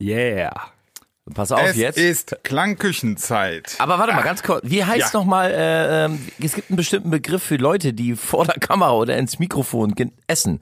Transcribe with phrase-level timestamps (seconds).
[0.00, 0.52] Yeah.
[1.34, 1.98] Pass auf es jetzt.
[1.98, 3.74] ist Klangküchenzeit.
[3.78, 4.62] Aber warte mal, ganz kurz.
[4.64, 5.18] Wie heißt Ja.
[5.20, 5.50] noch mal?
[5.50, 9.38] Äh, ähm, es gibt einen bestimmten Begriff für Leute, die vor der Kamera oder ins
[9.38, 9.94] Mikrofon
[10.26, 10.60] essen.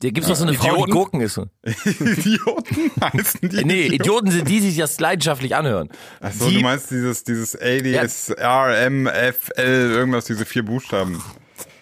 [0.00, 0.92] Da gibt's noch so eine Frau, die Idioten?
[0.92, 1.40] Gurken isst.
[1.84, 3.64] Idioten heißen die.
[3.64, 5.88] Nee, Idioten sind die, die sich das leidenschaftlich anhören.
[6.20, 9.10] Achso, du meinst dieses, dieses ADSRMFL,
[9.58, 11.22] irgendwas, diese vier Buchstaben.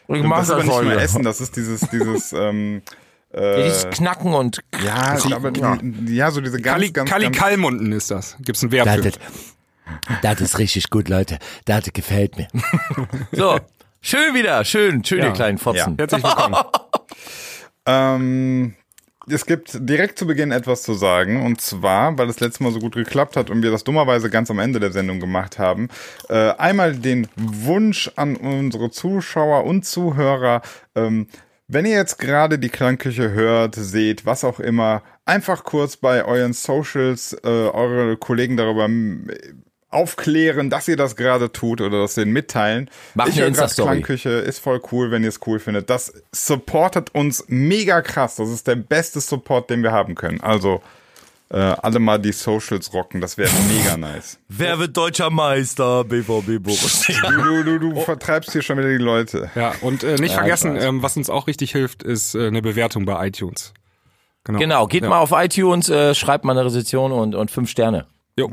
[0.09, 2.83] ich mach das ist aber nicht mehr Essen, das ist dieses, dieses, ähm,
[3.33, 5.79] Ja, dieses Knacken und ja, aber ja.
[6.07, 8.37] ja, so diese ganz, Kali, ganz, Kali ganz, Kalmunden ist das.
[8.41, 9.03] Gibt's ein Verb Das, für.
[9.03, 9.19] das,
[10.23, 11.39] das ist richtig gut, Leute.
[11.65, 12.49] Das gefällt mir.
[13.33, 13.59] so,
[14.01, 15.31] schön wieder, schön, schön, ihr Ja.
[15.33, 15.95] kleinen Fotzen.
[15.99, 16.57] Herzlich willkommen.
[17.87, 18.75] Ähm,
[19.29, 22.79] es gibt direkt zu Beginn etwas zu sagen und zwar, weil das letzte Mal so
[22.79, 25.89] gut geklappt hat und wir das dummerweise ganz am Ende der Sendung gemacht haben,
[26.29, 30.61] äh, einmal den Wunsch an unsere Zuschauer und Zuhörer,
[30.95, 31.27] ähm,
[31.73, 36.53] wenn ihr jetzt gerade die Klangküche hört, seht, was auch immer, einfach kurz bei euren
[36.53, 38.89] Socials äh, eure Kollegen darüber
[39.89, 42.91] aufklären, dass ihr das gerade tut oder das denen mitteilen.
[43.15, 43.89] Mach ich höre Insta-Story.
[43.89, 45.91] Klangküche, ist voll cool, wenn ihr es cool findet.
[45.91, 48.37] Das supportet uns mega krass.
[48.37, 50.41] Das ist der beste Support, den wir haben können.
[50.41, 50.83] Also
[51.53, 54.39] äh, alle mal die Socials rocken, das wäre mega nice.
[54.49, 56.05] Wer wird deutscher Meister?
[56.05, 57.17] BVB Borussia.
[57.31, 59.51] Du, du, du, du vertreibst hier schon wieder die Leute.
[59.55, 62.63] Ja, und äh, nicht Ja, vergessen, ähm, was uns auch richtig hilft, ist äh, eine
[62.63, 63.75] Bewertung bei iTunes.
[64.45, 65.09] Genau, geht Ja.
[65.11, 68.07] mal auf iTunes, äh, schreibt mal eine Rezension und, und fünf Sterne.
[68.39, 68.51] Jo.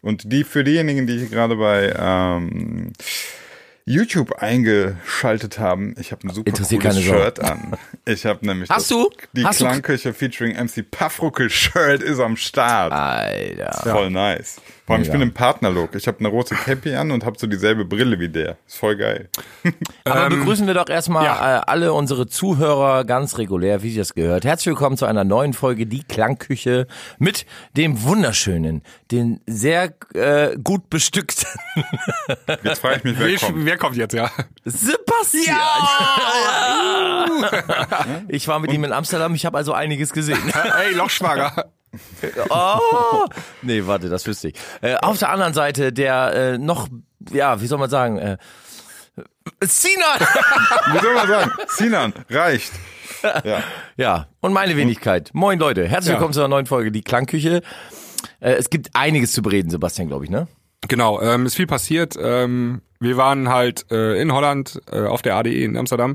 [0.00, 2.92] Und die für diejenigen, die hier gerade bei ähm,
[3.88, 6.98] YouTube eingeschaltet haben, ich habe ein super Interessiert cooles.
[7.02, 7.76] Shirt an.
[8.04, 9.10] Ich habe nämlich Hast das, du?
[9.34, 12.90] die Hast du- Klangküche featuring MC Puffruckel Shirt ist am Start.
[12.92, 13.80] Alter.
[13.82, 14.60] Voll nice.
[14.88, 15.18] Vor allem, ich Mega.
[15.18, 15.94] bin im Partnerlook.
[15.96, 18.56] Ich habe eine rote Cappy an und habe so dieselbe Brille wie der.
[18.66, 19.28] Ist voll geil.
[20.04, 21.58] Aber Ähm, begrüßen wir doch erstmal ja.
[21.58, 24.46] äh, alle unsere Zuhörer ganz regulär, wie sich das gehört.
[24.46, 26.86] Herzlich willkommen zu einer neuen Folge Die Klangküche
[27.18, 27.44] mit
[27.76, 28.80] dem wunderschönen,
[29.12, 31.44] den sehr äh, gut bestückten
[32.62, 33.64] Jetzt frage ich mich, wer Wer, kommt.
[33.66, 34.30] wer kommt jetzt, ja?
[34.64, 35.58] Sebastian.
[38.28, 40.38] ich war mit ihm in Amsterdam, ich habe also einiges gesehen.
[40.78, 41.72] Ey, Lochschwager.
[42.50, 43.26] Oh!
[43.62, 44.54] Nee, warte, das wüsste ich.
[44.80, 46.88] Äh, auf der anderen Seite der äh, noch,
[47.30, 48.36] ja, wie soll man sagen, äh,
[49.62, 50.20] Sinan!
[50.92, 51.52] Wie soll man sagen?
[51.68, 52.70] Sinan, reicht.
[53.44, 53.62] Ja.
[53.96, 55.30] ja, und meine Wenigkeit.
[55.32, 56.14] Moin Leute, herzlich Ja.
[56.14, 57.62] willkommen zu einer neuen Folge Die Klangküche.
[58.40, 60.46] Äh, es gibt einiges zu bereden, Sebastian, glaube ich, ne?
[60.86, 62.14] Genau, ähm, ist viel passiert.
[62.20, 66.14] Ähm, wir waren halt äh, in Holland äh, auf der ADE in Amsterdam.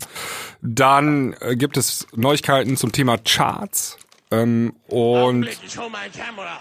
[0.61, 3.97] Dann äh, gibt es Neuigkeiten zum Thema Charts.
[4.33, 6.59] Ähm, und Ich hol meine Kamera.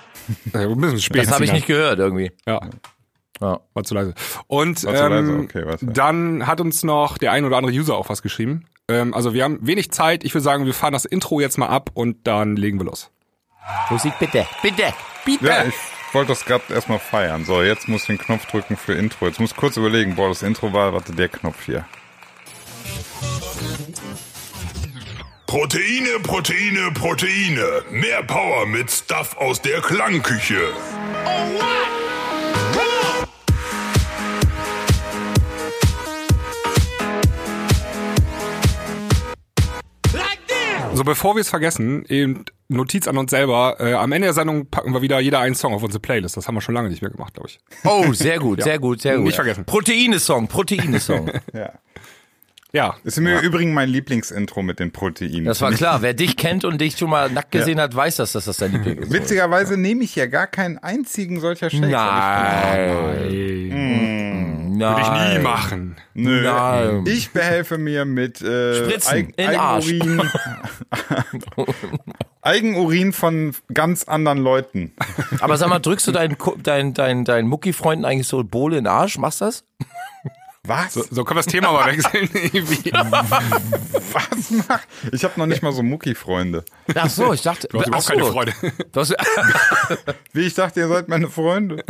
[0.75, 1.23] ein bisschen spät.
[1.27, 2.31] Das habe ich nicht gehört irgendwie.
[2.47, 2.61] Ja,
[3.41, 3.61] Ja.
[3.73, 4.15] war zu leise.
[4.47, 5.87] Und War zu ähm, leise, okay, warte.
[5.87, 8.65] dann hat uns noch der ein oder andere User auch was geschrieben.
[8.89, 10.23] Ähm, also wir haben wenig Zeit.
[10.25, 13.11] Ich würde sagen, wir fahren das Intro jetzt mal ab und dann legen wir los.
[13.91, 14.93] Musik bitte, bitte,
[15.25, 15.47] bitte.
[15.47, 15.75] Ja, ich
[16.13, 17.45] wollte das gerade erstmal feiern.
[17.45, 19.27] So, jetzt muss ich den Knopf drücken für Intro.
[19.29, 21.87] Jetzt muss ich kurz überlegen, boah, das Intro war, warte, der Knopf hier.
[25.53, 27.83] Proteine, Proteine, Proteine.
[27.91, 30.73] Mehr Power mit Stuff aus der Klangküche.
[31.27, 31.83] Oh, what?
[40.95, 43.77] So, bevor wir es vergessen, eben Notiz an uns selber.
[43.79, 46.37] Äh, am Ende der Sendung packen wir wieder jeder einen Song auf unsere Playlist.
[46.37, 47.61] Das haben wir schon lange nicht mehr gemacht, glaube ich.
[47.85, 49.25] Oh, sehr gut, sehr gut, sehr gut.
[49.27, 49.67] Nicht vergessen.
[49.67, 51.31] Proteine-Song, Proteine-Song.
[51.53, 51.73] Ja.
[52.75, 52.97] Ja.
[53.05, 55.45] Ist im Übrigen mein Lieblingsintro mit den Proteinen.
[55.45, 56.01] Das war klar.
[56.01, 58.73] Wer dich kennt und dich schon mal nackt gesehen hat, weiß das, dass das dein
[58.85, 59.13] Liebling ist.
[59.13, 61.91] Witzigerweise nehme ich ja gar keinen einzigen solcher Shakes.
[61.91, 62.91] Nein.
[64.79, 65.43] Würde ich nie Nein.
[65.43, 65.97] machen.
[66.15, 66.43] Nö.
[66.43, 67.05] Nein.
[67.07, 69.89] Ich behelfe mir mit äh, Spritzen Eig in Arsch.
[69.89, 70.31] Eigenurin.
[72.43, 74.93] Eigenurin von ganz anderen Leuten.
[75.41, 78.93] Aber sag mal, drückst du deinen dein, dein, dein Mucki-Freunden eigentlich so Bohle in den
[78.93, 79.19] Arsch?
[79.19, 79.65] Machst du das?
[80.65, 80.95] Was?
[80.95, 82.29] So, so können wir das Thema mal wechseln.
[84.13, 84.87] Was macht?
[85.11, 86.65] Ich habe noch nicht mal so Mucki-Freunde.
[86.95, 87.67] Ach so, ich dachte.
[87.69, 88.53] Du hast überhaupt keine Freude.
[88.93, 89.11] Du hast,
[90.33, 91.85] Wie ich dachte, ihr seid meine Freunde.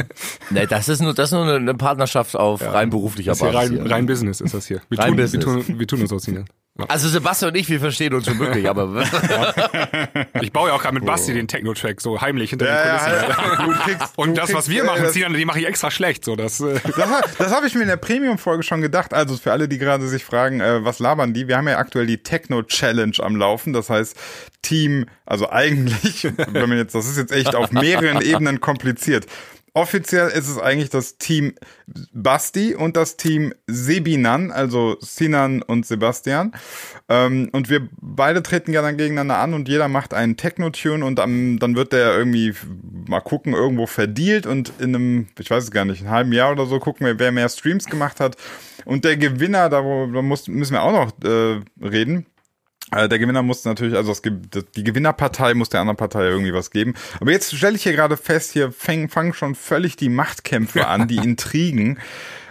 [0.49, 3.53] nee, das ist nur, das ist nur eine, Partnerschaft auf rein beruflicher Das ist hier
[3.53, 3.79] Basis.
[3.79, 4.81] rein, rein Business ist das hier.
[4.89, 5.45] Wir Rein tun, wir Business.
[5.67, 6.47] tun, wir tun uns aus Ihnen.
[6.89, 9.05] Also Sebastian und ich, wir verstehen uns schon wirklich, aber
[10.41, 13.29] Ich baue ja auch gerade mit Basti den Techno-Track so heimlich hinter den Ja, Kulissen.
[13.29, 15.91] ja, du kriegst, Und du das, was wir äh, machen, ziehen, die mache ich extra
[15.91, 16.25] schlecht.
[16.25, 19.13] So, das, äh, Das, das habe ich mir in der Premium-Folge schon gedacht.
[19.13, 21.47] Also für alle, die gerade sich fragen, äh, was labern die?
[21.47, 23.75] Wir haben ja aktuell die Techno-Challenge am Laufen.
[23.75, 24.17] Das heißt,
[24.63, 29.27] Team, also eigentlich, wenn man jetzt, das ist jetzt echt auf mehreren Ebenen kompliziert.
[29.75, 31.55] Offiziell ist es eigentlich das Team
[32.13, 36.53] Basti und das Team Sebinan, also Sinan und Sebastian.
[37.09, 41.21] Ähm, und wir beide treten ja dann gegeneinander an und jeder macht einen Techno-Tune und
[41.21, 42.55] am, dann wird der irgendwie
[43.09, 46.53] mal gucken, irgendwo verdealt und in einem, ich weiß es gar nicht, einem halben Jahr
[46.53, 48.37] oder so gucken wir, wer mehr Streams gemacht hat.
[48.85, 52.27] Und der Gewinner, da, wo, da muss, müssen wir auch noch äh, reden.
[52.95, 54.23] Äh, Der Gewinner muss natürlich, also das,
[54.77, 56.95] die Gewinnerpartei muss der anderen Partei irgendwie was geben.
[57.21, 61.09] Aber jetzt stelle ich hier gerade fest, hier fangen fangen schon völlig die Machtkämpfe an,
[61.09, 61.99] die Intrigen.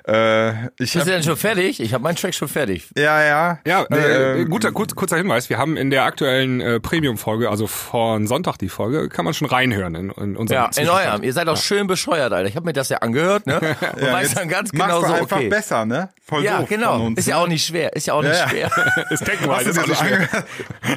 [0.08, 1.80] Äh, ich Bist du hab, denn schon fertig?
[1.80, 2.88] Ich habe meinen Track schon fertig.
[2.98, 3.60] ja, ja.
[3.66, 5.50] Ja, Nee, äh, ähm, guter, kurz, kurzer Hinweis.
[5.50, 9.48] Wir haben in der aktuellen äh, Premium-Folge, also von Sonntag die Folge, kann man schon
[9.48, 11.24] reinhören in, in unserem Ja, in eurem.
[11.24, 12.48] Ihr seid auch schön bescheuert, Alter.
[12.50, 13.60] Ich habe mir das ja angehört, ne?
[13.96, 15.50] Und Ja, weiß dann ganz genau du so, einfach okay.
[15.50, 16.10] besser, ne?
[16.24, 17.06] Voll Ja, genau.
[17.06, 17.42] uns, Ist ja ne?
[17.44, 17.96] auch nicht schwer.
[17.96, 18.70] Ist ja auch nicht Ja, ja.
[18.70, 19.06] schwer.
[19.12, 20.28] Ist du, ist dir auch so nicht schwer.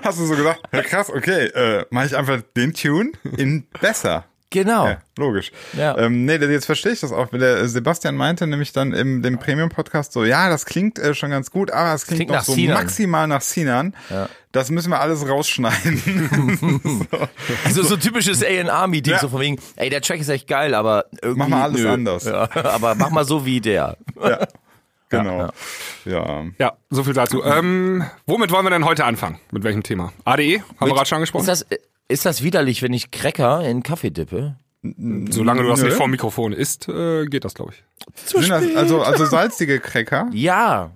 [0.02, 4.24] Hast du so gesagt, ja krass, okay, äh, mache ich einfach den Tune in besser.
[4.54, 4.86] Genau.
[4.86, 5.50] Ja, logisch.
[5.72, 5.98] Ja.
[5.98, 7.28] Ähm, nee, jetzt verstehe ich das auch.
[7.30, 11.50] Der Sebastian meinte nämlich dann im dem Premium-Podcast so, ja, das klingt äh, schon ganz
[11.50, 12.74] gut, aber es klingt, Klingt noch nach so Sinan.
[12.76, 13.94] maximal nach Sinan.
[14.52, 17.00] Das müssen wir alles rausschneiden.
[17.64, 19.18] Also so typisches A&R-Meeting, Ja.
[19.18, 21.88] so von wegen, ey, der Track ist echt geil, aber irgendwie Mach mal alles nö.
[21.90, 22.24] anders.
[22.24, 23.96] Ja, aber mach mal so wie der.
[24.22, 24.46] ja,
[25.08, 25.48] genau.
[26.04, 26.44] Ja.
[26.58, 27.42] Ja, so viel dazu.
[27.42, 29.40] Ähm, womit wollen wir denn heute anfangen?
[29.50, 30.12] Mit welchem Thema?
[30.24, 31.48] ADE, haben wir gerade schon angesprochen.
[31.48, 31.78] Ist das,
[32.08, 34.56] ist das widerlich, wenn ich Cracker in Kaffee dippe?
[35.30, 37.84] Solange du das nicht vor dem Mikrofon isst, äh, geht das, glaube ich.
[38.30, 40.90] Sind das, also, also salzige Cracker Ja.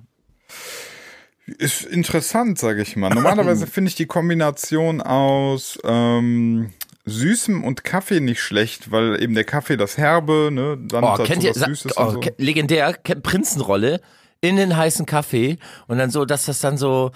[1.47, 3.09] ist interessant, sage ich mal.
[3.11, 6.71] Normalerweise finde ich die Kombination aus ähm,
[7.07, 11.23] Süßem und Kaffee nicht schlecht, weil eben der Kaffee das Herbe, ne, dann Oh, dazu
[11.23, 12.31] kennt ihr, Süßes oh, und so.
[12.37, 14.03] legendär, Prinzenrolle
[14.43, 15.57] in den heißen Kaffee
[15.87, 17.11] und dann so, dass das dann so,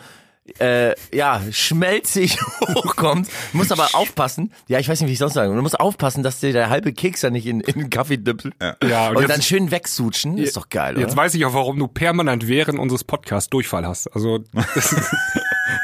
[0.58, 2.36] äh, ja, schmelzig
[2.74, 3.28] hochkommt.
[3.52, 6.22] Du musst aber aufpassen, ja, ich weiß nicht, wie ich sonst sagen, du musst aufpassen,
[6.22, 8.54] dass dir der halbe Keks da nicht in, in den Kaffee dippelt.
[8.82, 11.22] Ja, und und, jetzt- dann schön wegsutschen, ist doch geil, Jetzt oder?
[11.22, 14.08] weiß ich auch, warum du permanent während unseres Podcasts Durchfall hast.
[14.14, 14.38] Also,
[14.74, 15.14] das ist,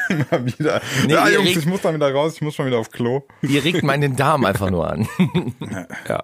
[0.31, 0.81] Mal wieder.
[1.05, 3.21] Nee, ja, Jungs, regt- ich muss da wieder raus, ich muss schon wieder auf Klo.
[3.41, 5.07] Ihr regt meinen Darm einfach nur an.
[6.07, 6.23] ja.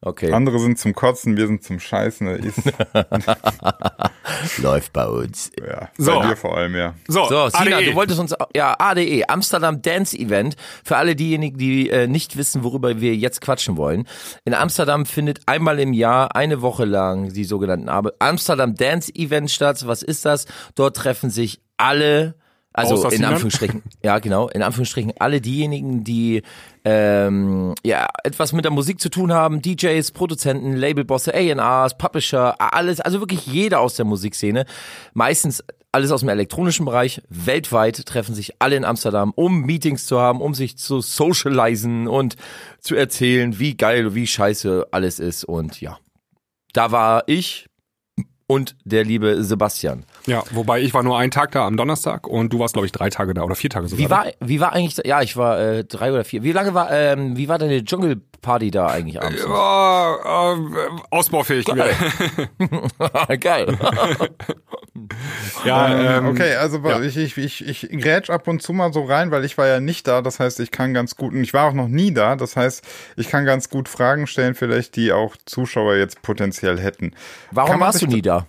[0.00, 2.28] Okay, Andere sind zum Kotzen, wir sind zum Scheißen.
[2.28, 2.72] Ist,
[4.58, 5.50] läuft bei uns.
[5.58, 6.20] ja, So.
[6.20, 6.94] bei dir vor allem, ja.
[7.08, 7.86] So, So, Sina, ADE.
[7.86, 10.54] du wolltest uns, ja, ADE, Amsterdam Dance Event.
[10.84, 14.06] Für alle diejenigen, die äh, nicht wissen, worüber wir jetzt quatschen wollen.
[14.44, 17.88] In Amsterdam findet einmal im Jahr eine Woche lang die sogenannten
[18.20, 19.82] Amsterdam Dance Event statt.
[19.86, 20.46] Was ist das?
[20.76, 22.36] Dort treffen sich alle,
[22.72, 23.24] also in?
[23.24, 26.42] Anführungsstrichen, ja genau, in Anführungsstrichen alle diejenigen, die
[26.84, 33.00] ähm, ja etwas mit der Musik zu tun haben, DJs, Produzenten, Labelbosse, A&Rs, Publisher, alles,
[33.00, 34.64] also wirklich jeder aus der Musikszene,
[35.14, 40.20] meistens alles aus dem elektronischen Bereich, weltweit treffen sich alle in Amsterdam, um Meetings zu
[40.20, 42.36] haben, um sich zu socialisen und
[42.80, 45.98] zu erzählen, wie geil, wie scheiße alles ist und ja.
[46.74, 47.68] Da war ich
[48.46, 50.04] und der liebe Sebastian.
[50.28, 52.92] Ja, wobei ich war nur einen Tag da am Donnerstag und du warst, glaube ich,
[52.92, 54.04] drei Tage da oder vier Tage sogar.
[54.04, 56.42] Wie war, wie war eigentlich, ja, ich war äh, drei oder vier.
[56.42, 59.42] Wie lange war, ähm, wie war deine Dschungelparty da eigentlich abends?
[59.42, 60.56] Ja, äh,
[61.10, 61.64] ausbaufähig.
[61.64, 61.94] Geil.
[63.40, 63.78] Geil.
[65.64, 69.30] Ja, ähm, okay, also ich, ich, ich, ich grätsch ab und zu mal so rein,
[69.30, 70.20] weil ich war ja nicht da.
[70.22, 72.36] Das heißt, ich kann ganz gut, und ich war auch noch nie da.
[72.36, 72.84] Das heißt,
[73.16, 77.12] ich kann ganz gut Fragen stellen, vielleicht die auch Zuschauer jetzt potenziell hätten.
[77.50, 78.46] Warum warst du nie da?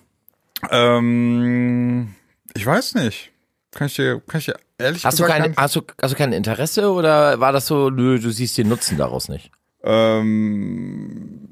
[0.70, 2.16] Ähm,
[2.54, 3.32] ich weiß nicht.
[3.72, 6.12] Kann ich dir, kann ich dir ehrlich Hast du, gesagt kein, gar hast, du, hast
[6.12, 9.52] du kein Interesse oder war das so, nö, du siehst den Nutzen daraus nicht?
[9.84, 11.48] Ähm,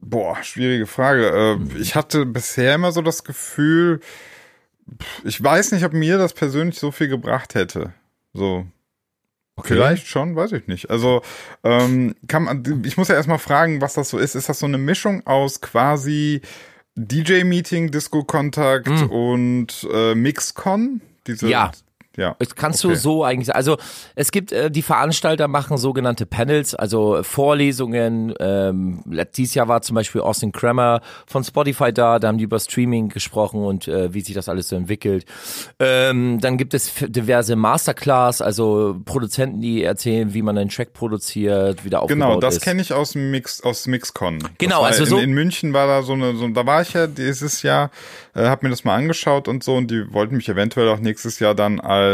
[0.00, 1.58] boah, schwierige Frage.
[1.74, 4.00] Äh, ich hatte bisher immer so das Gefühl,
[5.24, 7.92] ich weiß nicht, ob mir das persönlich so viel gebracht hätte.
[8.32, 8.66] So.
[9.62, 10.90] Vielleicht schon, weiß ich nicht.
[10.90, 11.22] Also,
[11.64, 14.34] ähm, kann man, ich muss ja erstmal fragen, was das so ist.
[14.34, 16.42] Ist das so eine Mischung aus quasi
[16.96, 21.00] DJ-Meeting, Disco-Kontakt und äh, Mixcon?
[21.26, 21.72] Diese, Ja.
[22.16, 22.36] Ja.
[22.38, 22.94] Das kannst Okay.
[22.94, 23.56] du so eigentlich sagen.
[23.56, 23.76] Also
[24.14, 28.34] es gibt, äh, die Veranstalter machen sogenannte Panels, also Vorlesungen.
[28.40, 29.02] Ähm,
[29.36, 33.08] dieses Jahr war zum Beispiel Austin Kramer von Spotify da, da haben die über Streaming
[33.08, 35.24] gesprochen und äh, wie sich das alles so entwickelt.
[35.78, 41.84] Ähm, dann gibt es diverse Masterclass, also Produzenten, die erzählen, wie man einen Track produziert,
[41.84, 44.38] wie der aufgebaut Genau, das kenne ich aus Mix, aus Mixcon.
[44.58, 47.06] Genau, also in, so- in München war da so eine, so, da war ich ja
[47.06, 47.90] dieses Jahr,
[48.34, 51.38] äh, habe mir das mal angeschaut und so und die wollten mich eventuell auch nächstes
[51.40, 52.05] Jahr dann als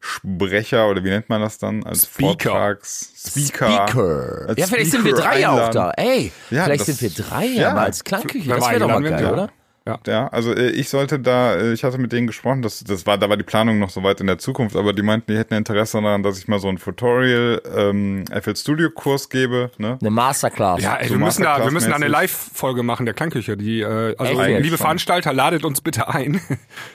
[0.00, 1.84] Sprecher oder wie nennt man das dann?
[1.84, 2.50] Als Speaker.
[2.50, 3.86] Vortrags Speaker.
[3.86, 4.44] Speaker.
[4.48, 5.90] Als Ja, vielleicht sind wir Speaker drei ja auch da.
[5.96, 7.60] Ey, Ja, vielleicht das- sind wir drei ja.
[7.62, 8.48] ja mal als Klangküche.
[8.48, 9.50] Das wäre doch mal geil, oder?
[10.06, 10.12] Ja.
[10.12, 13.18] Ja, also äh, ich sollte da, äh, ich hatte mit denen gesprochen, das, das war,
[13.18, 15.54] da war die Planung noch so weit in der Zukunft, aber die meinten, die hätten
[15.54, 19.98] Interesse daran, dass ich mal so ein Tutorial ähm, FL Studio Kurs gebe, ne?
[20.00, 20.82] Eine Masterclass.
[20.82, 22.08] Ja, ey, So wir müssen da, wir müssen da eine.
[22.08, 23.56] Live-Folge machen der Klangküche.
[23.56, 24.62] Die, äh, also Echt?
[24.64, 24.76] liebe.
[24.78, 26.40] Veranstalter, ladet uns bitte ein.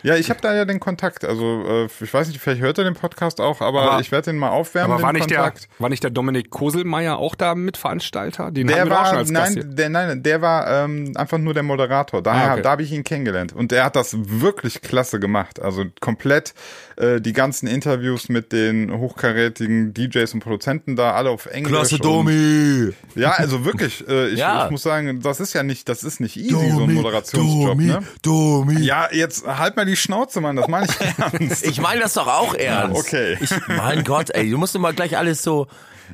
[0.03, 2.83] Ja, ich habe da ja den Kontakt, also äh, ich weiß nicht, vielleicht hört er
[2.83, 5.37] den Podcast auch, aber, Aber- ich werde den mal aufwärmen, Aber war den nicht, der,
[5.39, 5.67] Kontakt.
[5.79, 8.51] war nicht der Dominik Koselmeier auch da Mitveranstalter?
[8.51, 11.37] Den Der haben wir doch auch schon war, nein, der, nein, der war ähm, einfach
[11.37, 12.21] nur der Moderator.
[12.21, 12.61] Daher, Ah, okay.
[12.61, 13.53] da habe ich ihn kennengelernt.
[13.53, 15.61] Und der hat das wirklich klasse gemacht.
[15.61, 16.53] Also komplett
[16.97, 21.71] äh, die ganzen Interviews mit den hochkarätigen DJs und Produzenten da, alle auf Englisch.
[21.71, 22.93] Klasse und- Domi.
[23.15, 24.65] Ja, also wirklich, äh, ich, Ja.
[24.65, 28.03] ich muss sagen, das ist ja nicht, das ist nicht easy, so ein Moderationsjob, ne?
[28.21, 28.79] Domi.
[28.81, 30.95] Ja, jetzt halt mal die Schnauze, Mann, das meine ich
[31.39, 31.65] ernst.
[31.65, 32.99] Ich meine das doch auch ernst.
[32.99, 33.37] Okay.
[33.41, 35.67] Ich, mein Gott, ey, du musst immer gleich alles so.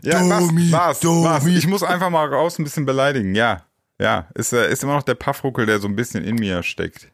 [0.04, 1.26] Ja, Domi, was, was, Domi.
[1.26, 1.46] was?
[1.48, 3.64] Ich muss einfach mal raus ein bisschen beleidigen, ja.
[4.02, 7.08] Ja, ist, äh, ist immer noch der Paffruckel, der so ein bisschen in mir steckt.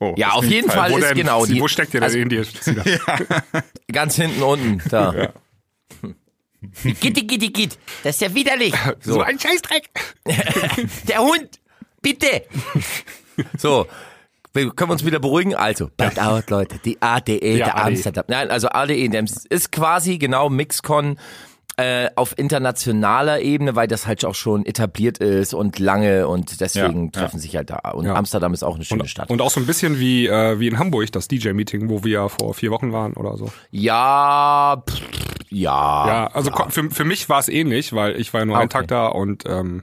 [0.00, 0.68] Oh, Ja, auf jeden.
[0.68, 1.60] Fall Wo, ist denn, genau die.
[1.60, 2.44] wo steckt denn also, in dir?
[3.92, 5.32] Ganz hinten unten, da.
[7.00, 7.78] Gitti, gitti, gitt.
[8.04, 8.72] Das ist ja widerlich.
[9.00, 9.88] So ein Scheißdreck.
[11.08, 11.60] Der Hund,
[12.00, 12.42] bitte.
[13.58, 13.86] So,
[14.52, 15.54] wir können wir uns wieder beruhigen.
[15.56, 16.78] Also, bald out, Leute.
[16.84, 17.84] Die ADE Ja, der ADE.
[17.86, 18.24] Amsterdam.
[18.28, 21.18] Nein, also ADE Dems ist quasi genau Mixcon
[21.82, 27.06] äh, auf internationaler Ebene, weil das halt auch schon etabliert ist und lange und deswegen
[27.06, 27.90] Ja, treffen sich halt da.
[27.90, 28.14] Und Ja.
[28.14, 29.30] Amsterdam ist auch eine schöne Stadt.
[29.30, 32.54] Und auch so ein bisschen wie, äh, wie in Hamburg, das DJ-Meeting, wo wir vor
[32.54, 33.50] vier Wochen waren oder so.
[33.70, 35.00] ja, pff,
[35.50, 36.06] ja.
[36.06, 38.78] Ja, also Für, für mich war es ähnlich, weil ich war ja nur einen Okay.
[38.78, 39.82] Tag da und ähm,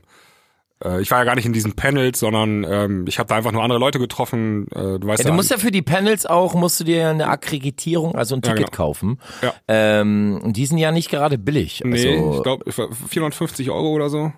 [1.00, 3.62] ich war ja gar nicht in diesen Panels, sondern ähm, ich habe da einfach nur
[3.62, 4.66] andere Leute getroffen.
[4.74, 7.28] Äh, du weißt Ja, du musst ja für die Panels auch, musst du dir eine
[7.28, 8.76] Akkreditierung, also ein Ja, Ticket genau.
[8.76, 9.18] kaufen.
[9.42, 9.52] Ja.
[9.68, 11.82] Ähm, die sind ja nicht gerade billig.
[11.84, 12.72] Nee, also ich glaube
[13.08, 14.32] 450 Euro oder so.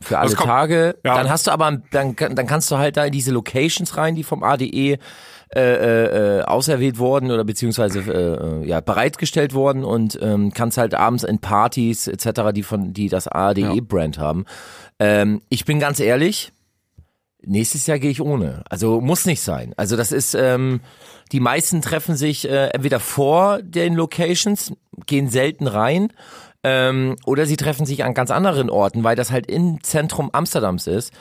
[0.00, 0.96] für alle also komm, Tage.
[1.04, 1.14] ja.
[1.14, 4.24] Dann hast du aber, dann, dann kannst du halt da in diese Locations rein, die
[4.24, 4.98] vom ADE
[5.54, 11.22] äh, äh, auserwählt worden oder beziehungsweise äh, ja bereitgestellt worden und ähm, kannst halt abends
[11.22, 14.46] in Partys etc., die von die das ADE-Brand haben.
[14.98, 16.52] Ähm, ich bin ganz ehrlich,
[17.42, 18.62] nächstes Jahr gehe ich ohne.
[18.68, 19.74] Also muss nicht sein.
[19.76, 20.80] Also das ist, ähm,
[21.32, 24.72] die meisten treffen sich äh, entweder vor den Locations,
[25.06, 26.08] gehen selten rein,
[26.62, 30.86] ähm, oder sie treffen sich an ganz anderen Orten, weil das halt im Zentrum Amsterdams
[30.86, 31.12] ist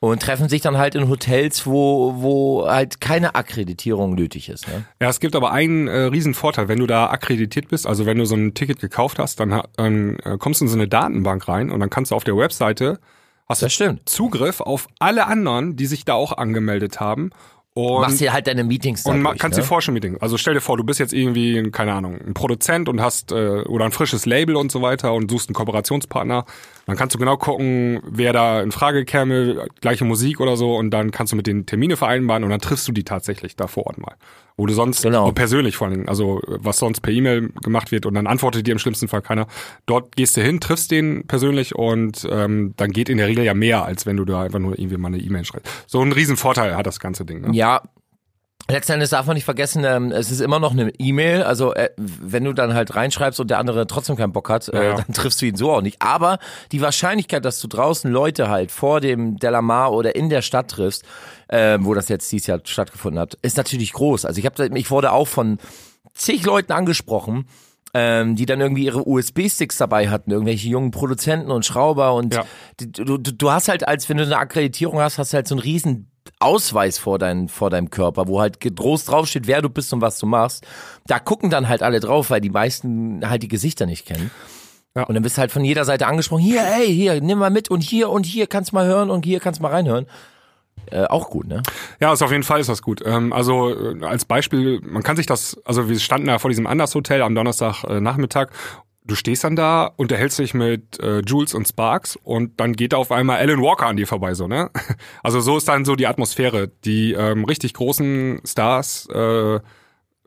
[0.00, 4.68] und treffen sich dann halt in Hotels, wo, wo halt keine Akkreditierung nötig ist.
[4.68, 4.84] Ne?
[5.00, 8.18] Ja, es gibt aber einen äh, riesen Vorteil, wenn du da akkreditiert bist, also wenn
[8.18, 11.48] du so ein Ticket gekauft hast, dann, dann äh, kommst du in so eine Datenbank
[11.48, 12.98] rein und dann kannst du auf der Webseite
[13.48, 14.08] hast Das du stimmt.
[14.08, 17.30] Zugriff auf alle anderen, die sich da auch angemeldet haben.
[17.74, 19.62] Und Machst dir halt deine Meetings Und dadurch, kannst ne?
[19.62, 20.16] dir vorstellen Meeting.
[20.20, 23.60] Also stell dir vor, du bist jetzt irgendwie, keine Ahnung, ein Produzent und hast äh,
[23.62, 26.44] oder ein frisches Label und so weiter und suchst einen Kooperationspartner.
[26.88, 30.88] Dann kannst du genau gucken, wer da in Frage käme, gleiche Musik oder so, und
[30.90, 33.86] dann kannst du mit den Termine vereinbaren und dann triffst du die tatsächlich da vor
[33.86, 34.14] Ort mal.
[34.56, 35.30] Wo du sonst, Genau.
[35.32, 38.72] persönlich vor allen Dingen, also was sonst per E-Mail gemacht wird und dann antwortet dir
[38.72, 39.46] im schlimmsten Fall keiner.
[39.84, 43.52] Dort gehst du hin, triffst den persönlich und ähm, dann geht in der Regel ja
[43.52, 45.70] mehr, als wenn du da einfach nur irgendwie mal eine E-Mail schreibst.
[45.86, 47.42] So einen riesen Vorteil hat das ganze Ding.
[47.42, 47.48] Ne?
[47.52, 47.82] Ja.
[48.70, 51.42] Letzten Endes darf man nicht vergessen, ähm, es ist immer noch eine E-Mail.
[51.42, 54.88] Also äh, wenn du dann halt reinschreibst und der andere trotzdem keinen Bock hat, äh,
[54.90, 54.94] Ja.
[54.96, 56.02] dann triffst du ihn so auch nicht.
[56.02, 56.38] Aber
[56.70, 61.02] die Wahrscheinlichkeit, dass du draußen Leute halt vor dem Delamar oder in der Stadt triffst,
[61.48, 64.26] äh, wo das jetzt dieses Jahr stattgefunden hat, ist natürlich groß.
[64.26, 65.56] Also ich habe, ich wurde auch von
[66.12, 67.46] zig Leuten angesprochen,
[67.94, 72.44] ähm, die dann irgendwie ihre USB-Sticks dabei hatten, irgendwelche jungen Produzenten und Schrauber und Ja.
[72.78, 75.54] du, du, du hast halt, als wenn du eine Akkreditierung hast, hast du halt so
[75.54, 79.92] einen riesen Ausweis vor, dein, vor deinem Körper, wo halt groß draufsteht, wer du bist
[79.92, 80.66] und was du machst.
[81.06, 84.30] Da gucken dann halt alle drauf, weil die meisten halt die Gesichter nicht kennen.
[84.96, 85.04] Ja.
[85.04, 87.70] Und dann bist du halt von jeder Seite angesprochen, hier, ey, hier, nimm mal mit
[87.70, 90.06] und hier und hier kannst mal hören und hier kannst mal reinhören.
[90.90, 91.62] Äh, auch gut, ne?
[92.00, 93.02] Ja, ist auf jeden Fall ist das gut.
[93.04, 96.66] Ähm, also äh, als Beispiel, man kann sich das, also wir standen da vor diesem
[96.66, 98.52] Anders Hotel am Donnerstag äh, Nachmittag.
[99.08, 102.98] Du stehst dann da, unterhältst dich mit äh, Jules und Sparks und dann geht da
[102.98, 104.70] auf einmal Alan Walker an dir vorbei, so, ne?
[105.22, 106.68] Also so ist dann so die Atmosphäre.
[106.84, 109.60] Die ähm, richtig großen Stars äh, äh,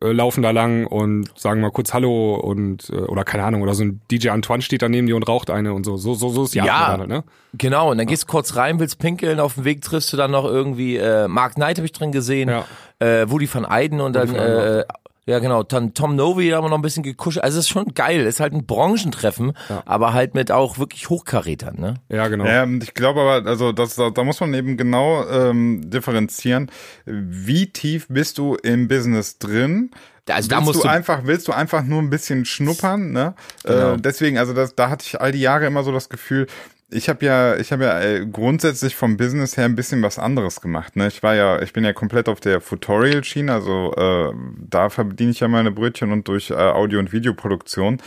[0.01, 3.83] laufen da lang und sagen mal kurz Hallo und äh, oder keine Ahnung, oder so
[3.83, 5.95] ein DJ Antoine steht da neben dir und raucht eine und so.
[5.97, 6.63] So, so, so ist die Ja.
[6.73, 7.23] Atmosphäre, halt, ne?
[7.53, 10.31] Genau, und dann gehst du kurz rein, willst pinkeln, auf dem Weg triffst du dann
[10.31, 12.65] noch irgendwie, äh, Mark Knight habe ich drin gesehen, Ja.
[12.97, 14.83] äh, Woody van Eyden und dann, van Eyden äh,
[15.25, 17.43] ja genau, dann Tom Novi haben wir noch ein bisschen gekuschelt.
[17.43, 19.53] Also es ist schon geil, ist halt ein Branchentreffen,
[19.85, 21.95] aber halt mit auch wirklich Hochkarätern, ne?
[22.09, 22.45] Ja, genau.
[22.45, 26.71] Ja, und ich glaube aber, also das, da, da muss man eben genau ähm, differenzieren,
[27.05, 29.91] wie tief bist du im Business drin
[30.27, 33.35] Also da willst musst du du, einfach, willst du einfach nur ein bisschen schnuppern, ne?
[33.63, 33.93] Genau.
[33.93, 36.47] Äh, deswegen, also das, da hatte ich all die Jahre immer so das Gefühl,
[36.91, 40.61] ich habe ja, ich habe ja äh, grundsätzlich vom Business her ein bisschen was anderes
[40.61, 40.95] gemacht.
[40.95, 41.07] Ne?
[41.07, 44.33] Ich war ja, ich bin ja komplett auf der Futorial-Schiene, also äh,
[44.69, 48.01] da verdiene ich ja meine Brötchen und durch äh, Audio- und Videoproduktion.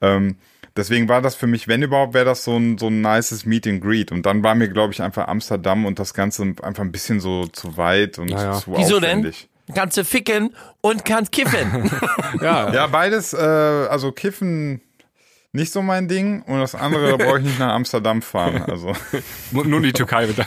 [0.00, 0.36] Ähm,
[0.76, 3.66] deswegen war das für mich, wenn überhaupt, wäre das so ein, so ein nices Meet
[3.66, 4.10] and Greet.
[4.12, 7.46] Und dann war mir, glaube ich, einfach Amsterdam und das Ganze einfach ein bisschen so
[7.46, 8.54] zu weit und Naja.
[8.54, 9.18] zu wieso denn?
[9.18, 9.48] aufwendig.
[9.74, 11.90] Kannst du ficken und kannst kiffen.
[12.40, 14.80] Ja, Ja, beides, äh, also Kiffen
[15.52, 18.62] nicht so mein Ding und das andere, da brauche ich nicht nach Amsterdam fahren.
[18.62, 18.92] Also
[19.50, 20.36] Nur die Türkei mit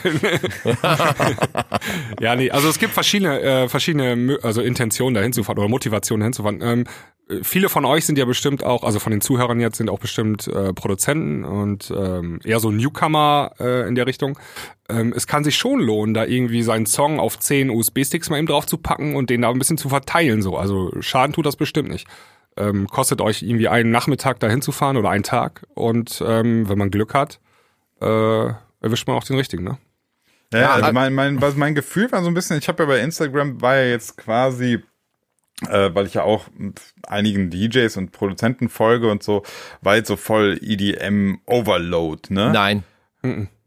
[2.20, 6.20] Ja, nee, also es gibt verschiedene, äh, verschiedene also Intentionen dahin zu fahren oder Motivationen
[6.20, 6.60] dahin zu fahren.
[6.62, 6.84] Ähm,
[7.28, 9.98] äh, viele von euch sind ja bestimmt auch, also von den Zuhörern jetzt sind auch
[9.98, 14.38] bestimmt äh, Produzenten und ähm, eher so Newcomer äh, in der Richtung.
[14.88, 18.46] Ähm, es kann sich schon lohnen, da irgendwie seinen Song auf 10 USB-Sticks mal eben
[18.46, 20.40] drauf zu packen und den da ein bisschen zu verteilen.
[20.40, 22.06] So, also Schaden tut das bestimmt nicht.
[22.56, 26.78] Ähm, kostet euch irgendwie einen Nachmittag dahin zu fahren oder einen Tag und ähm, wenn
[26.78, 27.40] man Glück hat,
[28.00, 28.06] äh,
[28.80, 29.78] erwischt man auch den richtigen, ne?
[30.52, 32.88] Ja, also halt- mein, mein, was mein Gefühl war so ein bisschen, ich habe ja
[32.88, 34.84] bei Instagram, war ja jetzt quasi,
[35.68, 39.42] äh, weil ich ja auch mit einigen DJs und Produzenten folge und so,
[39.80, 42.52] war jetzt so voll EDM Overload, ne?
[42.52, 42.84] Nein.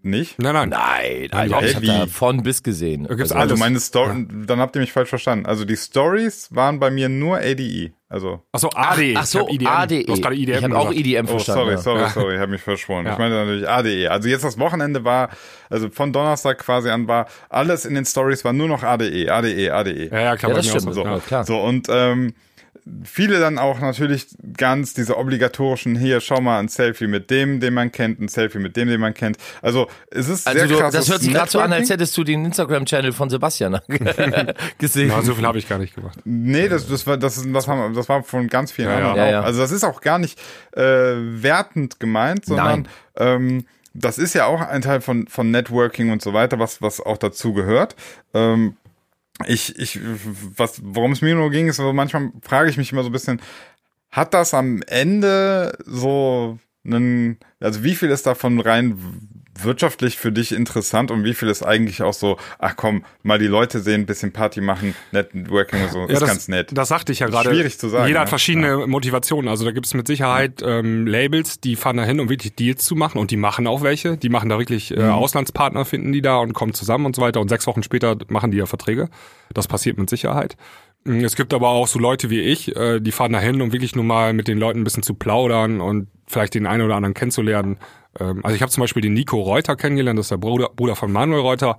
[0.04, 0.38] Nicht?
[0.40, 0.70] Nein, nein.
[0.70, 1.88] Nein, Alter, ich hab Heavy.
[1.88, 3.06] da von bis gesehen.
[3.10, 3.60] Da gibt's Also alles.
[3.60, 5.46] meine Story, dann habt ihr mich falsch verstanden.
[5.48, 7.94] Also die Stories waren bei mir nur ADE.
[8.08, 9.16] Also, Achso, ADE.
[9.18, 10.06] Ach so, ich ADE.
[10.06, 11.08] Du hast gerade IDM ich habe auch gesagt.
[11.08, 11.62] EDM oh, verstanden.
[11.62, 11.78] sorry, ja.
[11.80, 13.06] sorry, sorry, ich habe mich verschworen.
[13.06, 13.14] Ja.
[13.14, 14.10] Ich meine natürlich ADE.
[14.10, 15.30] Also jetzt das Wochenende war,
[15.70, 19.74] also von Donnerstag quasi an war, alles in den Stories war nur noch ADE, ADE,
[19.74, 20.10] ADE.
[20.10, 20.52] Ja, ja, klar.
[20.52, 20.84] Ja, das stimmt.
[20.84, 20.92] so.
[20.94, 21.20] So, Ja.
[21.20, 21.44] klar.
[21.44, 22.34] so und ähm,
[23.04, 27.74] viele dann auch natürlich ganz diese obligatorischen, hier, schau mal, ein Selfie mit dem, den
[27.74, 29.38] man kennt, ein Selfie mit dem, den man kennt.
[29.62, 30.94] Also es ist Also sehr du, krass.
[30.94, 33.80] das hört sich gerade so an, als hättest du den Instagram-Channel von Sebastian
[34.78, 35.10] gesehen.
[35.10, 36.20] Ja, so viel habe ich gar nicht gemacht.
[36.26, 39.00] Nee, das, das war, das, das, haben, das war von ganz vielen Ja, ja.
[39.00, 39.32] anderen Ja, auch.
[39.32, 39.42] ja.
[39.42, 40.40] Also das ist auch gar nicht
[40.74, 46.22] äh, wertend gemeint, sondern ähm, das ist ja auch ein Teil von, von Networking und
[46.22, 47.96] so weiter, was, was auch dazu gehört.
[48.34, 48.78] Ähm,
[49.46, 50.00] ich, ich,
[50.56, 53.14] was, worum es mir nur ging, ist, also manchmal frage ich mich immer so ein
[53.14, 53.42] bisschen,
[54.10, 58.98] hat das am Ende so einen, also wie viel ist davon rein
[59.64, 63.48] wirtschaftlich für dich interessant und wie viel ist eigentlich auch so, ach komm, mal die
[63.48, 66.70] Leute sehen, ein bisschen Party machen, Networking und so, ist das, ganz nett.
[66.74, 67.50] Das sagte ich ja gerade.
[67.50, 68.22] schwierig zu sagen, Jeder ne?
[68.22, 69.50] hat verschiedene Motivationen.
[69.50, 72.86] Also da gibt es mit Sicherheit ähm, Labels, die fahren da hin, um wirklich Deals
[72.86, 73.18] zu machen.
[73.20, 74.18] Und die machen auch welche.
[74.18, 74.98] Die machen da wirklich Mhm.
[75.00, 77.42] äh, Auslandspartner, finden die da und kommen zusammen und so weiter.
[77.42, 79.10] Und sechs Wochen später machen die ja Verträge.
[79.54, 80.56] Das passiert mit Sicherheit.
[81.04, 83.72] Mm, Es gibt aber auch so Leute wie ich, äh, die fahren da hin, um
[83.74, 86.96] wirklich nur mal mit den Leuten ein bisschen zu plaudern und vielleicht den einen oder
[86.96, 87.78] anderen kennenzulernen.
[88.20, 90.96] Ähm, also ich habe zum Beispiel den Nico Reuter kennengelernt, das ist der Bruder, Bruder
[90.96, 91.78] von Manuel Reuter.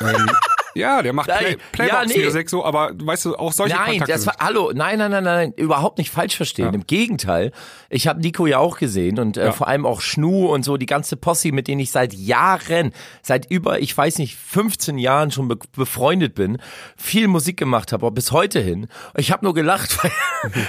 [0.00, 0.30] Ähm,
[0.78, 1.58] ja, der macht Play, ja, nee.
[1.72, 5.24] Playbox-Musik so, aber weißt du, auch solche Nein, Kontakte das war, hallo, nein, nein, nein,
[5.24, 6.66] nein, überhaupt nicht falsch verstehen.
[6.66, 6.72] Ja.
[6.72, 7.52] Im Gegenteil.
[7.90, 9.52] Ich habe Nico ja auch gesehen und äh, Ja.
[9.52, 13.50] vor allem auch Schnu und so, die ganze Posse, mit denen ich seit Jahren, seit
[13.50, 16.58] über, ich weiß nicht, 15 Jahren schon be befreundet bin,
[16.96, 18.86] viel Musik gemacht habe, bis heute hin.
[19.16, 20.12] Ich habe nur gelacht, weil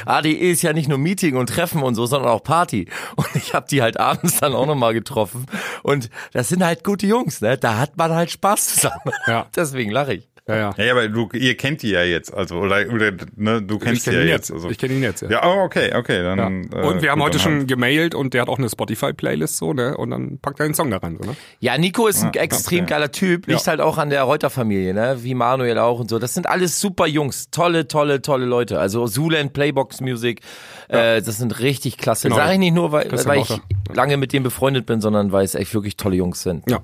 [0.05, 2.87] ADE ist ja nicht nur Meeting und Treffen und so, sondern auch Party.
[3.15, 5.45] Und ich habe die halt abends dann auch nochmal getroffen.
[5.83, 7.57] Und das sind halt gute Jungs, ne?
[7.57, 9.11] Da hat man halt Spaß zusammen.
[9.27, 9.47] Ja.
[9.55, 10.29] Deswegen lache ich.
[10.47, 10.73] Ja, ja.
[10.77, 14.07] Ja, ja, aber du, ihr kennt die ja jetzt, also, oder, oder ne, du kennst
[14.07, 14.49] Ich die ja ihn jetzt.
[14.49, 14.51] jetzt.
[14.51, 14.69] Also.
[14.71, 15.29] Ich kenne ihn jetzt, ja.
[15.29, 16.63] Ja, oh, okay, okay, dann.
[16.71, 16.79] Ja.
[16.79, 17.67] Äh, und wir haben gut, heute schon halt.
[17.67, 19.95] gemailt und der hat auch eine Spotify-Playlist so, ne?
[19.95, 21.35] Und dann packt er den Song da rein, so, ne?
[21.59, 22.89] Ja, Nico ist ein Ja, extrem okay.
[22.89, 25.19] geiler Typ, liegt halt auch an der Reuter-Familie, ne?
[25.21, 26.17] Wie Manuel auch und so.
[26.17, 28.79] Das sind alles super Jungs, tolle, tolle, tolle Leute.
[28.79, 30.41] Also Zuland, Playbox Music,
[30.87, 32.27] äh, das sind richtig klasse.
[32.29, 32.37] Genau.
[32.41, 33.61] Sag ich nicht nur, weil, weil ich
[33.93, 36.67] lange mit dem befreundet bin, sondern weil es echt wirklich tolle Jungs sind.
[36.67, 36.79] Ja.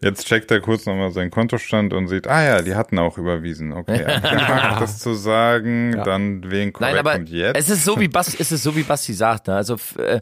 [0.00, 3.72] Jetzt checkt er kurz nochmal seinen Kontostand und sieht, ah ja, die hatten auch überwiesen.
[3.72, 7.56] Okay, das zu sagen, dann wen korrekt Nein, aber und jetzt.
[7.58, 9.56] es ist so wie Basti, es ist so wie Basti sagt, ne?
[9.56, 10.20] Also äh,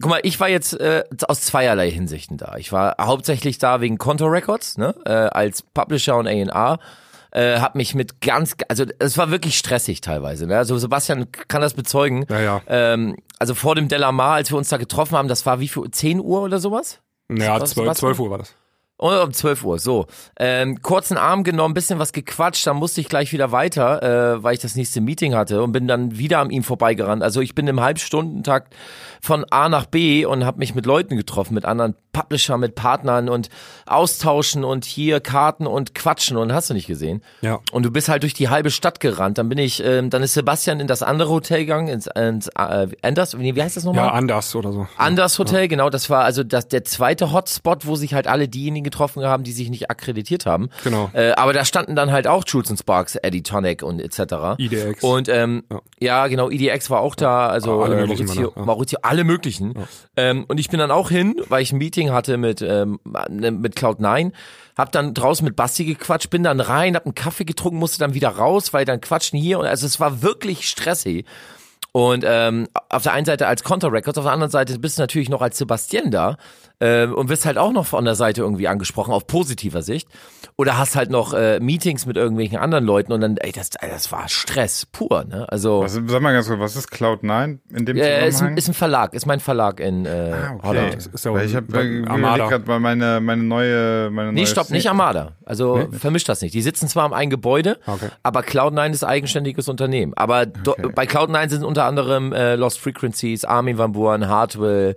[0.00, 2.56] Guck mal, ich war jetzt äh, aus zweierlei Hinsichten da.
[2.56, 6.78] Ich war hauptsächlich da wegen Conto Records, ne, äh, als Publisher und A&R.
[7.30, 10.46] Äh, hab mich mit ganz, also es war wirklich stressig teilweise.
[10.46, 10.56] Ne?
[10.56, 12.26] Also Sebastian kann das bezeugen.
[12.28, 12.62] Ja, ja.
[12.68, 15.90] Ähm, also vor dem Delamar, als wir uns da getroffen haben, das war wie viel,
[15.90, 17.00] 10 Uhr oder sowas?
[17.30, 18.54] Ja, Was- 12, was- 12 Uhr war das.
[18.96, 20.06] Oder um 12 Uhr, so.
[20.38, 24.54] Ähm, kurzen Arm genommen, bisschen was gequatscht, dann musste ich gleich wieder weiter, äh, weil
[24.54, 27.20] ich das nächste Meeting hatte und bin dann wieder an ihm vorbeigerannt.
[27.22, 28.72] Also ich bin im Halbstundentakt
[29.20, 33.28] von A nach B und habe mich mit Leuten getroffen, mit anderen Publisher, mit Partnern
[33.28, 33.48] und
[33.84, 37.20] austauschen und hier Karten und quatschen und hast du nicht gesehen.
[37.40, 37.58] Ja.
[37.72, 39.38] Und du bist halt durch die halbe Stadt gerannt.
[39.38, 42.86] Dann bin ich, ähm, dann ist Sebastian in das andere Hotel gegangen, ins, ins äh,
[43.02, 44.06] Anders, wie heißt das nochmal?
[44.06, 44.86] Ja, anders oder so.
[44.96, 48.83] Anders Hotel, genau, das war also das, der zweite Hotspot, wo sich halt alle diejenigen
[48.84, 50.68] Meeting getroffen haben, die sich nicht akkreditiert haben.
[50.84, 51.10] Genau.
[51.12, 54.58] Äh, aber da standen dann halt auch Jules and Sparks, Eddie Tonic und etc.
[54.58, 55.02] IDX.
[55.02, 55.64] Und ähm,
[56.00, 56.26] ja.
[56.28, 58.62] genau, EDX war auch da, also alle äh, Maurizio, ja.
[58.62, 59.74] Maurizio, alle möglichen.
[60.16, 63.50] Ähm, und ich bin dann auch hin, weil ich ein Meeting hatte mit ähm, ne-
[63.50, 64.32] mit Cloud9,
[64.76, 68.14] hab dann draußen mit Basti gequatscht, bin dann rein, hab einen Kaffee getrunken, musste dann
[68.14, 71.24] wieder raus, weil dann quatschen hier und also es war wirklich stressig.
[71.96, 75.02] Und ähm, auf der einen Seite als Contra Records, auf der anderen Seite bist du
[75.02, 76.36] natürlich noch als Sebastian da
[76.84, 80.06] ähm, und wirst halt auch noch von der Seite irgendwie angesprochen, auf positiver Sicht.
[80.56, 84.12] Oder hast halt noch äh, Meetings mit irgendwelchen anderen Leuten und dann, ey, das, das
[84.12, 85.46] war Stress pur, ne?
[85.48, 88.74] Also Was, sag mal ganz kurz, was ist Cloud9 in dem äh, ist, ist ein
[88.74, 90.96] Verlag, ist mein Verlag in äh, Ah, okay.
[91.24, 95.32] Weil ich habe gerade mal meine meine neue meine Nee, neue stopp, nicht Armada.
[95.44, 96.54] Also vermischt das nicht.
[96.54, 98.08] Die sitzen zwar im einen Gebäude, Okay.
[98.22, 100.12] aber Cloud9 ist eigenständiges Unternehmen.
[100.14, 104.94] Aber do, bei Cloud9 sind unter anderem äh, Lost Frequencies, Armin van Buuren, Hartwell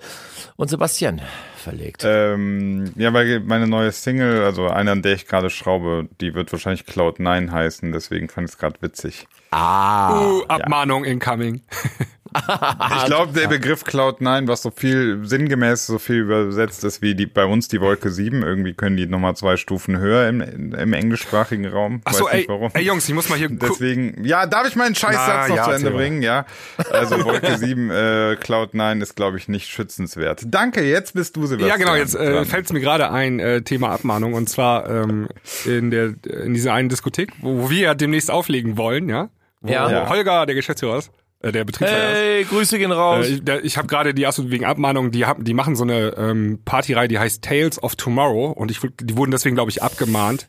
[0.57, 1.21] und Sebastian
[1.59, 2.03] verlegt.
[2.05, 6.51] Ähm, ja, weil meine neue Single, also eine, an der ich gerade schraube, die wird
[6.51, 9.27] wahrscheinlich Cloud9 heißen, deswegen fand ich es gerade witzig.
[9.51, 10.21] ah.
[10.21, 11.61] Uh, Abmahnung incoming.
[12.97, 17.25] Ich glaube, der Begriff Cloud9, was so viel sinngemäß so viel übersetzt ist wie die
[17.25, 20.41] bei uns die Wolke 7, irgendwie können die nochmal zwei Stufen höher im,
[20.73, 22.01] im englischsprachigen Raum.
[22.03, 22.71] Achso, Weiß ey, nicht warum.
[22.73, 25.63] ey Jungs, ich muss mal hier Deswegen, ja, darf ich meinen Scheißsatz Na, noch ja,
[25.65, 26.21] zu Ende bringen?
[26.21, 26.45] Ja.
[26.91, 27.93] Also Wolke 7, äh,
[28.41, 30.41] Cloud9 ist, glaube ich, nicht schützenswert.
[30.45, 31.69] Danke, jetzt bist du, Sebastian.
[31.79, 35.27] Ja, genau, jetzt äh, fällt es mir gerade ein, äh, Thema Abmahnung, und zwar ähm,
[35.65, 39.29] in der in dieser einen Diskothek, wo, wo wir ja demnächst auflegen wollen, ja?
[39.61, 39.87] Wo, Ja.
[39.87, 40.09] wo Ja.
[40.09, 42.15] Holger, der Geschäftsführer ist, äh, der Betriebsleiter ist.
[42.17, 43.25] Hey, Grüße gehen raus.
[43.27, 45.83] Äh, ich der- ich habe gerade die Asso wegen Abmahnung, die haben, die machen so
[45.83, 49.81] eine ähm, Partyreihe, die heißt Tales of Tomorrow und ich, die wurden deswegen glaube ich
[49.83, 50.47] abgemahnt.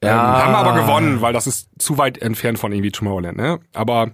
[0.00, 3.58] Ähm, haben aber gewonnen, weil das ist zu weit entfernt von irgendwie Tomorrowland, ne?
[3.74, 4.12] Aber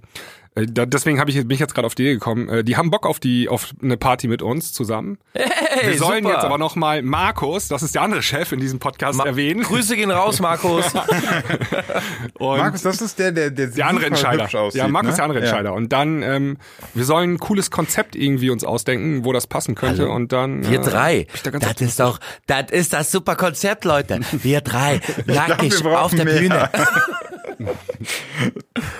[0.56, 2.48] da, deswegen hab ich, bin ich jetzt gerade auf die Idee gekommen.
[2.48, 5.18] Äh, die haben Bock auf die auf eine Party mit uns zusammen.
[5.32, 6.36] hey, Wir sollen super.
[6.36, 9.62] jetzt aber noch mal Markus, das ist der andere Chef in diesem Podcast, Ma- erwähnen.
[9.64, 10.84] Grüße gehen raus, Markus.
[12.38, 14.44] Und Markus, das ist der, der, der, der andere Entscheider.
[14.60, 15.16] aussieht, ja, Markus ne?
[15.16, 15.44] der andere Ja.
[15.46, 15.72] Entscheider.
[15.74, 16.56] Und dann, ähm,
[16.94, 20.08] wir sollen ein cooles Konzept irgendwie uns ausdenken, wo das passen könnte.
[20.08, 20.68] Und dann.
[20.70, 21.26] Wir äh, drei.
[21.42, 24.20] da ganz Das ist doch, das ist das super Konzept, Leute.
[24.30, 25.00] Wir drei.
[25.26, 26.38] Nackig auf der mehr.
[26.38, 26.70] Bühne.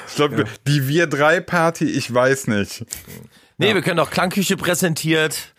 [0.06, 2.84] Ich glaube, die Wir drei Party, ich weiß nicht.
[3.58, 5.54] Nee, wir können auch Klangküche präsentiert.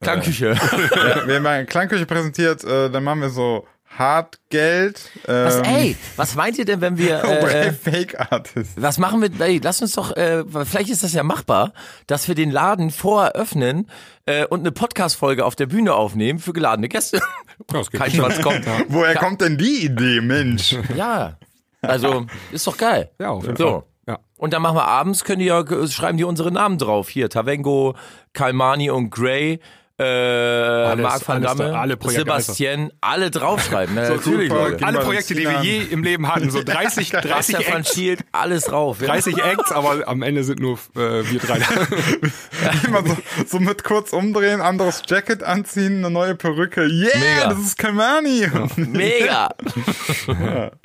[0.00, 0.56] Klangküche.
[0.94, 3.66] Ja, wir eine Klangküche präsentiert, äh, dann machen wir so
[3.98, 5.10] Hartgeld.
[5.26, 8.80] Ähm, Was, ey, was meint ihr denn, wenn wir, äh, Fake Artist.
[8.80, 11.72] was machen wir, ey, lass uns doch, äh, vielleicht ist das ja machbar,
[12.06, 13.90] dass wir den Laden vorher öffnen
[14.26, 17.20] äh, und eine Podcast-Folge auf der Bühne aufnehmen für geladene Gäste.
[17.66, 18.12] das geht Kein.
[18.12, 18.64] Schwanz kommt.
[18.88, 20.76] Woher kommt denn die Idee, Mensch?
[20.94, 21.36] Ja,
[21.82, 23.10] also, ist doch geil.
[23.18, 23.70] Ja, auf jeden So.
[23.70, 23.82] Fall.
[24.08, 24.18] Ja.
[24.38, 27.10] Und dann machen wir abends, können die ja, schreiben die unsere Namen drauf.
[27.10, 27.94] Hier, Tavengo,
[28.32, 29.60] Kalmani und Gray,
[30.00, 33.94] äh, Marc van Damme, da- alle Projekte, Sebastian, alle draufschreiben.
[33.96, 34.68] Na, So natürlich, super.
[34.70, 34.86] Leute.
[34.86, 38.20] Alle Projekte, die wir je im Leben hatten, so 30, 30 Raster van Acts, Shield,
[38.32, 39.00] alles drauf.
[39.00, 39.08] Ja.
[39.08, 41.58] 30 Acts, aber am Ende sind nur äh, wir drei.
[42.86, 46.82] Immer so, so mit kurz umdrehen, anderes Jacket anziehen, eine neue Perücke.
[46.86, 47.48] Yeah, Mega.
[47.48, 48.46] das ist Kamani.
[48.76, 49.48] Mega.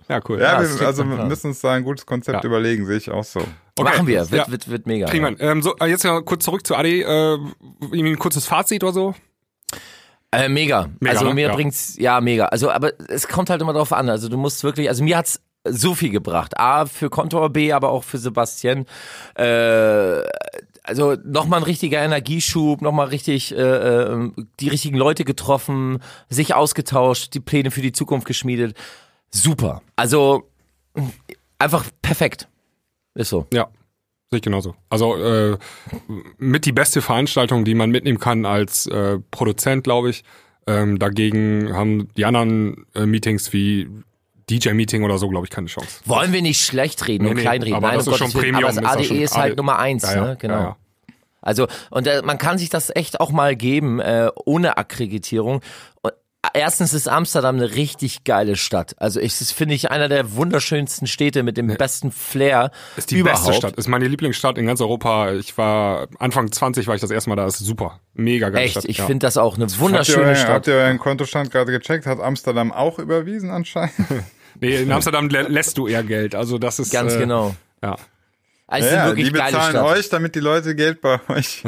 [0.10, 0.40] ja, cool.
[0.42, 2.48] Ja, wir, also wir müssen uns da ein gutes Konzept Ja.
[2.50, 3.42] überlegen, sehe ich auch so.
[3.76, 3.90] Okay.
[3.90, 4.52] Machen wir, wird, Ja.
[4.52, 5.08] wird, wird mega.
[5.08, 5.40] Kriegen wir.
[5.42, 7.02] Ähm, so, äh, jetzt ja kurz zurück zu Adi.
[7.02, 7.38] Äh,
[7.92, 9.16] ein kurzes Fazit oder so.
[10.32, 10.90] Äh, mega.
[11.00, 11.34] Mega, Also ne?
[11.34, 11.56] mir Ja.
[11.56, 12.46] bringt's, ja, mega.
[12.46, 14.10] Also, aber es kommt halt immer drauf an.
[14.10, 16.58] Also du musst wirklich, also mir hat's so viel gebracht.
[16.60, 18.86] A, für Kontor, B, aber auch für Sebastian.
[19.36, 20.22] Äh,
[20.84, 27.34] also nochmal ein richtiger Energieschub, nochmal richtig äh, äh, die richtigen Leute getroffen, sich ausgetauscht,
[27.34, 28.76] die Pläne für die Zukunft geschmiedet.
[29.32, 29.82] Super.
[29.96, 30.50] Also
[31.58, 32.48] einfach perfekt.
[33.16, 33.46] Ist so.
[33.54, 33.68] Ja,
[34.30, 34.76] sehe ich genauso.
[34.90, 35.58] Also äh,
[36.38, 40.24] mit die beste Veranstaltung, die man mitnehmen kann als äh, Produzent, glaube ich.
[40.66, 43.90] Ähm, dagegen haben die anderen äh, Meetings wie
[44.50, 46.02] DJ-Meeting oder so, glaube ich, keine Chance.
[46.06, 47.76] Wollen wir nicht schlecht reden und nee, klein reden.
[47.76, 48.54] aber Nein, das um ist schon Gottes Willen.
[48.56, 50.38] Premium, Aber das ADE schon ist halt AD Nummer eins, Ja, ja, ne?
[50.40, 50.54] Genau.
[50.56, 50.78] ja.
[51.42, 55.60] Also, und äh, man kann sich das echt auch mal geben, äh, ohne Akkreditierung.
[56.54, 58.96] Erstens ist Amsterdam eine richtig geile Stadt.
[59.00, 63.20] Also ich, das finde ich einer der wunderschönsten Städte mit dem besten Flair Ist die
[63.20, 63.46] überhaupt.
[63.46, 63.76] beste Stadt.
[63.76, 65.32] Ist meine Lieblingsstadt in ganz Europa.
[65.34, 67.48] Ich war Anfang 20 war ich das erste Mal da.
[67.48, 68.00] Ist super.
[68.14, 68.86] Mega geile Echt, Stadt.
[68.86, 69.06] ich ja.
[69.06, 70.50] finde das auch eine Habt ihr, wunderschöne Stadt.
[70.50, 72.06] habt ihr euren Kontostand gerade gecheckt?
[72.06, 73.94] Hat Amsterdam auch überwiesen anscheinend?
[74.60, 76.36] Nee, in Amsterdam lä lässt du eher Geld.
[76.36, 77.56] Also das ist Ganz äh, genau.
[77.82, 77.96] Ja.
[78.66, 79.86] Also Ja, wirklich die geile bezahlen Stadt.
[79.86, 81.64] euch, damit die Leute Geld bei euch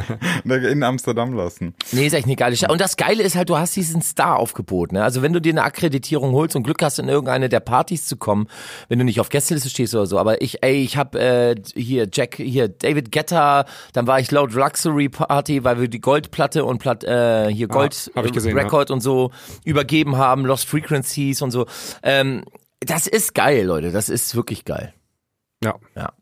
[0.45, 1.75] in Amsterdam lassen.
[1.91, 2.71] Nee, ist echt eine geile Stadt.
[2.71, 4.93] Und das Geile ist halt, du hast diesen Star-Aufgebot.
[4.93, 5.03] Ne?
[5.03, 8.15] Also wenn du dir eine Akkreditierung holst und Glück hast, in irgendeine der Partys zu
[8.15, 8.47] kommen,
[8.87, 10.17] wenn du nicht auf Gästeliste stehst oder so.
[10.17, 14.53] Aber ich, ey, ich hab äh, hier Jack, hier David Guetta, dann war ich laut
[14.53, 18.89] Luxury Party, weil wir die Goldplatte und Platt, äh, hier Gold hab ich gesehen, Record
[18.89, 19.31] und so
[19.65, 21.65] übergeben haben, Lost Frequencies und so.
[22.03, 22.45] Ähm,
[22.79, 23.91] das ist geil, Leute.
[23.91, 24.93] Das ist wirklich geil.
[25.63, 25.75] Ja.
[25.95, 26.13] Ja.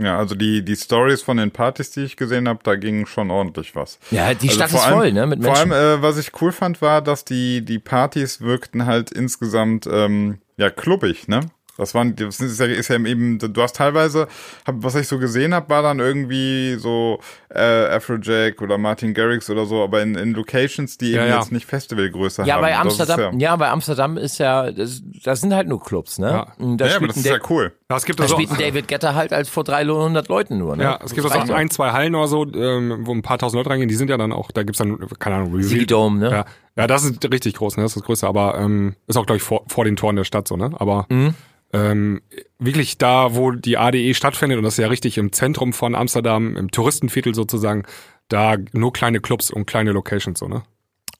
[0.00, 3.30] Ja, also die, die Stories von den Partys, die ich gesehen habe, da ging schon
[3.32, 3.98] ordentlich was.
[4.12, 5.26] Ja, die Also Stadt vor ist allem- voll, ne?
[5.26, 5.72] Mit Vor Menschen.
[5.72, 10.38] allem, äh, was ich cool fand, war, dass die, die Partys wirkten halt insgesamt, ähm,
[10.56, 11.40] ja, klubbig, ne?
[11.76, 14.26] Das waren, das ist ja, ist ja eben, du hast teilweise,
[14.66, 17.20] hab, was ich so gesehen habe, war dann irgendwie so
[17.54, 21.38] äh, Afrojack oder Martin Garrix oder so, aber in, in Locations, die Ja, eben ja.
[21.38, 22.62] jetzt nicht Festivalgröße Ja, haben.
[22.62, 26.18] bei ist Amsterdam, ja, ja, bei Amsterdam ist ja, das, das sind halt nur Clubs,
[26.18, 26.28] ne?
[26.30, 26.52] Ja.
[26.76, 27.72] Da ja, aber das ist ja cool.
[27.90, 30.76] Ja, es gibt Da also spielt ein David Getter halt als vor 300 Leuten nur,
[30.76, 30.82] ne?
[30.82, 31.54] Ja, es gibt Das also auch ja.
[31.56, 34.18] ein, zwei Hallen oder so, ähm, wo ein paar tausend Leute reingehen, die sind ja
[34.18, 35.62] dann auch, da gibt's dann, keine Ahnung, Reveal.
[35.64, 36.30] Sigidome, ne?
[36.30, 36.44] Ja,
[36.76, 37.84] ja, das ist richtig groß, ne?
[37.84, 40.24] Das ist das Größte, aber ähm, ist auch, glaube ich, vor, vor den Toren der
[40.24, 40.70] Stadt so, ne?
[40.78, 41.32] Aber Mhm.
[41.72, 42.20] ähm,
[42.58, 46.56] wirklich da, wo die ADE stattfindet, und das ist ja richtig im Zentrum von Amsterdam,
[46.58, 47.84] im Touristenviertel sozusagen,
[48.28, 50.62] da nur kleine Clubs und kleine Locations, so, ne?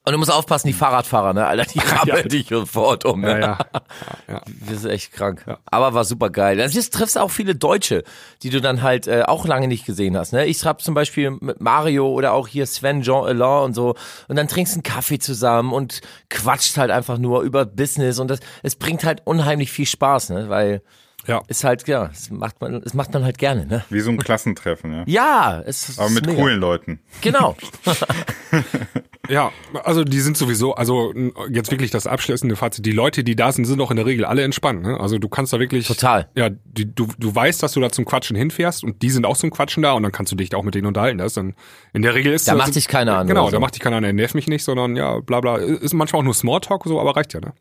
[0.08, 1.46] Und du musst aufpassen, die Fahrradfahrer, ne?
[1.46, 3.28] Alter, die rabbeln dich sofort um, ne?
[3.28, 3.58] Ja, ja.
[4.26, 4.42] ja.
[4.66, 5.44] Das ist echt krank.
[5.66, 6.56] Aber war super geil.
[6.56, 8.04] Das ist, triffst auch viele Deutsche,
[8.42, 10.32] die du dann halt äh, auch lange nicht gesehen hast.
[10.32, 10.46] Ne?
[10.46, 13.96] Ich hab zum Beispiel mit Mario oder auch hier Sven Jean Elan und so.
[14.28, 18.18] Und dann trinkst einen Kaffee zusammen und quatscht halt einfach nur über Business.
[18.18, 20.48] Und das, es bringt halt unheimlich viel Spaß, ne?
[20.48, 20.80] Weil
[21.26, 21.42] ja.
[21.48, 23.84] es halt, ja, es macht man, es macht man halt gerne, ne?
[23.90, 25.04] Wie so ein Klassentreffen, ja.
[25.06, 26.40] Ja, es ist Aber mit mega.
[26.40, 27.00] coolen Leuten.
[27.20, 27.56] Genau.
[29.28, 29.52] Ja,
[29.84, 31.12] also die sind sowieso, also
[31.50, 34.24] jetzt wirklich das abschließende Fazit, die Leute, die da sind, sind auch in der Regel
[34.24, 34.82] alle entspannt.
[34.82, 34.98] Ne?
[34.98, 35.86] Also du kannst da wirklich...
[35.86, 36.28] Total.
[36.34, 39.36] Ja, die, du, du weißt, dass du da zum Quatschen hinfährst und die sind auch
[39.36, 41.18] zum Quatschen da und dann kannst du dich auch mit denen unterhalten.
[41.18, 41.54] Das ist dann,
[41.92, 43.52] in der Regel ist Da das- macht dich keiner an Genau, so.
[43.52, 45.56] da macht dich keiner an, er nervt mich nicht, sondern ja, bla bla.
[45.56, 47.52] Ist manchmal auch nur Smalltalk so, aber reicht ja, ne?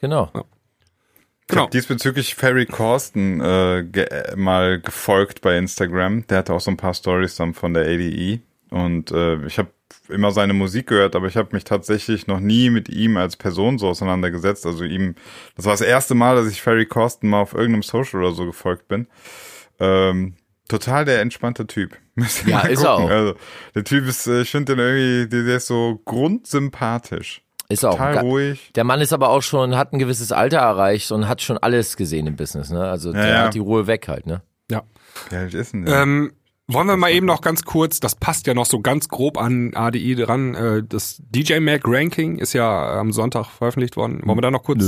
[0.00, 0.30] Genau.
[0.34, 1.64] Ich Genau.
[1.64, 6.26] hab diesbezüglich Ferry Corsten äh, ge äh, mal gefolgt bei Instagram.
[6.28, 8.40] Der hatte auch so ein paar Stories dann von der ADE.
[8.70, 9.68] Und äh, ich habe
[10.08, 13.78] immer seine Musik gehört, aber ich habe mich tatsächlich noch nie mit ihm als Person
[13.78, 14.66] so auseinandergesetzt.
[14.66, 15.14] Also ihm,
[15.56, 18.46] das war das erste Mal, dass ich Ferry Corsten mal auf irgendeinem Social oder so
[18.46, 19.06] gefolgt bin.
[19.80, 20.34] Ähm,
[20.68, 21.96] total der entspannte Typ.
[22.14, 23.10] Müsst Ja, ist er auch.
[23.10, 23.34] Also,
[23.74, 27.42] der Typ ist, äh, ich finde den irgendwie, der, der ist so grundsympathisch.
[27.68, 27.92] Ist auch.
[27.92, 28.70] Total Ga- ruhig.
[28.74, 31.96] Der Mann ist aber auch schon, hat ein gewisses Alter erreicht und hat schon alles
[31.96, 32.88] gesehen im Business, ne?
[32.88, 33.44] Also der ja.
[33.44, 34.42] hat die Ruhe weg halt, ne?
[34.70, 34.82] Ja.
[35.30, 36.02] Wie alt ist denn der?
[36.02, 36.32] Ähm,
[36.66, 39.74] wollen wir mal eben noch ganz kurz, das passt ja noch so ganz grob an
[39.74, 44.20] ADI dran, äh, das DJ Mag Ranking ist ja am Sonntag veröffentlicht worden.
[44.24, 44.82] Wollen wir da noch kurz?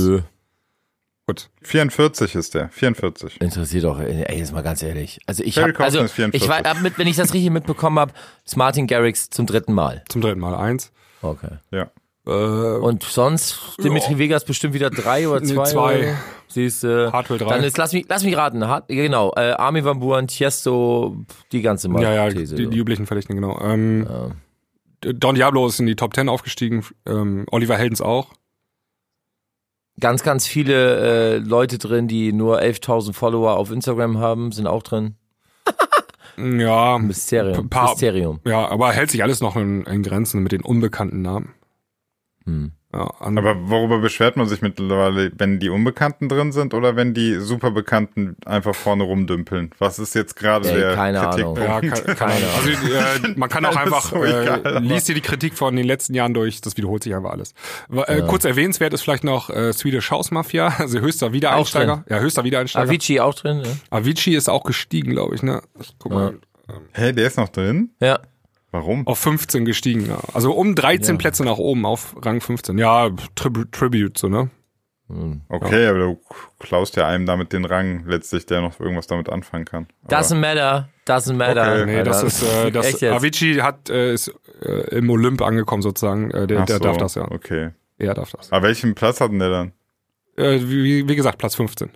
[1.27, 1.49] Gut.
[1.61, 2.69] 44 ist der.
[2.69, 3.41] 44.
[3.41, 5.19] Interessiert doch, ey, jetzt mal ganz ehrlich.
[5.25, 6.41] Also ich Ferry hab, also Corsten ist 44.
[6.41, 8.13] ich war, hab mit, wenn ich das richtig mitbekommen habe,
[8.45, 10.03] ist Martin Garrix zum dritten Mal.
[10.07, 10.93] Zum dritten Mal eins.
[11.21, 11.57] Okay.
[11.69, 11.91] Ja.
[12.27, 15.63] Äh, Und sonst Dimitri Vegas bestimmt wieder drei oder zwei.
[15.63, 15.99] zwei.
[15.99, 16.17] Oder?
[16.49, 17.11] Siehst du.
[17.13, 17.49] Hardwell drei.
[17.55, 18.67] Dann ist, lass mich, lass mich raten.
[18.67, 19.31] Hart, genau.
[19.35, 21.15] Äh, Armin van Buuren, Tiesto,
[21.51, 22.01] die ganze Mal.
[22.03, 22.69] ja, ja, These, die, so.
[22.69, 23.59] die üblichen Verdächtigen, genau.
[23.61, 24.07] Ähm,
[25.01, 28.31] Don Diablo ist in die Top 10 aufgestiegen, ähm, Oliver Heldens auch.
[29.99, 34.83] Ganz, ganz viele äh, Leute drin, die nur 11.000 Follower auf Instagram haben, sind auch
[34.83, 35.15] drin.
[36.37, 37.67] Ja, Mysterium.
[37.69, 38.39] Paar- Mysterium.
[38.45, 41.53] ja, aber hält sich alles noch in, in Grenzen mit den unbekannten Namen.
[42.47, 42.71] Hm.
[42.93, 47.35] Ja, Aber worüber beschwert man sich mittlerweile, wenn die Unbekannten drin sind oder wenn die
[47.35, 49.71] Superbekannten einfach vorne rumdümpeln?
[49.77, 51.55] Was ist jetzt gerade der keine Ahnung.
[51.55, 51.83] Kritikpunkt?
[51.85, 52.77] ja, ke- keine Ahnung.
[53.19, 56.13] Also äh, man kann auch einfach, so äh, liest dir die Kritik von den letzten
[56.13, 57.53] Jahren durch, das wiederholt sich einfach alles.
[57.91, 62.05] Äh, Kurz erwähnenswert ist vielleicht noch äh, Swedish House Mafia, also höchster Wiedereinsteiger.
[62.09, 62.87] Ja, höchster Wiedereinsteiger.
[62.89, 63.77] Avicii auch drin, ne?
[63.89, 65.61] Avicii ist auch gestiegen, glaube ich, ne?
[65.81, 66.35] Ich guck mal.
[66.93, 67.91] Hey, der ist noch drin?
[67.99, 68.19] Ja.
[68.77, 69.07] Warum?
[69.07, 70.19] Auf 15 gestiegen, ja.
[70.33, 72.77] Also um 13 Plätze nach oben auf Rang 15.
[72.77, 74.51] Ja, Trib Tribute, so, ne?
[75.49, 76.21] Okay, aber du
[76.59, 79.87] klaust ja einem damit den Rang letztlich, der noch irgendwas damit anfangen kann.
[80.03, 80.89] Aber Doesn't matter.
[81.07, 81.81] Doesn't matter.
[81.81, 81.85] Okay.
[81.85, 83.15] Nee, das ist, äh, das, Echt jetzt?
[83.15, 86.29] Avicii hat, äh, ist äh, im Olymp angekommen sozusagen.
[86.31, 87.31] Äh, der ach der so, darf das, ja.
[87.31, 87.71] Okay.
[87.97, 88.51] Er darf das.
[88.51, 89.71] Aber welchen Platz hat denn der dann?
[90.35, 91.89] Äh, wie, wie gesagt, Platz 15.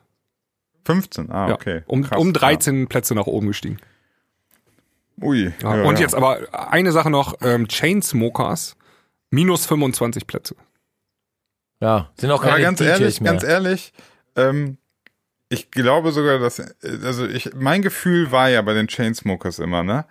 [0.86, 1.54] 15, ah, Ja.
[1.54, 1.84] okay.
[1.86, 3.78] Um, Krass, um 13 Plätze nach oben gestiegen.
[5.22, 5.52] Ui.
[5.62, 5.78] Ja.
[5.78, 6.02] ja, Und ja.
[6.02, 8.76] jetzt aber eine Sache noch, ähm, Chainsmokers,
[9.30, 10.56] minus 25 Plätze.
[11.80, 13.32] Ja, sind auch Aber keine ganz DJs ehrlich, mehr.
[13.32, 13.94] ganz ehrlich,
[14.36, 14.78] ähm,
[15.50, 16.62] ich glaube sogar, dass,
[17.04, 20.06] also ich, mein Gefühl war ja bei den Chainsmokers immer, ne?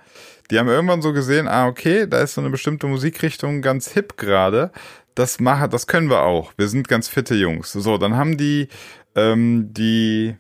[0.51, 4.17] Die haben irgendwann so gesehen, ah, okay, da ist so eine bestimmte Musikrichtung ganz hip
[4.17, 4.73] gerade.
[5.15, 6.53] Das machen, das können wir auch.
[6.57, 7.73] Wir sind ganz fitte Jungs.
[7.73, 8.69] So, dann haben die,
[9.15, 10.37] ähm, die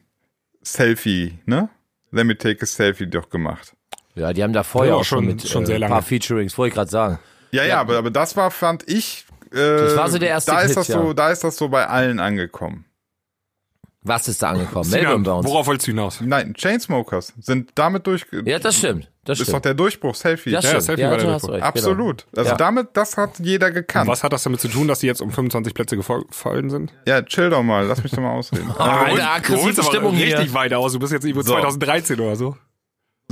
[0.63, 1.71] Selfie, ne?
[2.11, 3.75] Let Me Take a Selfie doch gemacht.
[4.15, 6.57] Ja, die haben da vorher Ja, auch schon mit schon äh, sehr ein paar Featurings,
[6.59, 7.19] wollte ich gerade sagen.
[7.53, 10.61] Ja, ja, aber, aber das war, fand ich, äh, das war so der erste da
[10.61, 11.15] ist Hit, das so, ja.
[11.15, 12.85] da ist das so bei allen angekommen.
[14.03, 14.89] Was ist da angekommen?
[14.89, 15.47] Melbourne Bounce.
[15.49, 16.21] worauf wolltest du hinaus?
[16.23, 19.11] Nein, Chainsmokers sind damit durch, Ja, das stimmt.
[19.25, 19.65] Das ist doch stimmt.
[19.67, 20.51] der Durchbruch, Selfie.
[20.53, 20.85] Das Ja, stimmt.
[20.85, 21.51] Selfie Ja, war der du Durchbruch.
[21.53, 22.27] recht, Absolut.
[22.35, 22.57] Also Ja.
[22.57, 24.09] damit, das hat jeder gekannt.
[24.09, 26.95] Was hat das damit zu tun, dass die jetzt um 25 Plätze gefallen sind?
[27.07, 28.71] Ja, chill doch mal, lass mich doch mal ausreden.
[28.79, 30.39] Alter, aggressive Stimmung hier.
[30.39, 30.93] richtig weit aus.
[30.95, 31.53] Du bist jetzt irgendwo So.
[31.53, 32.57] 2013 oder so.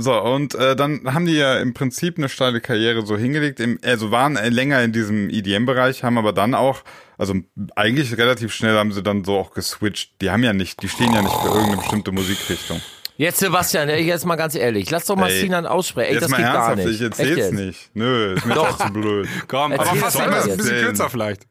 [0.01, 3.77] So, und äh, dann haben die ja im Prinzip eine steile Karriere so hingelegt, im,
[3.83, 6.83] also waren äh, länger in diesem EDM-Bereich, haben aber dann auch,
[7.17, 7.33] also
[7.75, 10.21] eigentlich relativ schnell haben sie dann so auch geswitcht.
[10.21, 12.79] Die haben ja nicht, die stehen ja nicht für irgendeine bestimmte Musikrichtung.
[13.17, 14.89] Jetzt, Sebastian, ey, jetzt mal ganz ehrlich.
[14.89, 16.07] Lass doch mal Ey, Sinan aussprechen.
[16.07, 16.95] Ey, Jetzt das mal geht gar ernsthaft, nicht.
[16.95, 17.53] ich erzähl's Echt jetzt?
[17.53, 17.89] nicht.
[17.93, 18.77] Nö, ist mir Doch.
[18.77, 19.27] zu blöd.
[19.49, 21.41] Komm, aber Erzähl fast doch mal ein bisschen kürzer vielleicht.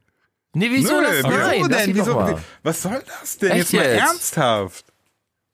[0.54, 1.22] Nee, wieso Nö, das?
[1.24, 1.88] Nein, wieso denn?
[1.90, 2.38] doch Wieso, mal.
[2.62, 3.50] was soll das denn?
[3.50, 4.00] Echt jetzt mal jetzt?
[4.08, 4.84] ernsthaft.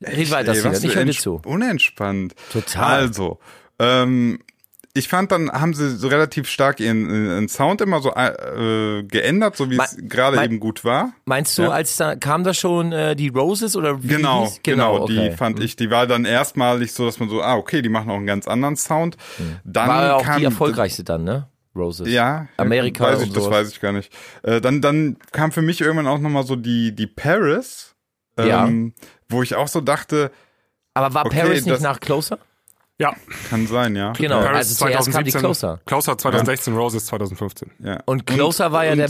[0.06, 1.40] Red weiter, Ey, was Ich höre dir zu.
[1.44, 2.34] Unentspannt.
[2.52, 2.84] Total.
[3.00, 3.38] Also,
[3.78, 4.38] ähm,
[4.96, 9.56] ich fand, dann haben sie so relativ stark ihren, ihren Sound immer so äh, geändert,
[9.56, 11.12] so wie es gerade eben gut war.
[11.24, 11.70] Meinst du, Ja.
[11.70, 14.60] als da kam da schon äh, die Roses oder wie Genau, hieß?
[14.62, 15.30] genau, okay.
[15.30, 18.08] die fand ich, die war dann erstmalig so, dass man so, ah, okay, die machen
[18.08, 19.16] auch einen ganz anderen Sound.
[19.64, 21.48] Dann War ja auch kam die erfolgreichste dann, ne?
[21.74, 22.08] Roses.
[22.08, 24.12] Ja, Amerika weiß und ich, das weiß ich gar nicht.
[24.44, 27.96] Äh, dann, dann kam für mich irgendwann auch nochmal so die, die Paris,
[28.38, 28.94] ähm,
[29.28, 30.30] wo ich auch so dachte,
[30.94, 32.38] Aber war Okay, Paris nicht nach Closer?
[32.98, 33.14] Ja,
[33.50, 34.12] kann sein, ja.
[34.12, 35.80] Genau, Paris also zuerst kam die Closer.
[35.84, 37.70] Closer 2016, Roses 2015.
[37.80, 38.00] ja.
[38.06, 39.08] Und Closer war ja und, der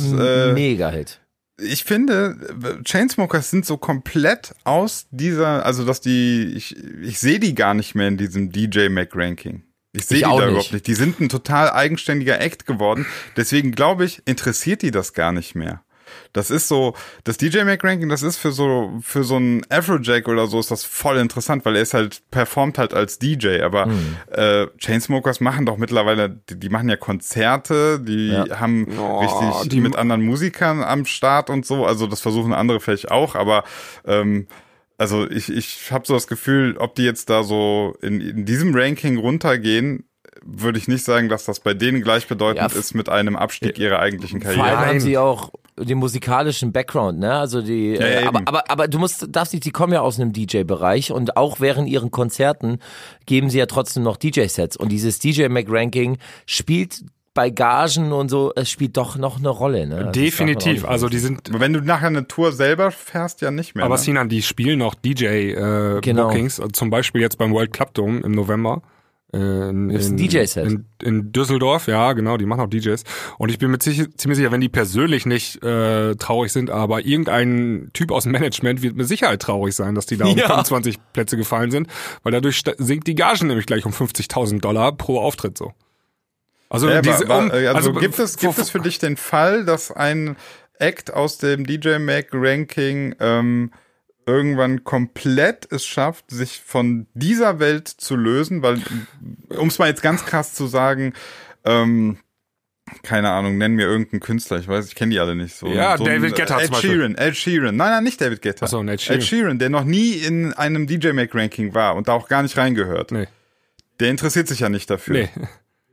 [0.48, 1.20] äh, Mega-Hit.
[1.58, 7.54] ich finde, Chainsmokers sind so komplett aus dieser, also dass die, ich, ich sehe die
[7.54, 9.62] gar nicht mehr in diesem DJ Mac Ranking.
[9.92, 10.52] Ich sehe die auch da nicht.
[10.52, 10.86] überhaupt nicht.
[10.86, 13.06] Die sind ein total eigenständiger Act geworden.
[13.36, 15.83] Deswegen glaube ich, interessiert die das gar nicht mehr.
[16.32, 20.28] Das ist so, das DJ Mac Ranking, das ist für so, für so einen Afrojack
[20.28, 23.86] oder so ist das voll interessant, weil er ist halt, performt halt als DJ, aber
[23.86, 24.16] Hm.
[24.30, 28.60] äh, Chainsmokers machen doch mittlerweile, die, die machen ja Konzerte, die Ja.
[28.60, 32.80] haben Oh, richtig die- mit anderen Musikern am Start und so, also das versuchen andere
[32.80, 33.64] vielleicht auch, aber
[34.06, 34.46] ähm,
[34.96, 38.74] also ich, ich habe so das Gefühl, ob die jetzt da so in, in diesem
[38.76, 40.04] Ranking runtergehen,
[40.46, 43.98] würde ich nicht sagen, dass das bei denen gleichbedeutend Ja, ist mit einem Abstieg ihrer
[43.98, 44.86] eigentlichen Vor allem Karriere.
[44.86, 47.34] haben sie auch den musikalischen Background, ne?
[47.34, 48.46] Also die, ja, äh, aber, eben.
[48.48, 51.88] aber, aber du musst, darfst nicht, die kommen ja aus einem DJ-Bereich und auch während
[51.88, 52.78] ihren Konzerten
[53.26, 58.28] geben sie ja trotzdem noch DJ-Sets und dieses DJ Mac Ranking spielt bei Gagen und
[58.28, 59.96] so, es spielt doch noch eine Rolle, ne?
[59.96, 60.84] Also Definitiv.
[60.84, 63.84] Also die sind, Aber Wenn du nachher eine Tour selber fährst, ja nicht mehr.
[63.84, 64.00] aber ne?
[64.00, 66.00] Sinan, die spielen noch Genau.
[66.00, 66.62] DJ-Bookings.
[66.72, 68.82] zum Beispiel jetzt beim World Club Dome im November.
[69.34, 70.66] Äh, In, ein DJ-Set?
[70.66, 73.02] In, in Düsseldorf, ja, genau, die machen auch DJs.
[73.38, 77.90] Und ich bin mir ziemlich, sicher, wenn die persönlich nicht äh, traurig sind, aber irgendein
[77.92, 80.48] Typ aus dem Management wird mit Sicherheit traurig sein, dass die da um Ja.
[80.48, 81.88] 25 Plätze gefallen sind,
[82.22, 85.72] weil dadurch sinkt die Gagen nämlich gleich um 50.000 Dollar pro Auftritt so.
[86.68, 89.64] Also, Ja, diese, um, aber, also, also gibt es gibt es für dich den Fall,
[89.64, 90.36] dass ein
[90.78, 93.70] Act aus dem DJ Mac Ranking ähm,
[94.26, 98.80] irgendwann komplett es schafft, sich von dieser Welt zu lösen, weil
[99.48, 101.12] um es mal jetzt ganz krass zu sagen,
[101.64, 102.18] ähm,
[103.02, 105.66] keine Ahnung, nenn mir irgendeinen Künstler, ich weiß, ich kenne die alle nicht so.
[105.66, 106.76] Ja, so David Guetta Ed.
[106.76, 107.76] Sheeran, Ed Sheeran.
[107.76, 108.66] Nein, nein, nicht David Guetta.
[108.66, 109.20] Ach so, ein Ed Sheeran.
[109.20, 112.42] Ed Sheeran, der noch nie in einem DJ Mac Ranking war und da auch gar
[112.42, 113.10] nicht reingehört.
[113.10, 113.26] Nee.
[114.00, 115.14] Der interessiert sich ja nicht dafür.
[115.14, 115.28] nee.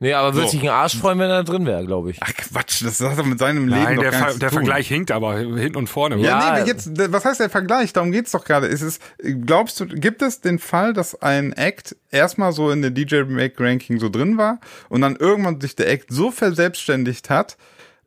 [0.02, 0.50] Nee, aber würde So.
[0.52, 2.18] sich ein Arsch freuen, wenn er drin wäre, glaube ich.
[2.20, 4.38] Ach Quatsch, das hat doch mit seinem Leben Nein, doch der, gar Ver der zu
[4.40, 4.50] tun.
[4.66, 6.16] Vergleich hinkt aber hinten und vorne.
[6.16, 6.60] Ja, Ja.
[6.64, 7.92] nee, jetzt, was heißt der Vergleich?
[7.92, 8.66] Darum geht's doch gerade.
[8.66, 8.98] Ist es,
[9.46, 13.62] glaubst du, gibt es den Fall, dass ein Act erstmal so in der DJ Make
[13.62, 17.56] Ranking so drin war und dann irgendwann sich der Act so verselbstständigt hat,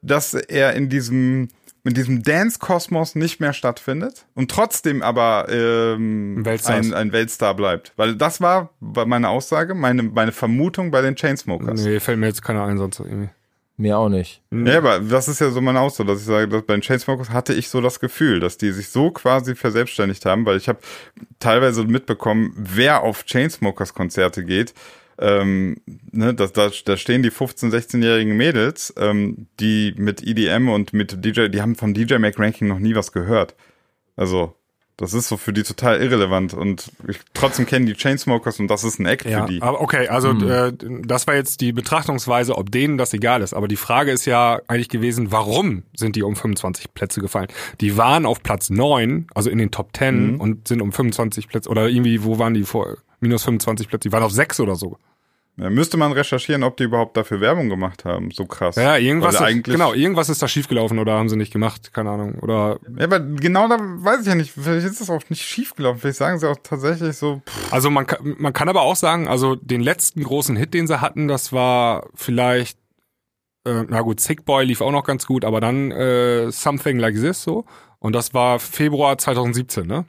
[0.01, 1.47] dass er in diesem
[1.85, 7.53] in diesem Dance-Kosmos nicht mehr stattfindet und trotzdem aber ähm, Ein Weltstar ein, ein Weltstar
[7.53, 7.93] bleibt.
[7.95, 11.81] Weil das war meine Aussage, meine, meine Vermutung bei den Chainsmokers.
[11.83, 13.29] Nee, fällt mir jetzt keiner ein, sonst irgendwie.
[13.77, 14.41] Mir auch nicht.
[14.51, 17.29] Ja, aber das ist ja so meine Aussage, dass ich sage, dass bei den Chainsmokers
[17.29, 20.79] hatte ich so das Gefühl, dass die sich so quasi verselbstständigt haben, weil ich habe
[21.39, 24.73] teilweise mitbekommen, wer auf Chainsmokers Konzerte geht.
[25.17, 25.77] Ähm,
[26.11, 31.23] ne, da, da, da stehen die 15-, 16-jährigen Mädels, ähm, die mit EDM und mit
[31.23, 33.55] DJ, die haben vom DJ Mac Ranking noch nie was gehört.
[34.17, 34.55] Also,
[34.97, 38.85] das ist so für die total irrelevant und ich, trotzdem kennen die Chainsmokers und das
[38.85, 39.61] ist ein Act Ja, für die.
[39.61, 40.71] aber okay, also äh,
[41.03, 43.53] das war jetzt die Betrachtungsweise, ob denen das egal ist.
[43.53, 47.47] Aber die Frage ist ja eigentlich gewesen, warum sind die um 25 Plätze gefallen?
[47.81, 50.39] Die waren auf Platz 9, also in den Top 10 Mhm.
[50.41, 52.95] und sind um 25 Plätze, oder irgendwie, wo waren die vor?
[53.19, 54.97] Minus 25 Plätze, die waren auf 6 oder so.
[55.57, 58.29] Ja, müsste man recherchieren, ob die überhaupt dafür Werbung gemacht haben.
[58.31, 58.75] So krass.
[58.75, 62.39] Ja, irgendwas, ist, genau, irgendwas ist da schiefgelaufen oder haben sie nicht gemacht, keine Ahnung.
[62.39, 64.51] Oder Ja, aber genau da weiß ich ja nicht.
[64.51, 66.01] Vielleicht ist es auch nicht schiefgelaufen.
[66.01, 69.29] Vielleicht sagen sie auch tatsächlich so, pff, Also man kann, man kann aber auch sagen,
[69.29, 72.77] also den letzten großen Hit, den sie hatten, das war vielleicht,
[73.65, 77.15] äh, na gut, Sick Boy lief auch noch ganz gut, aber dann äh, Something Like
[77.15, 77.63] This so.
[77.99, 80.03] Und das war Februar 2017, ne?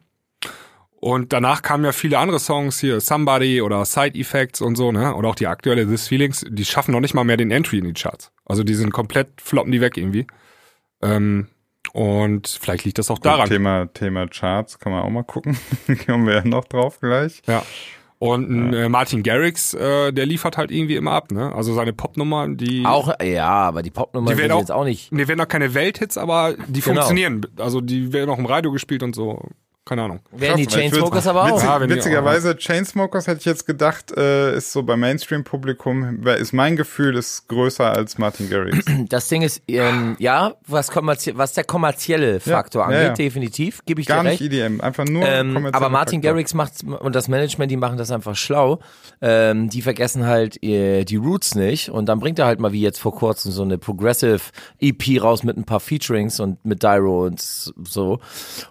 [0.99, 5.15] Und danach kamen ja viele andere Songs hier, Somebody oder Side Effects und so, ne?
[5.15, 7.85] Oder auch die aktuelle This Feelings, die schaffen noch nicht mal mehr den Entry in
[7.85, 8.33] die Charts.
[8.47, 10.27] Also die sind komplett, floppen die weg irgendwie.
[11.03, 11.49] Ähm,
[11.93, 13.49] und vielleicht liegt das auch daran.
[13.49, 15.57] Thema, Thema Charts, kann man auch mal gucken.
[16.07, 17.43] Kommen wir ja noch drauf gleich.
[17.47, 17.63] Ja.
[18.19, 21.55] Und ein, äh, Martin Garrix, äh, der liefert halt irgendwie immer ab, ne?
[21.55, 25.11] Also seine Popnummern, die Auch, ja, aber die Popnummer die werden auch, jetzt auch nicht.
[25.13, 26.95] Die werden auch keine Welthits, aber die Genau.
[26.95, 27.47] funktionieren.
[27.59, 29.43] Also die werden auch im Radio gespielt und so.
[29.89, 30.19] Keine Ahnung.
[30.33, 31.53] Werden die Chainsmokers aber auch.
[31.55, 36.53] Witzig, Ja, die witzigerweise, Chainsmokers hätte ich jetzt gedacht, äh, ist so beim Mainstream-Publikum, ist
[36.53, 38.85] mein Gefühl, ist größer als Martin Garrix.
[39.09, 43.13] Das Ding ist, ähm, ja, was, kommerzie was der kommerzielle Faktor ja, angeht, ja.
[43.27, 44.53] definitiv, gebe ich Gar dir nicht recht.
[44.53, 46.33] EDM, einfach nur Ähm, aber Martin Faktor.
[46.33, 48.81] Garrix macht und das Management, die machen das einfach schlau.
[49.23, 52.81] Ähm, die vergessen halt äh, die Roots nicht und dann bringt er halt mal wie
[52.83, 54.41] jetzt vor kurzem so eine Progressive
[54.81, 58.19] EP raus mit ein paar Featurings und mit Dyro und so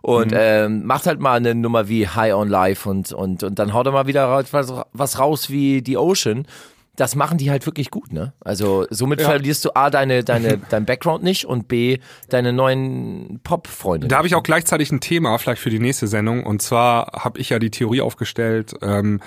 [0.01, 0.37] und Mhm.
[0.37, 3.85] ähm, macht halt mal eine Nummer wie High on Life und und und dann haut
[3.85, 6.47] er mal wieder was, was raus wie The Ocean.
[6.95, 8.33] Das machen die halt wirklich gut, ne?
[8.39, 11.97] Also somit verlierst du A deine deine dein Background nicht und B
[12.29, 14.07] deine neuen Pop-Freunde.
[14.07, 16.45] Da habe ich auch gleichzeitig ein Thema, vielleicht für die nächste Sendung.
[16.45, 19.19] Und zwar habe ich ja die Theorie aufgestellt, ähm,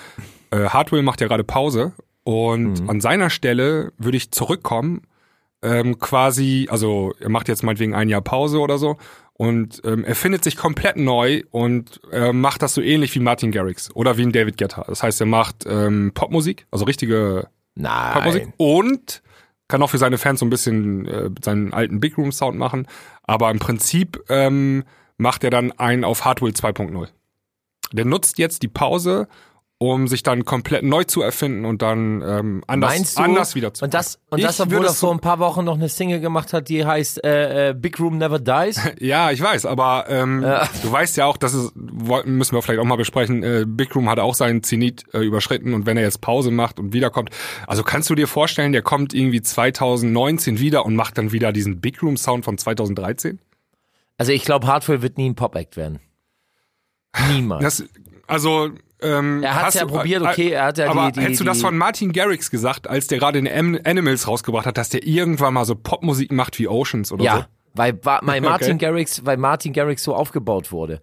[0.50, 1.92] äh, Hardwell macht ja gerade Pause.
[2.24, 5.00] Und an seiner Stelle würde ich zurückkommen,
[5.62, 8.96] ähm, quasi, also er macht jetzt meinetwegen ein Jahr Pause oder so.
[9.38, 13.52] Und ähm, er findet sich komplett neu und äh, macht das so ähnlich wie Martin
[13.52, 14.84] Garrix oder wie ein David Guetta.
[14.88, 17.46] Das heißt, er macht ähm, Popmusik, also richtige
[18.14, 18.52] Popmusik Nein.
[18.56, 19.22] und
[19.68, 22.88] kann auch für seine Fans so ein bisschen äh, seinen alten Big Room Sound machen.
[23.22, 24.82] Aber im Prinzip ähm,
[25.18, 27.06] macht er dann einen auf Hardwell 2.0.
[27.92, 29.28] Der nutzt jetzt die Pause,
[29.80, 33.22] um sich dann komplett neu zu erfinden und dann ähm, anders, Meinst du?
[33.22, 35.76] anders wieder zu Und das, und Ich das, obwohl er vor ein paar Wochen noch
[35.76, 38.80] eine Single gemacht hat, die heißt äh, äh, Big Room Never Dies.
[38.98, 40.40] Ja, ich weiß, aber ähm,
[40.82, 44.10] du weißt ja auch, das ist, müssen wir vielleicht auch mal besprechen, äh, Big Room
[44.10, 47.30] hat auch seinen Zenit äh, überschritten und wenn er jetzt Pause macht und wiederkommt,
[47.68, 51.80] also kannst du dir vorstellen, der kommt irgendwie 2019 wieder und macht dann wieder diesen
[51.80, 53.38] Big Room Sound von 2013?
[54.16, 56.00] Also ich glaube, Hardwell wird nie ein Pop-Act werden.
[57.30, 57.62] Niemals.
[57.62, 57.84] Das,
[58.26, 58.70] also,
[59.02, 61.40] ähm, Er hat's hast ja du- probiert, okay, er hat ja aber die- die- hättest
[61.40, 65.06] du das von Martin Garrix gesagt, als der gerade in Animals rausgebracht hat, dass der
[65.06, 67.26] irgendwann mal so Popmusik macht wie Oceans oder so?
[67.26, 68.86] ja, weil, weil Martin Okay.
[68.86, 71.00] Garrix, weil Martin Garrix so aufgebaut wurde.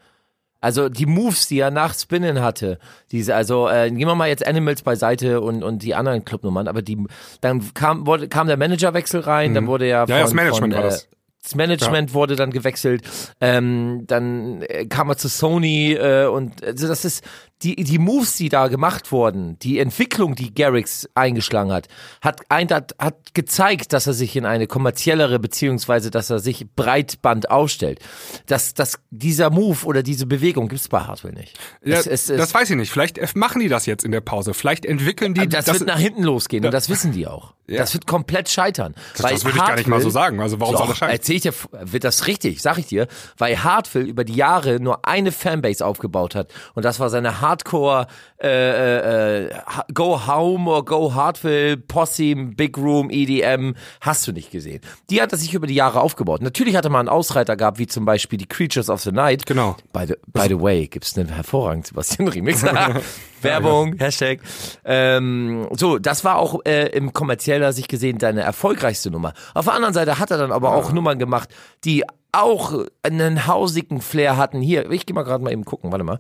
[0.61, 2.79] Also die Moves, die er nach Spinnen hatte,
[3.11, 6.81] diese, also äh, gehen wir mal jetzt Animals beiseite und und die anderen Clubnummern, aber
[6.81, 6.97] die,
[7.41, 10.17] dann kam wurde, kam der Managerwechsel rein, dann wurde ja, von, Mhm.
[10.17, 11.07] Ja, das Management von, war äh, das.
[11.43, 13.03] Das Management wurde dann gewechselt,
[13.39, 17.23] ähm, dann äh, kam er zu Sony äh, und also das ist
[17.63, 21.87] die die Moves, die da gemacht wurden, die Entwicklung, die Garrix eingeschlagen hat,
[22.21, 26.65] hat ein, hat, hat gezeigt, dass er sich in eine kommerziellere beziehungsweise dass er sich
[26.75, 27.99] Breitband aufstellt.
[28.47, 31.57] Dass dass dieser Move oder diese Bewegung gibt's bei Hardware nicht.
[31.83, 32.91] Ja, Es- es- es- das weiß ich nicht.
[32.91, 34.53] Vielleicht machen die das jetzt in der Pause.
[34.53, 37.53] Vielleicht entwickeln die das, wird nach hinten losgehen und das wissen die auch.
[37.67, 38.93] Das wird komplett scheitern.
[39.17, 40.39] Das- das würde ich gar nicht mal so sagen.
[40.39, 41.15] Also warum soll das scheitern?
[41.15, 43.07] Erzähl ich dir, wird das richtig, sag ich dir,
[43.39, 48.07] weil Hartwell über die Jahre nur eine Fanbase aufgebaut hat und das war seine Hardcore
[48.41, 54.51] äh, äh, Ha- Go Home or Go Hartwell, Posse, Big Room, EDM, hast du nicht
[54.51, 54.81] gesehen.
[55.09, 56.41] Die hat er sich über die Jahre aufgebaut.
[56.41, 59.45] Natürlich hat er mal einen Ausreiter gehabt, wie zum Beispiel die Creatures of the Night.
[59.45, 59.75] Genau.
[59.93, 62.63] By the, by the way, gibt's einen hervorragenden Sebastian Remix.
[63.41, 64.39] Werbung, Hashtag.
[64.83, 69.33] Ähm, so, das war auch äh, im kommerzieller Sicht gesehen deine erfolgreichste Nummer.
[69.53, 71.49] Auf der anderen Seite hat er dann aber auch Nummern gemacht,
[71.83, 72.03] die
[72.41, 74.61] auch einen hausigen Flair hatten.
[74.61, 76.19] Hier, ich gehe mal gerade mal eben gucken, warte mal.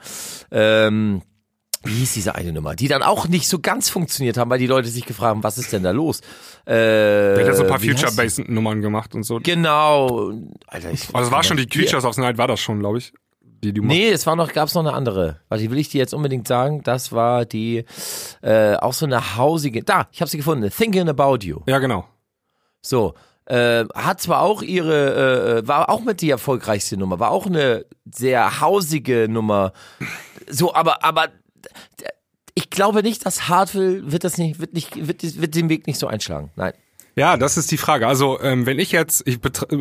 [0.51, 1.21] Ähm,
[1.83, 4.65] wie hieß diese eine Nummer, die dann auch nicht so ganz funktioniert haben, weil die
[4.67, 6.21] Leute sich gefragt haben, was ist denn da los?
[6.65, 6.73] Äh,
[7.35, 7.79] Der hat so ein paar?
[7.79, 9.39] Future-Bass-Nummern gemacht und so.
[9.43, 10.31] Genau.
[10.67, 11.67] Alter, ich, Also es war schon die.
[11.67, 13.13] Creatures of the Night, war das schon, glaube ich.
[13.63, 15.41] Die, die Nee, es war noch, gab's noch eine andere.
[15.47, 16.81] Warte, die will ich dir jetzt unbedingt sagen.
[16.83, 17.85] Das war die,
[18.41, 19.83] äh, auch so eine hausige.
[19.83, 20.69] Da, ich habe sie gefunden.
[20.75, 21.61] Thinking About You.
[21.67, 22.05] Ja, genau.
[22.81, 23.13] So.
[23.47, 27.85] Äh, hat zwar auch ihre, äh, war auch mit die erfolgreichste Nummer, war auch eine
[28.11, 29.71] sehr hausige Nummer.
[30.49, 31.27] So, aber, aber
[32.55, 35.99] ich glaube nicht, dass Hartwell wird das nicht, wird nicht, wird, wird den Weg nicht
[35.99, 36.51] so einschlagen.
[36.55, 36.73] Nein.
[37.15, 38.07] Ja, das ist die Frage.
[38.07, 39.39] Also ähm, wenn ich jetzt, ich,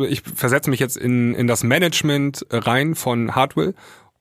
[0.09, 3.73] ich versetze mich jetzt in, in das Management rein von Hardwell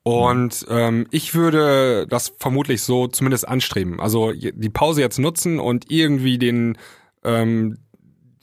[0.04, 4.00] Und ähm, ich würde das vermutlich so zumindest anstreben.
[4.00, 6.76] Also die Pause jetzt nutzen und irgendwie den
[7.24, 7.78] ähm,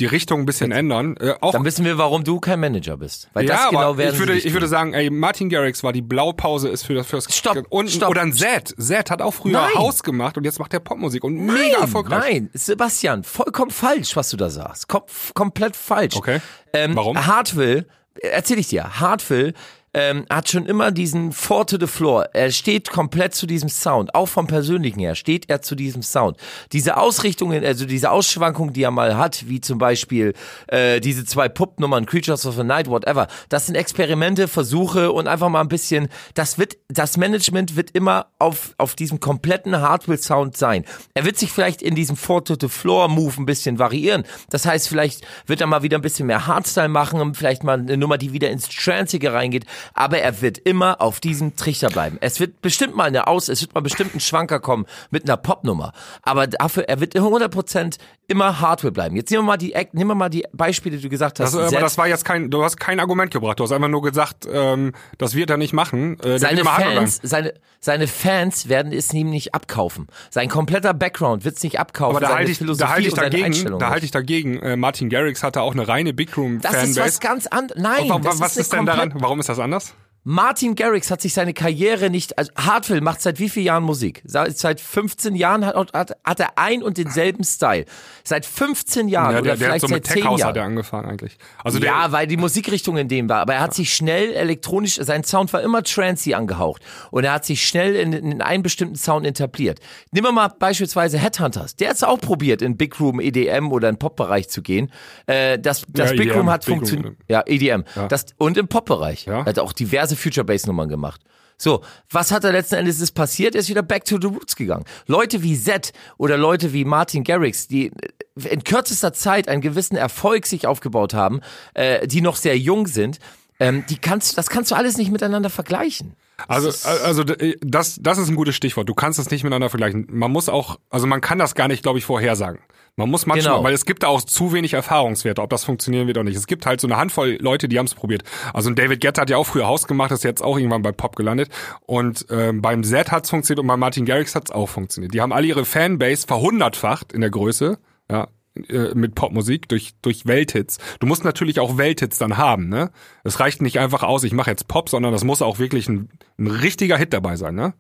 [0.01, 1.15] die Richtung ein bisschen ändern.
[1.17, 3.29] Äh, auch Dann wissen wir, warum du kein Manager bist.
[3.33, 6.01] Weil ja, das genau werden ich würde, ich würde sagen, ey, Martin Garrix war die
[6.01, 8.09] Blaupause ist für das fürs Stopp, und stopp.
[8.09, 8.73] oder ein Zed.
[8.77, 9.75] Zed hat auch früher Nein.
[9.75, 12.23] Haus gemacht und jetzt macht er Popmusik und Nein, mega erfolgreich.
[12.33, 14.87] Nein, Sebastian, vollkommen falsch, was du da sagst.
[14.87, 15.03] Kom
[15.35, 16.15] komplett falsch.
[16.15, 16.41] Okay.
[16.73, 17.25] Ähm, Warum?
[17.27, 17.87] Hartwill,
[18.21, 19.53] erzähl ich dir, Hartwill
[19.93, 22.29] ähm, hat schon immer diesen Four to the Floor.
[22.33, 24.15] Er steht komplett zu diesem Sound.
[24.15, 26.37] Auch vom Persönlichen her steht er zu diesem Sound.
[26.71, 30.33] Diese Ausrichtungen, also diese Ausschwankungen, die er mal hat, wie zum Beispiel
[30.67, 35.49] äh, diese zwei Puppnummern, Creatures of the Night, whatever, das sind Experimente, Versuche und einfach
[35.49, 40.85] mal ein bisschen, das wird, das Management wird immer auf, auf diesem kompletten Hardware-Sound sein.
[41.13, 44.23] Er wird sich vielleicht in diesem Four to the Floor Move ein bisschen variieren.
[44.49, 47.97] Das heißt, vielleicht wird er mal wieder ein bisschen mehr Hardstyle machen, vielleicht mal eine
[47.97, 52.17] Nummer, die wieder ins Trancige reingeht, aber er wird immer auf diesem Trichter bleiben.
[52.21, 55.37] Es wird bestimmt mal eine Aus, es wird mal bestimmt ein Schwanker kommen mit einer
[55.37, 57.97] Popnummer, aber dafür, er wird 100%
[58.31, 59.15] immer Hardware bleiben.
[59.15, 61.53] Jetzt nehmen wir mal die, Act- nehmen wir mal die Beispiele, die du gesagt hast.
[61.53, 63.59] Das, aber das war jetzt kein, du hast kein Argument gebracht.
[63.59, 66.19] Du hast einfach nur gesagt, ähm, das wird er nicht machen.
[66.21, 70.07] Äh, Seine Fans, seine, seine Fans werden es ihm nicht abkaufen.
[70.29, 72.15] Sein kompletter Background wird es nicht abkaufen.
[72.17, 74.57] Aber da halte ich, da halte ich dagegen, da halte ich dagegen.
[74.59, 76.91] Äh, Martin Garrix hatte auch eine reine Big Room Das Fanbase.
[76.99, 77.81] ist was ganz anderes.
[77.81, 79.13] Nein, Und das was ist, ist denn daran?
[79.15, 79.93] Warum ist das anders?
[80.23, 84.21] Martin Garrix hat sich seine Karriere nicht, also Hartwell macht seit wie vielen Jahren Musik?
[84.23, 87.85] Seit, seit 15 Jahren hat, hat, hat er ein und denselben Style.
[88.23, 90.39] Seit 15 Jahren Ja, oder der, der hat vielleicht so mit seit 10 Tech House
[90.41, 90.49] Jahren.
[90.49, 91.37] hat er angefangen eigentlich.
[91.63, 93.39] Also der, ja, weil die Musikrichtung in dem war.
[93.39, 96.83] Aber er hat sich schnell elektronisch, sein Sound war immer trancy angehaucht.
[97.09, 99.79] Und er hat sich schnell in, in einen bestimmten Sound etabliert.
[100.11, 101.77] Nehmen wir mal beispielsweise Headhunters.
[101.77, 104.91] Der hat es auch probiert, in Big Room, EDM oder in Pop-Bereich zu gehen.
[105.25, 107.15] Äh, das das Ja, Big EDM, Room hat Big Room, funktioniert.
[107.27, 107.85] Ja, EDM.
[108.07, 109.25] Das, und im Pop-Bereich.
[109.25, 109.39] Ja.
[109.39, 111.21] Er hat auch diverse Future-Bass-Nummern gemacht.
[111.57, 113.53] So, was hat er letzten Endes ist passiert?
[113.53, 114.83] Er ist wieder back to the roots gegangen.
[115.05, 117.91] Leute wie Zed oder Leute wie Martin Garrix, die
[118.35, 121.41] in kürzester Zeit einen gewissen Erfolg sich aufgebaut haben,
[121.75, 123.19] äh, die noch sehr jung sind,
[123.59, 126.15] ähm, die kannst, das kannst du alles nicht miteinander vergleichen.
[126.47, 126.69] Also,
[127.03, 128.89] also d- das, das ist ein gutes Stichwort.
[128.89, 130.07] Du kannst es nicht miteinander vergleichen.
[130.09, 132.59] Man muss auch, also man kann das gar nicht, glaube ich, vorhersagen.
[132.97, 133.63] Man muss manchmal, Genau.
[133.63, 136.35] weil es gibt da auch zu wenig Erfahrungswerte, ob das funktionieren wird oder nicht.
[136.37, 138.23] Es gibt halt so eine Handvoll Leute, die haben es probiert.
[138.53, 141.15] Also David Guetta hat ja auch früher Haus gemacht, ist jetzt auch irgendwann bei Pop
[141.15, 141.49] gelandet.
[141.85, 145.13] Und ähm, beim Z hat's funktioniert und bei Martin Garrix hat's auch funktioniert.
[145.13, 147.79] Die haben alle ihre Fanbase verhundertfacht in der Größe,
[148.11, 148.27] ja,
[148.67, 150.77] äh, mit Popmusik durch durch Welthits.
[150.99, 152.91] Du musst natürlich auch Welthits dann haben, ne?
[153.23, 156.09] Es reicht nicht einfach aus, ich mache jetzt Pop, sondern das muss auch wirklich ein,
[156.37, 157.73] ein richtiger Hit dabei sein, ne?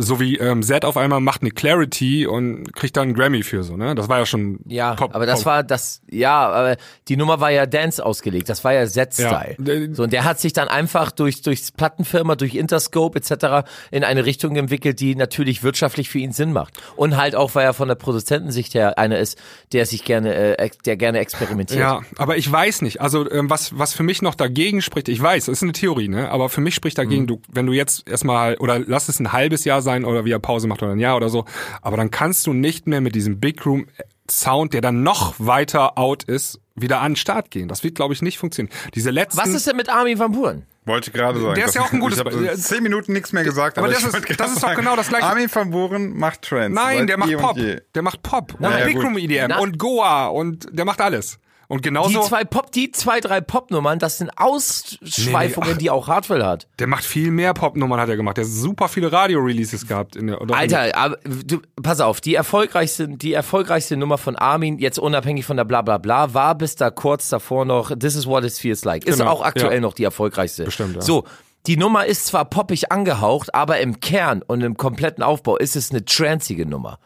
[0.00, 3.62] So wie ähm, Zed auf einmal macht eine Clarity und kriegt dann einen Grammy für
[3.62, 3.94] so, ne?
[3.94, 5.46] Das war ja schon Ja, Pop, aber das Pop.
[5.46, 6.76] war das, ja, aber
[7.08, 9.56] die Nummer war ja Dance ausgelegt, das war ja Z-Style.
[9.58, 9.94] Ja.
[9.94, 13.68] So, und der hat sich dann einfach durch, durch Plattenfirma, durch Interscope etc.
[13.90, 16.74] in eine Richtung entwickelt, die natürlich wirtschaftlich für ihn Sinn macht.
[16.96, 19.38] Und halt auch, weil er von der Produzentensicht her einer ist,
[19.72, 21.80] der sich gerne, äh, der gerne experimentiert.
[21.80, 23.00] Ja, aber ich weiß nicht.
[23.00, 26.08] Also ähm, was was für mich noch dagegen spricht, ich weiß, es ist eine Theorie,
[26.08, 26.30] ne?
[26.30, 27.02] Aber für mich spricht Mhm.
[27.02, 30.32] dagegen, du, wenn du jetzt erstmal oder lass es ein halbes Jahr sein oder wie
[30.32, 31.44] er Pause macht oder ein Jahr oder so,
[31.82, 33.86] aber dann kannst du nicht mehr mit diesem Big Room
[34.30, 37.66] Sound, der dann noch weiter out ist, wieder an den Start gehen.
[37.66, 38.72] Das wird, glaube ich, nicht funktionieren.
[38.94, 39.38] Diese letzten.
[39.38, 40.66] Was ist denn mit Armin van Buuren?
[40.84, 41.54] Wollte gerade sagen.
[41.56, 43.86] Der ist ja auch ein gutes Ich habe Be- zehn Minuten nichts mehr gesagt, Aber
[43.88, 45.26] aber, das ich ist- das ist doch genau das Gleiche.
[45.26, 46.74] Armin van Buuren macht Trends.
[46.74, 47.58] Nein, seit der macht eh Pop.
[47.94, 48.54] Der macht Pop.
[48.54, 48.84] Und Nein.
[48.86, 49.04] Big Ja, gut.
[49.10, 51.38] Room EDM Na- und Goa und der macht alles.
[51.70, 56.08] Und Die genauso, zwei Pop, die zwei, drei Popnummern, das sind Ausschweifungen, Nee, die auch
[56.08, 56.66] Hardwell hat.
[56.80, 58.38] der macht viel mehr Popnummern hat er gemacht.
[58.38, 60.16] Der hat super viele Radio-Releases gehabt.
[60.16, 64.98] In der, Alter, aber du, pass auf, die erfolgreichste, die erfolgreichste Nummer von Armin, jetzt
[64.98, 68.42] unabhängig von der bla bla bla, war bis da kurz davor noch This is what
[68.44, 69.04] it feels like.
[69.06, 69.80] Ist Genau, auch aktuell ja.
[69.80, 70.64] noch die erfolgreichste.
[70.64, 71.02] Bestimmt, ja.
[71.02, 71.24] So,
[71.68, 75.90] die Nummer ist zwar poppig angehaucht, aber im Kern und im kompletten Aufbau ist es
[75.92, 76.98] eine tranzige Nummer.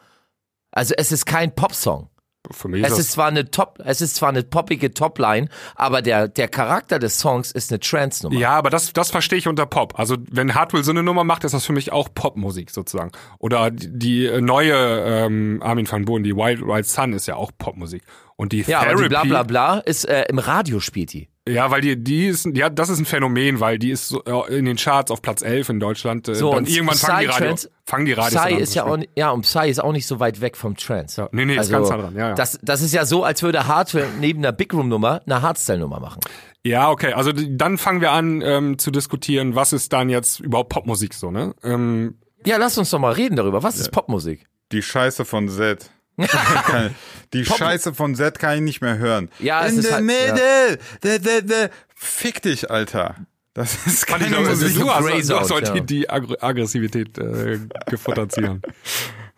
[0.71, 2.09] Also es ist kein Popsong.
[2.51, 6.01] Für mich ist Es ist zwar eine Top, es ist zwar eine poppige Topline, aber
[6.01, 8.37] der, der Charakter des Songs ist eine Trance-Nummer.
[8.39, 9.97] Ja, aber das, das verstehe ich unter Pop.
[9.97, 13.11] Also wenn Hardwell so eine Nummer macht, ist das für mich auch Popmusik sozusagen.
[13.39, 17.51] Oder die, die neue ähm, Armin van Buuren, die Wild Wild Sun ist ja auch
[17.57, 18.03] Popmusik.
[18.37, 21.29] Und die Ja, aber Therapy, die bla bla bla ist äh, im Radio spielt die.
[21.47, 24.57] ja, weil die, die ist, ja, das ist ein Phänomen, weil die ist so, äh,
[24.57, 26.27] in den Charts auf Platz 11 in Deutschland.
[26.27, 28.75] Äh, So, dann und irgendwann fangen die, Radio, Psytrance- fangen die Radios Psy an ist
[28.75, 31.21] ja auch, ja, und Psy ist auch nicht so weit weg vom Trance.
[31.21, 32.33] Ja, nee, nee, ist ganz nah dran, ja, ja.
[32.35, 35.99] Das, das ist ja so, als würde Hardware neben einer Big Room Nummer eine Hardstyle-Nummer
[36.01, 36.19] machen.
[36.63, 37.13] Ja, okay.
[37.13, 41.29] Also dann fangen wir an ähm, zu diskutieren, was ist dann jetzt überhaupt Popmusik so,
[41.31, 41.53] ne?
[41.63, 42.15] Ähm,
[42.45, 43.63] Ja, lass uns doch mal reden darüber.
[43.63, 44.45] Was ist Popmusik?
[44.71, 45.91] Die Scheiße von Z.
[47.33, 49.29] die Scheiße von Z kann ich nicht mehr hören.
[49.39, 50.79] Ja, In ist der halt- Mitte.
[51.01, 51.69] Da, da, da.
[51.95, 53.15] Fick dich, Alter.
[53.53, 54.77] Das ist keine also Musik.
[54.79, 55.79] du hast, du hast heute ja.
[55.79, 57.59] die Agr Aggressivität äh,
[57.89, 58.61] gefuttert, Sian.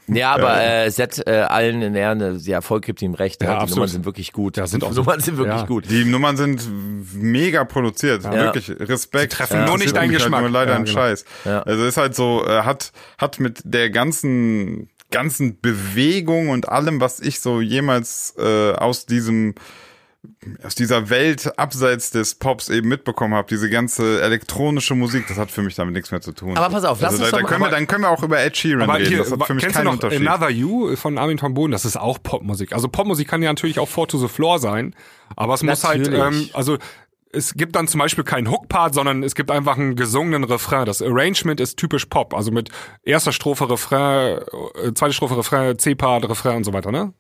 [0.08, 3.42] Ja, aber äh, Set äh, allen in Ehren, äh, ja, Volk gibt ihm recht.
[3.44, 3.76] Ja, Ja, die absolut.
[3.78, 4.56] Nummern sind wirklich gut.
[4.58, 4.96] Ja, sind auch die.
[4.96, 5.66] Nummern sind wirklich Ja.
[5.68, 5.90] gut.
[5.90, 6.64] Die Nummern sind
[7.14, 9.34] mega produziert, wirklich Respekt.
[9.34, 10.42] Sie treffen nur nicht deinen Halt Geschmack.
[10.42, 10.98] nur leider Ja, ein genau.
[10.98, 11.26] Scheiß.
[11.46, 11.62] Ja.
[11.64, 17.20] Also ist halt so, äh, hat hat mit der ganzen ganzen Bewegung und allem, was
[17.20, 19.56] ich so jemals äh, aus diesem
[20.64, 25.52] aus dieser Welt abseits des Pops eben mitbekommen habe, diese ganze elektronische Musik, das hat
[25.52, 26.58] für mich damit nichts mehr zu tun.
[26.58, 28.10] Aber pass auf, lass also uns da, da mal- können wir, aber- dann können wir
[28.10, 29.08] auch über Ed Sheeran Aber reden.
[29.10, 30.28] hier, das hat für mich kennst keinen du noch Unterschied.
[30.28, 31.72] Another You von Armin van Buuren?
[31.72, 32.74] Das ist auch Popmusik.
[32.74, 34.96] Also Popmusik kann ja natürlich auch Four to the Floor sein,
[35.38, 36.44] aber es muss halt, Natürlich.
[36.46, 36.78] ähm, also
[37.32, 40.86] es gibt dann zum Beispiel keinen Hook-Part, sondern es gibt einfach einen gesungenen Refrain.
[40.86, 42.70] Das Arrangement ist typisch Pop, also mit
[43.04, 44.40] erster Strophe Refrain,
[44.84, 47.14] äh, zweite Strophe Refrain, C-Part, Refrain und so weiter, ne?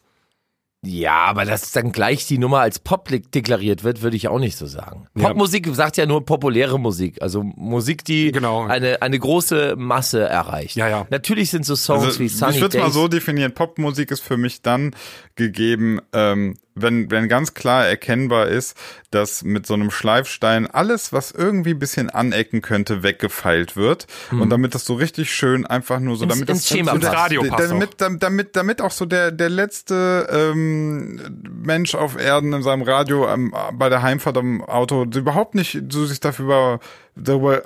[0.86, 4.56] Ja, aber dass dann gleich die Nummer als Pop deklariert wird, würde ich auch nicht
[4.58, 5.08] so sagen.
[5.16, 5.28] Ja.
[5.30, 8.66] Popmusik sagt ja nur populäre Musik, also Musik, die Genau.
[8.68, 10.76] eine, eine große Masse erreicht.
[10.76, 11.08] Ja, ja.
[11.10, 14.22] Natürlich sind so Songs Also, wie Sunny ich würde es mal so definieren, Popmusik ist
[14.22, 14.96] für mich dann
[15.36, 18.78] gegeben, ähm, wenn, wenn ganz klar erkennbar ist,
[19.12, 24.08] dass mit so einem Schleifstein alles, was irgendwie ein bisschen anecken könnte, weggefeilt wird.
[24.32, 27.04] Und damit das so richtig schön einfach nur so, Ins- damit ins das Schema damit,
[27.04, 27.16] passt.
[27.16, 31.20] Radio passt damit, damit, damit, damit auch so der, der letzte ähm,
[31.64, 36.06] Mensch auf Erden in seinem Radio am, bei der Heimfahrt am Auto überhaupt nicht so
[36.06, 36.80] sich dafür
[37.16, 37.64] darüber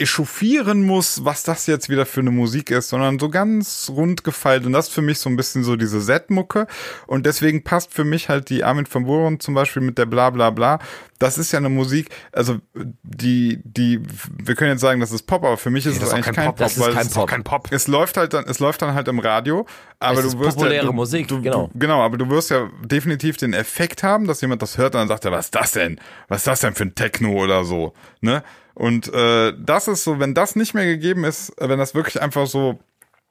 [0.00, 4.64] echauffieren muss, was das jetzt wieder für eine Musik ist, sondern so ganz rund gefeilt.
[4.64, 6.68] Und das ist für mich so ein bisschen so diese Z-Mucke.
[7.08, 10.30] Und deswegen passt für mich halt die Armin van Buuren zum Beispiel mit der bla
[10.30, 10.78] bla bla.
[11.18, 12.58] Das ist ja eine Musik, also
[13.02, 14.00] die, die,
[14.40, 16.14] wir können jetzt sagen, das ist Pop, aber für mich ist das es ist auch
[16.14, 16.56] eigentlich kein kein Pop.
[16.56, 17.28] Pop, Das ist weil kein es, Pop.
[17.28, 17.68] Kein Pop.
[17.72, 19.66] es läuft halt dann, es läuft dann halt im Radio,
[19.98, 21.70] aber Es du ist wirst populäre ja, du, Musik, du, genau.
[21.72, 25.00] Du, genau, aber du wirst ja definitiv den Effekt haben, dass jemand das hört und
[25.00, 26.00] dann sagt er, was ist das denn?
[26.28, 28.44] Was ist das denn für ein Techno oder so, ne?
[28.78, 32.22] Und äh, das ist so, wenn das nicht mehr gegeben ist, äh, wenn das wirklich
[32.22, 32.78] einfach so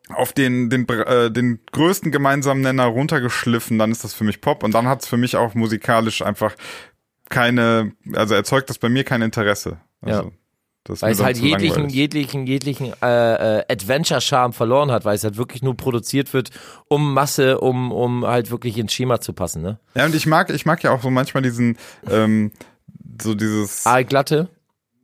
[0.10, 4.62] auf den den äh, den größten gemeinsamen Nenner runtergeschliffen, dann ist das für mich Pop
[4.62, 6.54] und dann hat es für mich auch musikalisch einfach
[7.30, 9.78] keine, also erzeugt das bei mir kein Interesse.
[10.02, 10.32] Also, Ja.
[10.84, 15.38] das Weil es halt jeglichen, jeglichen, jeglichen äh, äh, Adventure-Charme verloren hat, weil es halt
[15.38, 16.52] wirklich nur produziert wird,
[16.90, 19.80] um Masse, um, um halt wirklich ins Schema zu passen, ne?
[19.96, 21.78] Ja, und ich mag, ich mag ja auch so manchmal diesen,
[22.10, 22.52] ähm,
[23.22, 24.50] so dieses, Aalglatte.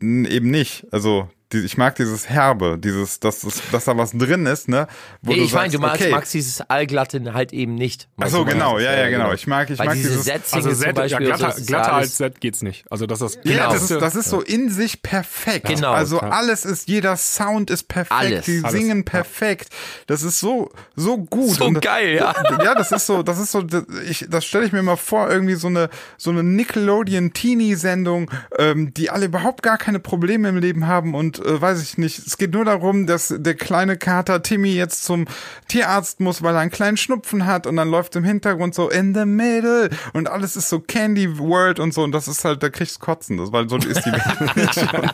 [0.03, 0.85] Eben nicht.
[0.91, 4.87] Also, ich mag dieses Herbe, dieses, dass, es- dass da was drin ist, ne?
[5.21, 6.11] Wo Nee, ich meine, du magst, okay.
[6.11, 8.07] magst dieses Allglatte halt eben nicht.
[8.19, 9.33] Ach so, genau, ja, ja, genau.
[9.33, 11.93] Ich mag, ich Weil mag diese dieses, Set-Singles Also zum Z, ja, glatter, so, glatter
[11.93, 12.85] als Z geht's nicht.
[12.89, 15.67] Also das ist ja, das, das ist, das ist so in sich perfekt.
[15.67, 15.91] Genau.
[15.91, 18.45] Also alles ist, jeder Sound ist perfekt, Alles.
[18.45, 18.71] die Alles.
[18.79, 19.69] singen perfekt.
[20.07, 21.51] Das ist so, so gut.
[21.57, 22.33] So geil, ja.
[22.63, 25.29] Ja, das ist so, das ist so, das- ich, das stelle ich mir mal vor,
[25.29, 30.87] irgendwie so eine, so eine Nickelodeon-Teenie-Sendung, ähm, die alle überhaupt gar keine Probleme im Leben
[30.87, 32.19] haben und äh, weiß ich nicht.
[32.19, 35.25] Es geht nur darum, dass der kleine Kater Timmy jetzt zum
[35.67, 39.13] Tierarzt muss, weil er einen kleinen Schnupfen hat und dann läuft im Hintergrund so in
[39.13, 42.69] the middle und alles ist so Candy World und so und das ist halt, da
[42.69, 44.77] kriegst du Kotzen, das, weil so ist die Welt nicht.
[44.93, 45.13] Und,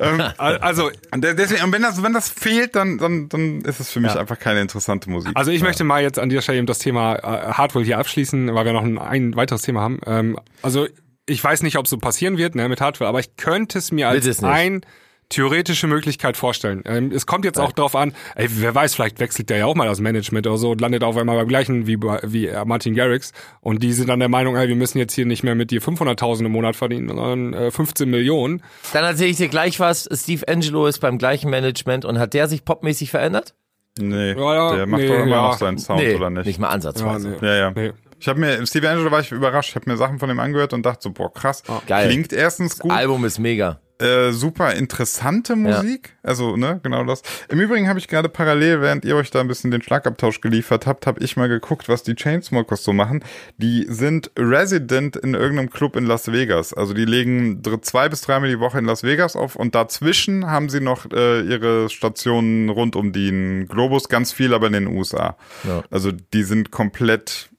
[0.00, 4.00] ähm, Also deswegen, und wenn das, wenn das fehlt, dann, dann, dann ist es für
[4.00, 4.20] mich Ja.
[4.20, 5.32] einfach keine interessante Musik.
[5.34, 8.54] Also ich möchte mal jetzt an dieser Stelle eben das Thema äh, Hardware hier abschließen,
[8.54, 10.00] weil wir noch ein, ein weiteres Thema haben.
[10.06, 10.86] Ähm, also
[11.26, 13.92] ich weiß nicht, ob es so passieren wird ne, mit Hardware, aber ich könnte es
[13.92, 14.82] mir als ein
[15.28, 16.82] theoretische Möglichkeit vorstellen.
[16.84, 19.74] Ähm, es kommt jetzt auch darauf an, ey, wer weiß, vielleicht wechselt der ja auch
[19.74, 22.94] mal das Management oder so und landet auf einmal beim gleichen wie, wie äh, Martin
[22.94, 25.70] Garrix und die sind dann der Meinung, ey, wir müssen jetzt hier nicht mehr mit
[25.70, 28.62] dir 500.000 im Monat verdienen, sondern äh, 15 Millionen.
[28.92, 30.08] Dann erzähle ich dir gleich was.
[30.12, 33.54] Steve Angelo ist beim gleichen Management und hat der sich popmäßig verändert?
[33.98, 35.42] Nee, Ja, ja, der macht nee, doch immer ja.
[35.48, 36.46] noch seinen Sound, oder nicht?
[36.46, 37.36] nicht mal ansatzweise.
[37.40, 37.46] nee.
[37.46, 37.70] Ja, ja.
[37.70, 37.92] Nee.
[38.18, 40.72] Ich habe mir, Steve Angelo war ich überrascht, ich habe mir Sachen von dem angehört
[40.72, 41.62] und dachte so, boah, krass.
[41.88, 42.08] Geil.
[42.08, 43.80] Klingt erstens gut, Album ist mega.
[44.02, 46.16] Äh, super interessante Musik.
[46.22, 47.22] Also, ne, genau das.
[47.48, 50.86] Im Übrigen habe ich gerade parallel, während ihr euch da ein bisschen den Schlagabtausch geliefert
[50.86, 53.24] habt, habe ich mal geguckt, was die Chainsmokers so machen.
[53.58, 56.74] Die sind Resident in irgendeinem Club in Las Vegas.
[56.74, 60.68] Also die legen zwei bis dreimal die Woche in Las Vegas auf und dazwischen haben
[60.68, 65.36] sie noch äh, ihre Stationen rund um den Globus, ganz viel aber in den USA.
[65.64, 65.84] Ja.
[65.90, 67.51] Also die sind komplett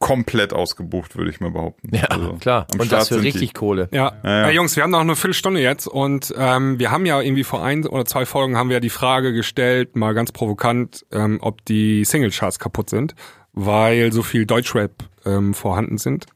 [0.00, 1.94] komplett ausgebucht, würde ich mal behaupten.
[1.94, 2.66] Ja, also, klar.
[2.72, 3.28] Und Start das für sind die.
[3.28, 3.88] richtig Kohle.
[3.92, 4.14] Ja.
[4.24, 4.48] Ja, ja.
[4.48, 7.62] Äh, Jungs, wir haben noch eine Viertelstunde jetzt und ähm, wir haben ja irgendwie vor
[7.62, 11.64] ein oder zwei Folgen haben wir ja die Frage gestellt, mal ganz provokant, ähm, ob
[11.66, 13.14] die Singlecharts kaputt sind,
[13.52, 14.92] weil so viel Deutschrap
[15.26, 16.26] ähm, vorhanden sind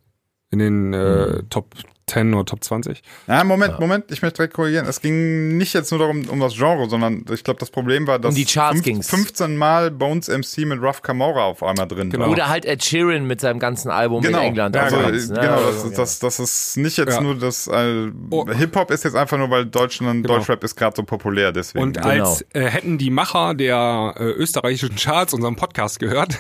[0.51, 1.75] in den äh, Top
[2.07, 3.03] 10 oder Top 20.
[3.27, 4.87] Ja, Moment, Moment, ich möchte direkt korrigieren.
[4.87, 8.19] Es ging nicht jetzt nur darum, um das Genre, sondern ich glaube, das Problem war,
[8.19, 9.09] dass die Charts ging's.
[9.09, 12.25] 15 Mal Bones MC mit Ruff Camora auf einmal drin Genau.
[12.27, 12.31] war.
[12.33, 14.77] Oder halt Ed Sheeran mit seinem ganzen Album Genau, in England.
[14.77, 15.19] ja, Also genau, ne?
[15.21, 17.21] genau Also, das, das, das ist nicht jetzt Ja.
[17.23, 18.47] nur das, äh, Oh.
[18.51, 20.37] Hip-Hop ist jetzt einfach nur, weil Deutschland, Genau.
[20.39, 21.83] Deutschrap ist gerade so populär, deswegen.
[21.85, 22.09] Und Genau.
[22.09, 26.39] als äh, hätten die Macher der äh, österreichischen Charts unseren Podcast gehört,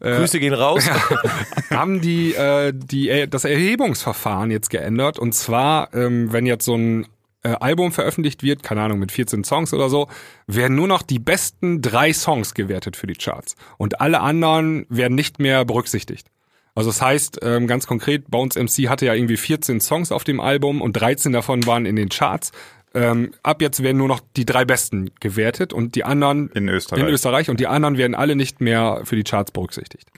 [0.00, 0.84] äh, Grüße gehen raus.
[1.70, 4.97] haben die, äh, die äh, das Erhebungsverfahren jetzt geändert.
[5.18, 7.06] Und zwar, ähm, wenn jetzt so ein
[7.42, 10.08] äh, Album veröffentlicht wird, keine Ahnung, mit 14 Songs oder so,
[10.46, 13.54] werden nur noch die besten drei Songs gewertet für die Charts.
[13.76, 16.28] Und alle anderen werden nicht mehr berücksichtigt.
[16.74, 20.40] Also das heißt, ähm, ganz konkret, Bones MC hatte ja irgendwie 14 Songs auf dem
[20.40, 22.52] Album und 13 davon waren in den Charts.
[22.94, 27.02] Ähm, ab jetzt werden nur noch die drei besten gewertet und die anderen In Österreich.
[27.02, 30.08] in Österreich und die anderen werden alle nicht mehr für die Charts berücksichtigt.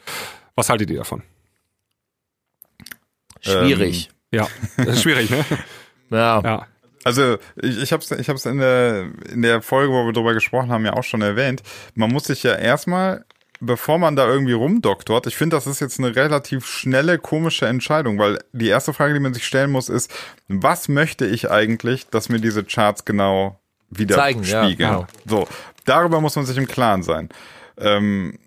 [0.55, 1.22] Was haltet ihr davon?
[3.41, 4.11] Schwierig.
[4.31, 5.45] Ja, das ist schwierig, ne?
[6.11, 6.41] ja.
[6.43, 6.66] Ja.
[7.05, 10.35] Also ich, ich habe es ich hab's in, der, in der Folge, wo wir drüber
[10.35, 11.62] gesprochen haben, ja auch schon erwähnt.
[11.95, 13.24] Man muss sich ja erstmal,
[13.61, 18.18] bevor man da irgendwie rumdoktort, ich finde, das ist jetzt eine relativ schnelle, komische Entscheidung,
[18.18, 20.12] weil die erste Frage, die man sich stellen muss, ist,
[20.49, 23.59] was möchte ich eigentlich, dass mir diese Charts genau
[23.89, 24.91] wieder Zeigen, ja, spiegeln?
[24.91, 25.07] genau.
[25.26, 25.49] So,
[25.87, 27.31] darüber muss man sich im Klaren sein.
[27.78, 28.39] Ähm,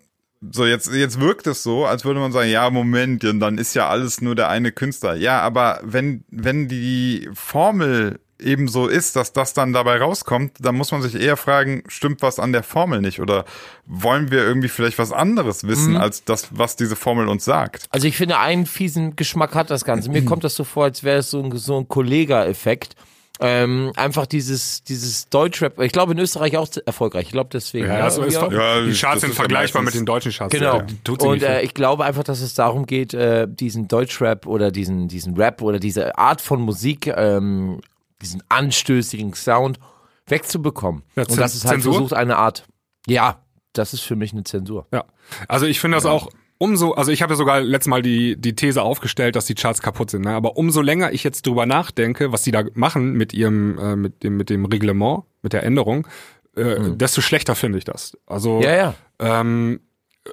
[0.52, 3.88] so, jetzt, jetzt wirkt es so, als würde man sagen, ja, Moment, dann ist ja
[3.88, 5.14] alles nur der eine Künstler.
[5.14, 10.74] Ja, aber wenn, wenn die Formel eben so ist, dass das dann dabei rauskommt, dann
[10.74, 13.20] muss man sich eher fragen, stimmt was an der Formel nicht?
[13.20, 13.44] Oder
[13.86, 16.00] wollen wir irgendwie vielleicht was anderes wissen, Mhm.
[16.00, 17.86] als das, was diese Formel uns sagt?
[17.90, 20.10] Also ich finde, einen fiesen Geschmack hat das Ganze.
[20.10, 22.96] Mir kommt das so vor, als wäre es so ein, so ein Kollega-Effekt.
[23.40, 27.88] Ähm, einfach dieses, dieses Deutschrap, ich glaube in Österreich auch erfolgreich, ich glaube deswegen.
[27.88, 28.34] Ja, also ist.
[28.34, 30.54] Ja, die Charts sind ja vergleichbar mit den deutschen Charts.
[30.54, 30.82] Genau.
[30.82, 35.08] Ja, und äh, ich glaube einfach, dass es darum geht, äh, diesen Deutschrap oder diesen,
[35.08, 37.80] diesen Rap oder diese Art von Musik, ähm,
[38.22, 39.80] diesen anstößigen Sound
[40.26, 41.02] wegzubekommen.
[41.16, 41.94] Ja, und das ist halt Zensur?
[41.94, 42.64] versucht, eine Art.
[43.08, 43.40] Ja,
[43.72, 44.86] das ist für mich eine Zensur.
[44.92, 45.04] ja.
[45.48, 46.28] Also ich finde das auch
[46.64, 49.82] umso, also ich habe ja sogar letztes Mal die, die These aufgestellt, dass die Charts
[49.82, 50.24] kaputt sind.
[50.24, 50.30] Ne?
[50.32, 54.22] Aber umso länger ich jetzt drüber nachdenke, was die da machen mit ihrem, äh, mit
[54.22, 56.06] dem, mit dem Reglement, mit der Änderung,
[56.56, 58.16] äh, desto schlechter finde ich das.
[58.26, 58.62] Also Mhm.
[58.62, 58.94] Ja, ja.
[59.18, 59.80] Ähm,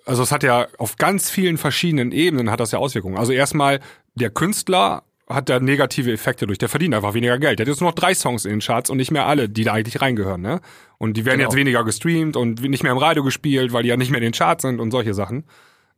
[0.06, 3.18] also es hat ja auf ganz vielen verschiedenen Ebenen hat das ja Auswirkungen.
[3.18, 3.82] Also erstmal
[4.16, 6.58] der Künstler hat da negative Effekte durch.
[6.60, 7.60] Der verdient einfach weniger Geld.
[7.60, 9.64] Der hat jetzt nur noch drei Songs in den Charts und nicht mehr alle, die
[9.64, 10.42] da eigentlich reingehören.
[10.42, 10.60] Ne?
[10.98, 11.50] Und die werden Genau.
[11.50, 14.24] jetzt weniger gestreamt und nicht mehr im Radio gespielt, weil die ja nicht mehr in
[14.24, 15.46] den Charts sind und solche Sachen.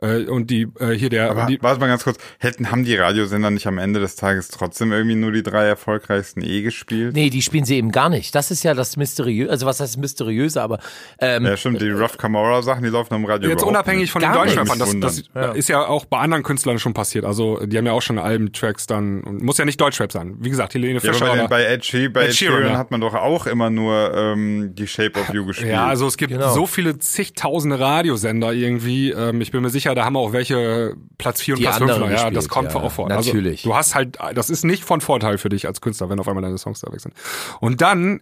[0.03, 2.95] Äh, und die äh, hier der Aber die, warte mal ganz kurz, hätten, haben die
[2.95, 7.13] Radiosender nicht am Ende des Tages trotzdem irgendwie nur die drei erfolgreichsten eh gespielt?
[7.15, 8.35] Nee, die spielen sie eben gar nicht.
[8.35, 10.79] Das ist ja das Mysteriöse, also was heißt Mysteriöse, aber
[11.19, 14.11] ähm, Ja, stimmt, die Rough Camora Sachen, die laufen im Radio Jetzt überhaupt unabhängig nicht.
[14.11, 15.55] von den Gar Deutschrappern, das, das wundern.
[15.55, 17.25] ist ja auch bei anderen Künstlern schon passiert.
[17.25, 20.35] Also die haben ja auch schon Albentracks dann, und muss ja nicht Deutschrap sein.
[20.39, 22.77] Wie gesagt, Helene Ja, aber Fischer bei, Ed, She, bei Ed Sheeran ja.
[22.77, 25.71] hat man doch auch immer nur ähm, die Shape of You gespielt.
[25.71, 26.51] Ja, also es gibt Genau.
[26.53, 29.11] so viele zigtausende Radiosender irgendwie.
[29.11, 31.89] Ähm, ich bin mir sicher, da haben auch welche Platz 4 und Die Platz 5
[31.89, 32.09] anderen noch.
[32.09, 33.09] Ja, gespielt, das kommt ja, auch vor.
[33.09, 33.61] natürlich.
[33.61, 36.27] Also, du hast halt, das ist nicht von Vorteil für dich als Künstler, wenn auf
[36.27, 37.13] einmal deine Songs da weg sind.
[37.59, 38.21] Und dann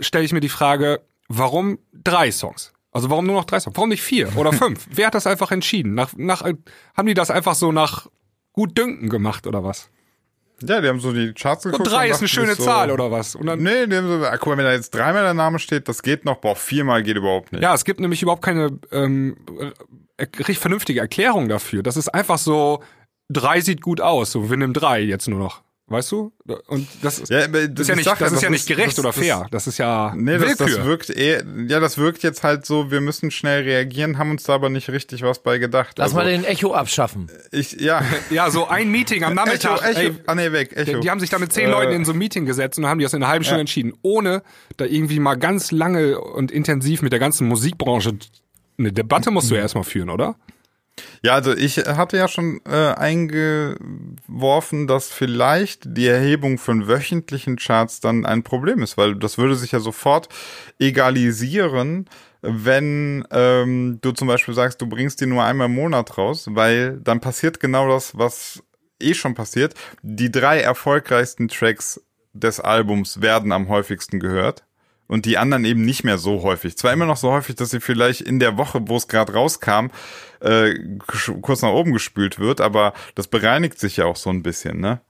[0.00, 2.72] stelle ich mir die Frage, warum drei Songs?
[2.92, 3.76] Also warum nur noch drei Songs?
[3.76, 4.86] Warum nicht vier oder fünf?
[4.90, 5.94] Wer hat das einfach entschieden?
[5.94, 8.06] Nach, nach, haben die das einfach so nach
[8.52, 9.90] gut Dünken gemacht oder was?
[10.62, 11.90] Ja, die haben so die Charts Und geguckt.
[11.90, 13.34] drei und ist eine schöne so, Zahl oder was?
[13.34, 15.58] Und dann, Nee, die haben so, ah, guck mal, wenn da jetzt dreimal der Name
[15.58, 17.62] steht, das geht noch, boah, viermal geht überhaupt nicht.
[17.62, 19.36] Ja, es gibt nämlich überhaupt keine ähm,
[20.18, 21.82] äh, richtig vernünftige Erklärung dafür.
[21.82, 22.82] Das ist einfach so,
[23.28, 25.62] drei sieht gut aus, so wir nehmen drei jetzt nur noch.
[25.86, 26.32] Weißt du?
[26.66, 28.92] Und das ist, Ja, aber das ist ja nicht, das ja, ist ja nicht gerecht
[28.92, 29.46] das- oder das- fair.
[29.50, 30.76] Das ist ja Nee, das, Willkür.
[30.78, 34.44] das wirkt eher, ja, das wirkt jetzt halt so, wir müssen schnell reagieren, haben uns
[34.44, 35.98] da aber nicht richtig was bei gedacht.
[35.98, 37.30] lass also, mal den Echo abschaffen.
[37.50, 38.02] ich, ja.
[38.30, 39.82] ja, so ein Meeting am Nachmittag.
[39.82, 40.94] Echo, Echo, ey, ah, nee, weg, Echo.
[40.94, 42.86] die, die haben sich da mit zehn Äh, Leuten in so ein Meeting gesetzt und
[42.86, 43.60] haben die das in einer halben Stunde Ja.
[43.60, 44.42] entschieden, ohne
[44.78, 48.16] da irgendwie mal ganz lange und intensiv mit der ganzen Musikbranche
[48.78, 50.34] eine Debatte musst du ja erstmal führen, oder?
[51.22, 58.00] Ja, also ich hatte ja schon äh, eingeworfen, dass vielleicht die Erhebung von wöchentlichen Charts
[58.00, 60.28] dann ein Problem ist, weil das würde sich ja sofort
[60.78, 62.08] egalisieren,
[62.42, 67.00] wenn ähm, du zum Beispiel sagst, du bringst die nur einmal im Monat raus, weil
[67.00, 68.62] dann passiert genau das, was
[69.00, 69.74] eh schon passiert.
[70.02, 72.02] Die drei erfolgreichsten Tracks
[72.34, 74.64] des Albums werden am häufigsten gehört
[75.06, 76.76] und die anderen eben nicht mehr so häufig.
[76.76, 79.86] Zwar immer noch so häufig, dass sie vielleicht in der Woche, wo es gerade rauskam,
[80.40, 80.74] äh,
[81.42, 85.00] kurz nach oben gespült wird, aber das bereinigt sich ja auch so ein bisschen, ne?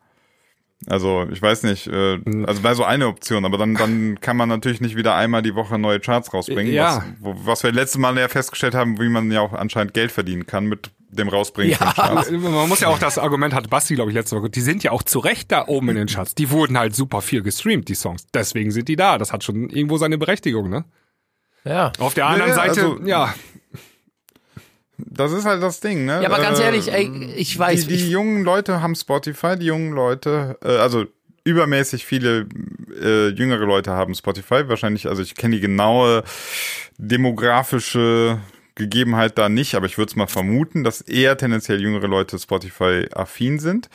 [0.87, 4.51] Also ich weiß nicht, äh, also wäre so eine Option, aber dann dann kann man
[4.51, 6.97] natürlich nicht wieder einmal die Woche neue Charts rausbringen, Ja.
[6.99, 10.13] was, wo, was wir letztes Mal ja festgestellt haben, wie man ja auch anscheinend Geld
[10.13, 11.93] verdienen kann mit dem Rausbringen Ja.
[11.93, 12.31] Charts.
[12.31, 14.51] Man muss ja auch das Argument hat Basti, glaube ich, letzte Woche.
[14.51, 16.35] Die sind ja auch zu Recht da oben in den Charts.
[16.35, 18.27] Die wurden halt super viel gestreamt, die Songs.
[18.35, 19.19] Deswegen sind die da.
[19.19, 20.85] Das hat schon irgendwo seine Berechtigung, ne?
[21.65, 21.93] Ja.
[21.99, 23.35] Auf der anderen ja, Seite, also- ja,
[24.97, 26.21] Das ist halt das Ding, ne?
[26.23, 29.57] Ja, aber ganz Äh, ehrlich, ey, ich weiß, die, die ich, jungen Leute haben Spotify,
[29.59, 31.05] die jungen Leute, äh, also
[31.45, 32.47] übermäßig viele
[33.03, 34.69] äh, jüngere Leute haben Spotify.
[34.69, 36.23] Wahrscheinlich, also ich kenne die genaue
[36.97, 38.39] demografische
[38.75, 43.59] Gegebenheit da nicht, aber ich würde es mal vermuten, dass eher tendenziell jüngere Leute Spotify-affin
[43.59, 43.89] sind.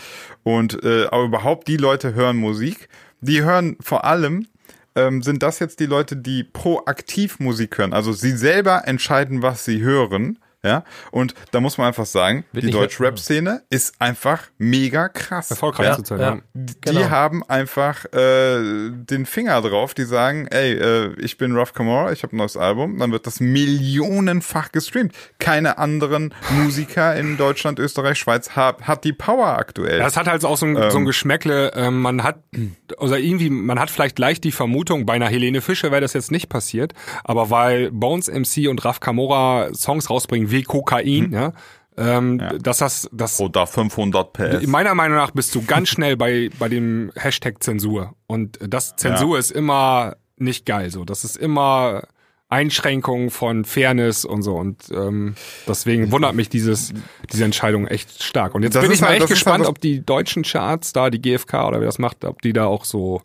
[0.43, 2.87] Und äh, aber überhaupt die Leute hören Musik.
[3.21, 4.47] Die hören vor allem
[4.95, 7.93] ähm, sind das jetzt die Leute, die proaktiv Musik hören.
[7.93, 10.39] Also sie selber entscheiden, was sie hören.
[10.61, 15.49] Ja, und da muss man einfach sagen, Wird die nicht- Deutsch-Rap-Szene ist einfach mega krass.
[15.51, 16.19] erfolgreich Ja, zu sein.
[16.19, 16.37] ja.
[16.53, 17.09] Die Genau.
[17.09, 22.23] haben einfach äh, den Finger drauf, die sagen, ey, äh, ich bin Ruff Kamora, ich
[22.23, 25.13] habe ein neues Album, dann wird das millionenfach gestreamt.
[25.39, 29.99] Keine anderen Musiker in Deutschland, Österreich, Schweiz hat, hat die Power aktuell.
[29.99, 31.71] Das hat halt auch so ein, so ein Geschmäckle.
[31.75, 32.39] Ähm, man hat,
[32.97, 36.31] oder irgendwie, man hat vielleicht leicht die Vermutung, bei einer Helene Fischer wäre das jetzt
[36.31, 36.93] nicht passiert,
[37.23, 41.53] aber weil Bones MC und Raf Kamora Songs rausbringen wie Kokain, ja,
[41.97, 44.67] ähm, dass das, das Oder 500 PS.
[44.67, 48.13] Meiner Meinung nach bist du ganz schnell bei, bei dem Hashtag Zensur.
[48.27, 51.03] Und das Zensur ist immer nicht geil so.
[51.03, 52.03] Das ist immer
[52.47, 54.55] Einschränkung von Fairness und so.
[54.55, 55.35] Und ähm,
[55.67, 56.93] deswegen wundert mich dieses,
[57.31, 58.55] diese Entscheidung echt stark.
[58.55, 60.93] Und jetzt Das bin ich mal halt- echt gespannt, halt das- ob die deutschen Charts
[60.93, 63.21] da, die GfK oder wer das macht, ob die da auch so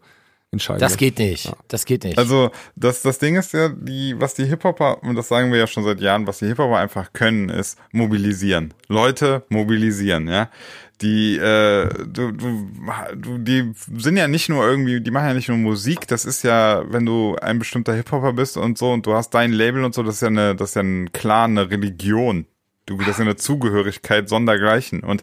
[0.54, 0.80] entscheiden.
[0.80, 1.52] das geht nicht.
[1.68, 2.18] Das geht nicht.
[2.18, 5.66] Also das, das Ding ist ja, die, was die Hip-Hopper, und das sagen wir ja
[5.66, 8.72] schon seit Jahren, was die Hip-Hopper einfach können, ist mobilisieren.
[8.88, 10.50] Leute mobilisieren, ja.
[11.02, 12.70] Die, äh, du, du,
[13.16, 16.44] du, die sind ja nicht nur irgendwie, die machen ja nicht nur Musik, das ist
[16.44, 19.94] ja, wenn du ein bestimmter Hip-Hopper bist und so und du hast dein Label und
[19.94, 22.46] so, das ist ja eine, das ist ja ein Clan, eine Religion.
[22.86, 25.00] Du, das ist ja eine Zugehörigkeit sondergleichen.
[25.00, 25.22] Und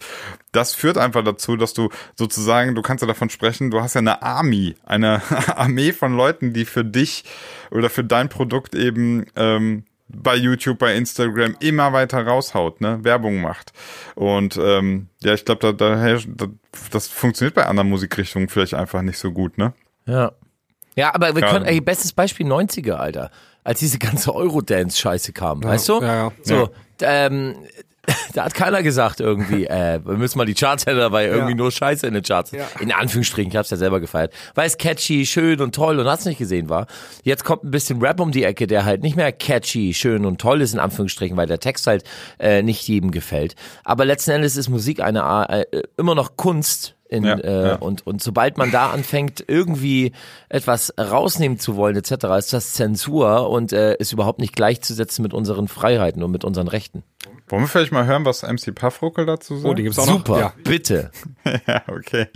[0.52, 4.00] das führt einfach dazu, dass du sozusagen, du kannst ja davon sprechen, du hast ja
[4.00, 5.22] eine Army, eine
[5.56, 7.24] Armee von Leuten, die für dich
[7.70, 13.42] oder für dein Produkt eben ähm, bei YouTube, bei Instagram immer weiter raushaut, ne, Werbung
[13.42, 13.72] macht.
[14.16, 16.48] Und ähm, ja, ich glaube, da, da,
[16.92, 19.74] das funktioniert bei anderen Musikrichtungen vielleicht einfach nicht so gut, ne?
[20.06, 20.32] Ja.
[20.96, 21.52] Ja, aber wir Ja.
[21.52, 23.32] können, ey, bestes Beispiel 90er, Alter.
[23.64, 26.02] Als diese ganze Eurodance-Scheiße kam, weißt du?
[26.02, 26.32] ja, ja.
[26.44, 26.70] So,
[27.02, 27.56] ähm,
[28.34, 31.58] da hat keiner gesagt irgendwie, äh, wir müssen mal die Charts ändern, weil irgendwie Ja.
[31.58, 32.50] nur Scheiße in den Charts.
[32.52, 32.68] Ja.
[32.80, 34.34] In Anführungsstrichen, ich hab's ja selber gefeiert.
[34.56, 36.88] Weil es catchy, schön und toll und hast nicht gesehen war.
[37.22, 40.42] Jetzt kommt ein bisschen Rap um die Ecke, der halt nicht mehr catchy, schön und
[40.42, 42.04] toll ist in Anführungsstrichen, weil der Text halt
[42.40, 43.56] äh, nicht jedem gefällt.
[43.84, 46.96] Aber letzten Endes ist Musik eine Art, äh, immer noch Kunst.
[47.12, 47.76] In, Ja, äh, ja.
[47.76, 50.14] Und, und sobald man da anfängt, irgendwie
[50.50, 55.34] etwas rausnehmen zu wollen, etc., ist das Zensur und äh, ist überhaupt nicht gleichzusetzen mit
[55.34, 57.04] unseren Freiheiten und mit unseren Rechten.
[57.50, 59.70] Wollen wir vielleicht mal hören, was MC Puffruckel dazu sagt?
[59.70, 60.40] Oh, die gibt's auch Super, noch.
[60.40, 60.54] Ja.
[60.64, 61.12] bitte.
[61.68, 62.28] ja, okay.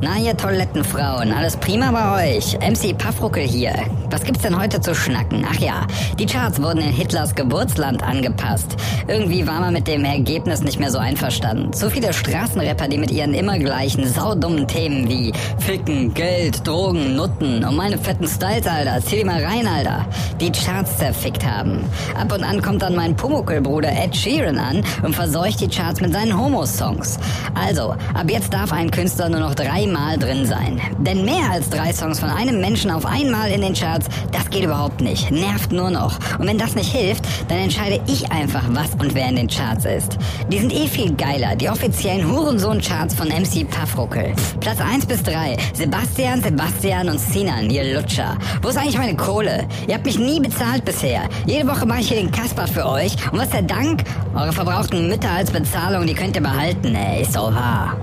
[0.00, 2.58] Na, ihr Toilettenfrauen, alles prima bei euch.
[2.58, 3.72] MC Paffruckel hier.
[4.10, 5.46] Was gibt's denn heute zu schnacken?
[5.48, 5.86] Ach ja,
[6.18, 8.76] die Charts wurden in Hitlers Geburtsland angepasst.
[9.06, 11.72] Irgendwie war man mit dem Ergebnis nicht mehr so einverstanden.
[11.72, 17.64] Zu viele Straßenrapper, die mit ihren immer gleichen saudummen Themen wie Ficken, Geld, Drogen, Nutten
[17.64, 20.06] und meine fetten Styles, Alter, zieh die mal rein, Alter,
[20.40, 21.84] die Charts zerfickt haben.
[22.20, 26.12] Ab und an kommt dann mein Pumuckelbruder Ed Sheeran an und verseucht die Charts mit
[26.12, 27.18] seinen Homo-Songs.
[27.54, 29.54] Also, ab jetzt darf ein Künstler nur noch
[29.84, 30.80] dreimal drin sein.
[30.98, 34.64] Denn mehr als drei Songs von einem Menschen auf einmal in den Charts, das geht
[34.64, 35.30] überhaupt nicht.
[35.30, 36.18] Nervt nur noch.
[36.38, 39.84] Und wenn das nicht hilft, dann entscheide ich einfach, was und wer in den Charts
[39.84, 40.18] ist.
[40.50, 44.32] Die sind eh viel geiler, die offiziellen Hurensohn-Charts von MC Puffruckel.
[44.60, 48.38] Platz 1 bis 3, Sebastian, Sebastian und Sinan, ihr Lutscher.
[48.62, 49.66] Wo ist eigentlich meine Kohle?
[49.86, 51.22] Ihr habt mich nie bezahlt bisher.
[51.46, 53.14] Jede Woche mache ich hier den Kasper für euch.
[53.30, 54.04] Und was ist der Dank?
[54.34, 57.22] Eure verbrauchten Mütter als Bezahlung, die könnt ihr behalten, ey.
[57.22, 57.96] Ist doch wahr.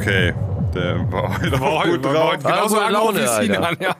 [0.00, 0.32] Okay.
[0.74, 2.32] Der war heute War gut war drauf.
[2.32, 3.82] heute genauso angerufen Laune, wie Sinan, Alter.
[3.82, 3.96] ja.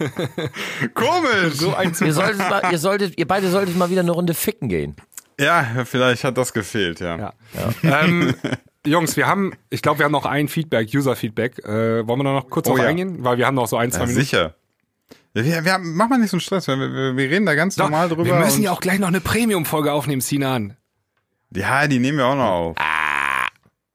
[0.94, 1.54] Komisch.
[1.54, 4.68] So ein Ihr solltet, mal, ihr solltet, ihr beide solltet mal wieder eine Runde ficken
[4.68, 4.96] gehen.
[5.38, 7.16] Ja, vielleicht hat das gefehlt, ja.
[7.18, 7.32] Ja.
[8.02, 8.34] Ähm,
[8.86, 11.58] Jungs, wir haben, ich glaube, wir haben noch ein Feedback, User-Feedback.
[11.64, 12.88] Äh, wollen wir da noch kurz Oh drauf ja.
[12.88, 13.22] eingehen?
[13.22, 14.24] Weil wir haben noch so ein, zwei Ja, Minuten.
[14.24, 14.54] sicher.
[15.34, 16.66] Ja, wir, wir haben, mach mal nicht so einen Stress.
[16.66, 18.24] Wir, wir, wir reden da ganz Doch, normal drüber.
[18.24, 20.76] wir müssen ja auch gleich noch eine Premium-Folge aufnehmen, Sinan.
[21.54, 22.76] Ja, die nehmen wir auch noch auf.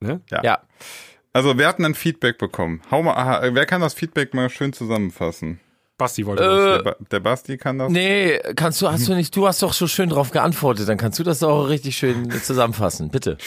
[0.01, 0.21] Ne?
[0.29, 0.41] Ja.
[0.43, 0.59] Ja.
[1.33, 2.81] Also, wir hatten ein Feedback bekommen.
[2.91, 5.59] Hau mal, aha, wer kann das Feedback mal schön zusammenfassen?
[5.97, 6.65] Basti wollte Äh, das.
[6.65, 7.91] Der, ba der Basti kann das?
[7.91, 11.19] Nee, kannst du, hast du nicht, du hast doch so schön drauf geantwortet, dann kannst
[11.19, 13.37] du das doch richtig schön zusammenfassen, bitte.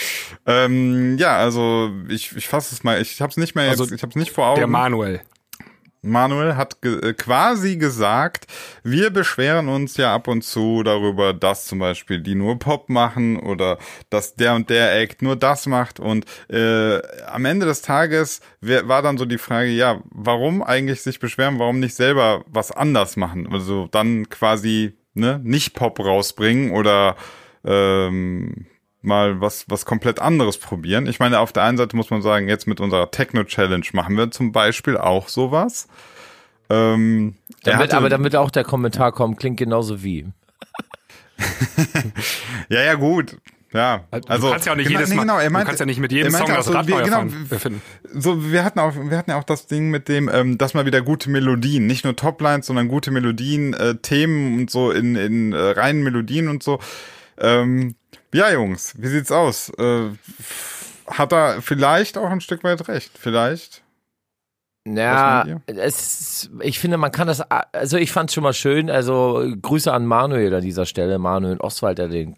[0.46, 4.02] Ähm, ja, also ich, ich fasse es mal, ich hab's nicht mehr jetzt, Also, ich
[4.02, 4.60] hab's nicht vor Augen.
[4.60, 5.20] Der Manuel.
[6.04, 8.46] Manuel hat ge äh, quasi gesagt,
[8.82, 13.38] wir beschweren uns ja ab und zu darüber, dass zum Beispiel die nur Pop machen
[13.38, 13.78] oder
[14.10, 16.00] dass der und der Act nur das macht.
[16.00, 21.18] Und äh, am Ende des Tages war dann so die Frage, ja, warum eigentlich sich
[21.18, 23.48] beschweren, warum nicht selber was anders machen?
[23.50, 27.16] Also dann quasi ne, nicht Pop rausbringen oder
[27.64, 28.66] ähm,
[29.04, 31.06] mal was, was komplett anderes probieren.
[31.06, 34.30] Ich meine, auf der einen Seite muss man sagen, jetzt mit unserer Techno-Challenge machen wir
[34.30, 35.88] zum Beispiel auch sowas.
[36.70, 40.26] Ähm, Damit, hatte- aber damit auch der Kommentar kommt, klingt genauso wie.
[42.68, 43.36] ja, ja, gut.
[43.74, 45.80] Ja, also du kannst ja auch nicht genau, jedes nee, Mal, genau, er du kannst
[45.80, 47.24] ja nicht mit er jedem Song auch das so, Rad wir, genau,
[48.12, 50.86] so wir hatten auch wir hatten ja auch das Ding mit dem ähm, dass mal
[50.86, 55.52] wieder gute Melodien nicht nur Toplines sondern gute Melodien äh, Themen und so in in
[55.52, 56.78] äh, reinen Melodien und so
[57.36, 57.96] ähm,
[58.34, 60.10] ja Jungs wie sieht's aus äh,
[61.06, 63.84] hat er vielleicht auch ein Stück weit recht vielleicht
[64.86, 69.42] Ja, es, ich finde, man kann das, also ich fand es schon mal schön, also
[69.62, 72.34] Grüße an Manuel an dieser Stelle, Manuel Ostwald, der den,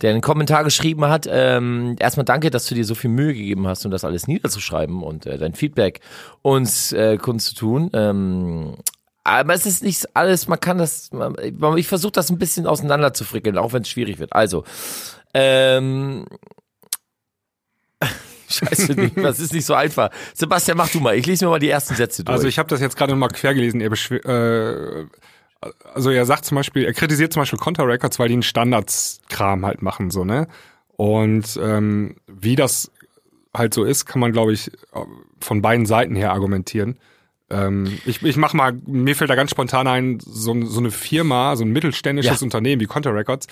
[0.00, 1.26] der einen Kommentar geschrieben hat.
[1.28, 5.02] Ähm, erstmal danke, dass du dir so viel Mühe gegeben hast, um das alles niederzuschreiben
[5.02, 5.98] und äh, dein Feedback
[6.42, 7.90] uns äh, kundzutun.
[7.92, 8.76] Ähm,
[9.24, 11.34] aber es ist nicht alles, man kann das, man,
[11.76, 14.34] ich versuche das ein bisschen auseinander zu frickeln, auch wenn es schwierig wird.
[14.34, 14.64] Also,
[15.32, 16.26] ähm,
[18.48, 20.10] Scheiße, nicht, das ist nicht so einfach.
[20.34, 21.16] Sebastian, mach du mal.
[21.16, 22.34] Ich lese mir mal die ersten Sätze durch.
[22.34, 23.80] Also ich habe das jetzt gerade nochmal quer gelesen.
[23.80, 25.06] Er äh,
[25.94, 29.64] also er sagt zum Beispiel, er kritisiert zum Beispiel Contra Records, weil die einen Standardskram
[29.64, 30.46] halt machen, so, ne?
[30.96, 32.92] Und ähm, wie das
[33.56, 34.70] halt so ist, kann man, glaube ich,
[35.40, 36.98] von beiden Seiten her argumentieren.
[37.50, 41.56] Ähm, ich, ich mach mal, mir fällt da ganz spontan ein, so, so eine Firma,
[41.56, 42.44] so ein mittelständisches Ja.
[42.44, 43.46] Unternehmen wie Contra Records,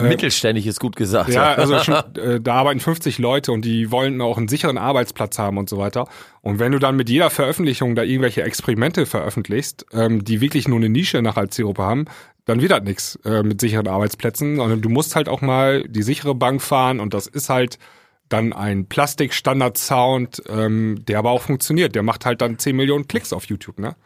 [0.00, 1.30] Mittelständig ist gut gesagt.
[1.30, 5.38] ja, also schon, äh, da arbeiten 50 Leute und die wollen auch einen sicheren Arbeitsplatz
[5.38, 6.06] haben und so weiter.
[6.40, 10.78] Und wenn du dann mit jeder Veröffentlichung da irgendwelche Experimente veröffentlichst, ähm, die wirklich nur
[10.78, 12.04] eine Nische nach als Zielgruppe haben,
[12.44, 16.02] dann wird das nix äh, mit sicheren Arbeitsplätzen, sondern du musst halt auch mal die
[16.02, 17.78] sichere Bank fahren und das ist halt
[18.28, 21.94] dann ein Plastik-Standard-Sound, ähm, der aber auch funktioniert.
[21.94, 23.96] Der macht halt dann 10 Millionen Klicks auf YouTube, ne?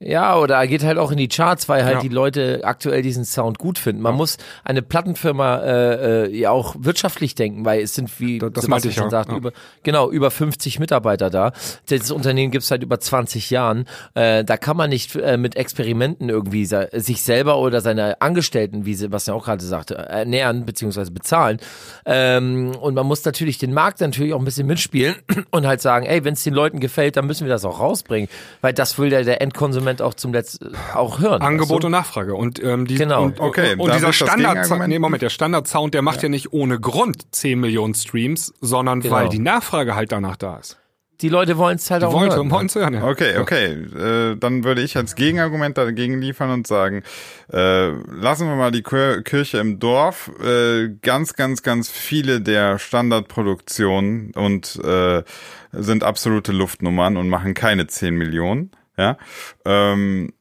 [0.00, 2.00] Ja, oder er geht halt auch in die Charts, weil halt Ja.
[2.00, 4.02] die Leute aktuell diesen Sound gut finden.
[4.02, 8.52] Man muss eine Plattenfirma äh, äh, ja auch wirtschaftlich denken, weil es sind, wie Das-
[8.52, 9.36] das Sebastian ich schon ja, sagt, ja.
[9.36, 9.52] über,
[9.84, 11.52] genau, über 50 Mitarbeiter da.
[11.88, 13.86] Das Unternehmen gibt's seit über 20 Jahren.
[14.14, 18.94] Äh, da kann man nicht äh, mit Experimenten irgendwie sich selber oder seine Angestellten, wie
[18.94, 21.10] Sebastian auch gerade sagte, ernähren bzw.
[21.10, 21.58] bezahlen.
[22.04, 25.14] Ähm, und man muss natürlich den Markt natürlich auch ein bisschen mitspielen
[25.52, 28.28] und halt sagen, ey, wenn es den Leuten gefällt, dann müssen wir das auch rausbringen,
[28.60, 31.42] weil das will der, der Endkonsument auch zum letzten auch hören.
[31.42, 32.34] Angebot weißt und Nachfrage.
[32.34, 33.24] Und, ähm, die, Genau.
[33.24, 36.28] und, Okay, und dieser Standard, nee, Moment, der Standard-Sound, der macht ja.
[36.28, 39.14] nicht ohne Grund 10 Millionen Streams, sondern Genau.
[39.14, 40.78] weil die Nachfrage halt danach da ist.
[41.20, 42.50] Die Leute wollen es halt Die auch wollen, hören.
[42.50, 43.04] wollen hören, ja.
[43.06, 43.66] Okay, okay.
[44.32, 47.02] Äh, dann würde ich als Gegenargument dagegen liefern und sagen,
[47.52, 50.30] äh, lassen wir mal die Kir Kirche im Dorf.
[50.44, 55.22] Äh, ganz, ganz, ganz viele der Standardproduktionen und äh,
[55.72, 58.70] sind absolute Luftnummern und machen keine 10 Millionen.
[58.96, 59.16] Ja.
[59.64, 60.32] Ähm,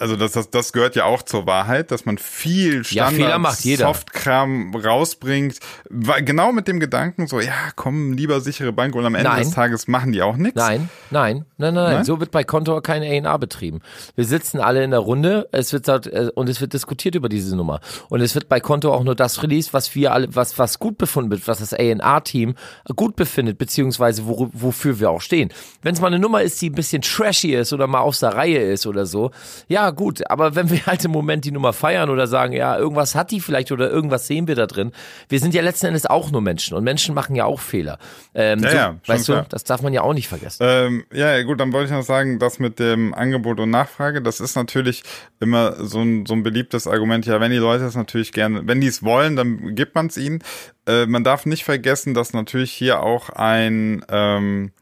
[0.00, 3.86] also das, das, das gehört ja auch zur Wahrheit, dass man viel Ja, macht jeder.
[3.86, 5.58] Softkram rausbringt,
[5.90, 9.42] weil genau mit dem Gedanken so, ja, komm, lieber sichere Bank und am Ende Nein.
[9.42, 10.56] des Tages machen die auch nichts.
[10.56, 12.04] Nein, nein, nein, nein, nein.
[12.04, 13.80] So wird bei Kontor kein A&A betrieben.
[14.14, 17.56] Wir sitzen alle in der Runde, es wird äh, und es wird diskutiert über diese
[17.56, 17.80] Nummer.
[18.08, 20.96] Und es wird bei Konto auch nur das released, was wir alle, was, was gut
[20.98, 22.54] befunden wird, was das A&A-Team
[22.94, 25.52] gut befindet, beziehungsweise wo, wofür wir auch stehen.
[25.82, 28.34] Wenn es mal eine Nummer ist, die ein bisschen trashy ist oder mal aus der
[28.34, 29.32] Reihe ist oder so,
[29.66, 33.14] ja gut, aber wenn wir halt im Moment die Nummer feiern oder sagen, ja, irgendwas
[33.14, 34.92] hat die vielleicht oder irgendwas sehen wir da drin,
[35.28, 37.98] wir sind ja letzten Endes auch nur Menschen und Menschen machen ja auch Fehler.
[38.34, 39.42] Ähm, Ja, so, ja, weißt klar.
[39.42, 40.62] du, das darf man ja auch nicht vergessen.
[40.66, 44.22] Ähm, ja, ja, gut, dann wollte ich noch sagen, das mit dem Angebot und Nachfrage,
[44.22, 45.02] das ist natürlich
[45.40, 47.26] immer so ein, so ein beliebtes Argument.
[47.26, 50.16] Ja, wenn die Leute es natürlich gerne, wenn die es wollen, dann gibt man es
[50.16, 50.42] ihnen.
[50.86, 54.72] Äh, man darf nicht vergessen, dass natürlich hier auch ein, ähm,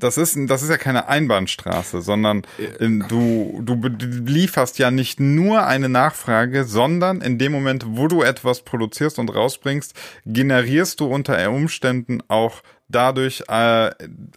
[0.00, 2.42] das ist, das ist ja keine Einbahnstraße, sondern
[2.78, 3.74] in, du, du
[4.26, 9.34] lieferst ja nicht nur eine Nachfrage, sondern in dem Moment, wo du etwas produzierst und
[9.34, 9.94] rausbringst,
[10.26, 13.90] generierst du unter Umständen auch dadurch äh,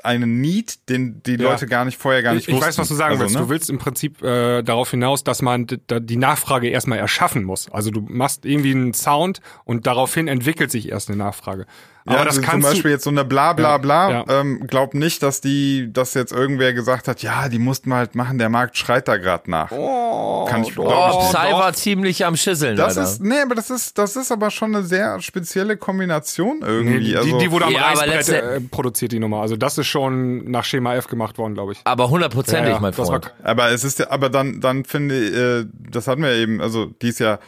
[0.03, 1.49] einen Need, den die Ja.
[1.49, 2.67] Leute gar nicht vorher gar nicht Ich, ich wussten.
[2.67, 3.35] weiß, was du sagen Also, willst.
[3.35, 3.41] ne?
[3.41, 7.71] Du willst im Prinzip äh, darauf hinaus, dass man die Nachfrage erstmal erschaffen muss.
[7.71, 11.65] Also du machst irgendwie einen Sound und daraufhin entwickelt sich erst eine Nachfrage.
[12.05, 14.25] Aber Ja, das also zum kannst du- Beispiel jetzt so eine bla bla bla, Ja,
[14.27, 14.39] ja.
[14.41, 18.13] Ähm, glaub nicht, dass die, dass jetzt irgendwer gesagt hat, ja, die mussten wir halt
[18.15, 19.69] machen, der Markt schreit da gerade nach.
[19.69, 21.29] Kann ich, Oh, nicht.
[21.29, 23.09] Psy war ziemlich am Schüsseln, Das Alter.
[23.09, 26.99] ist, nee, aber das ist, das ist aber schon eine sehr spezielle Kombination Nee, irgendwie.
[27.05, 29.41] die, also, die wurde am Ja, Reißbrett äh, produziert, die Nummer.
[29.41, 31.79] Also das ist schon nach Schema F gemacht worden, glaube ich.
[31.85, 33.33] aber hundertprozentig, Ja, ja, mein Freund.
[33.43, 36.87] aber es ist ja, aber dann, dann finde ich, äh, das hatten wir eben, also
[36.87, 37.39] die ist ja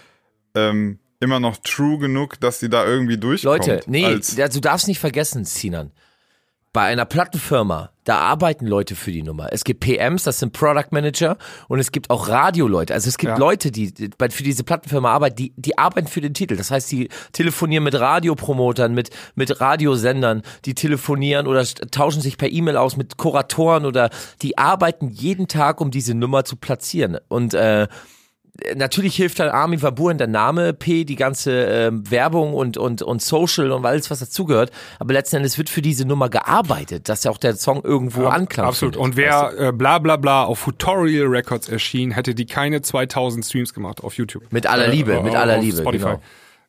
[0.55, 3.67] ähm, immer noch true genug, dass sie da irgendwie durchkommt.
[3.67, 5.91] Leute, nee, als, ja, du darfst nicht vergessen, Sinan.
[6.73, 9.47] Bei einer Plattenfirma, da arbeiten Leute für die Nummer.
[9.53, 11.37] Es gibt PMs, das sind Product Manager,
[11.69, 12.93] und es gibt auch Radioleute.
[12.93, 13.37] Also es gibt Ja.
[13.37, 13.93] Leute, die,
[14.29, 16.57] für diese Plattenfirma arbeiten, die, die arbeiten für den Titel.
[16.57, 22.51] Das heißt, die telefonieren mit Radiopromotern, mit, mit Radiosendern, die telefonieren oder tauschen sich per
[22.51, 24.09] E-Mail aus mit Kuratoren oder
[24.41, 27.19] die arbeiten jeden Tag, um diese Nummer zu platzieren.
[27.29, 27.87] Und äh,
[28.75, 33.01] natürlich hilft dann Armin van Buuren der Name, P, die ganze ähm, Werbung und, und,
[33.01, 34.71] und Social und alles, was dazugehört.
[34.99, 38.67] Aber letzten Endes wird für diese Nummer gearbeitet, dass ja auch der Song irgendwo Anklang
[38.67, 38.95] Absolut.
[38.95, 39.09] findet.
[39.09, 43.73] Und wer äh, bla bla bla auf Tutorial Records erschien, hätte die keine 2000 Streams
[43.73, 44.43] gemacht auf YouTube.
[44.51, 46.03] Mit aller Liebe, mit auf aller Liebe, Spotify.
[46.05, 46.21] genau.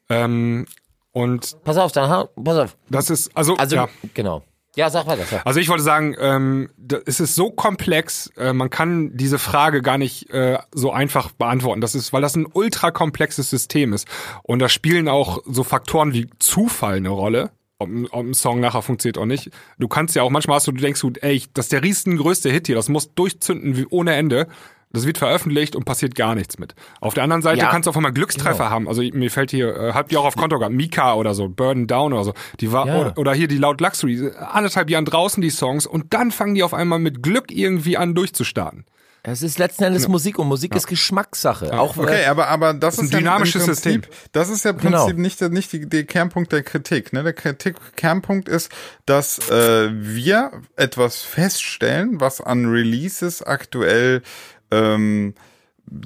[0.08, 0.66] Ähm,
[1.12, 2.76] und Pass auf, dann, ha- pass auf.
[2.90, 3.88] das ist, also, Also, ja.
[4.14, 4.42] genau.
[4.76, 5.24] Ja, sag weiter.
[5.24, 5.44] Sag.
[5.46, 6.68] Also ich wollte sagen, ähm,
[7.06, 11.80] es ist so komplex, äh, man kann diese Frage gar nicht äh, so einfach beantworten.
[11.80, 14.06] Das ist, weil das ein ultra komplexes System ist.
[14.42, 17.50] Und da spielen auch so Faktoren wie Zufall eine Rolle.
[17.78, 19.50] Ob, ein- ob ein Song nachher funktioniert oder nicht.
[19.78, 22.48] Du kannst ja auch manchmal hast du, du denkst du, ey, das ist der riesengrößte
[22.50, 24.46] Hit hier, das muss durchzünden wie ohne Ende.
[24.92, 26.74] Das wird veröffentlicht und passiert gar nichts mit.
[27.00, 28.88] Auf der anderen Seite Ja, kannst du auf einmal Glückstreffer haben.
[28.88, 31.86] Also mir fällt hier, äh, habt ihr auch auf Konto gehabt, Mika oder so, Burden
[31.86, 32.32] Down oder so.
[32.60, 33.00] Die war, Ja.
[33.00, 36.62] oder, oder hier die Loud Luxury, anderthalb Jahren draußen die Songs und dann fangen die
[36.62, 38.84] auf einmal mit Glück irgendwie an durchzustarten.
[39.28, 41.76] Es ist letzten Endes Musik und Musik ist Geschmackssache.
[41.76, 44.28] Auch Okay, äh, aber, aber das, ein ist ja dynamisches Prinzip, System.
[44.30, 44.98] Das ist ja im Genau.
[45.02, 47.12] Prinzip nicht, der- nicht die, der Kernpunkt der Kritik.
[47.12, 47.24] Ne?
[47.24, 48.70] Der Kritik, Kernpunkt ist,
[49.04, 54.22] dass äh, wir etwas feststellen, was an Releases aktuell,
[54.70, 55.34] ähm,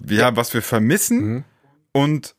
[0.08, 1.44] ja, was wir vermissen Mhm.
[1.92, 2.34] und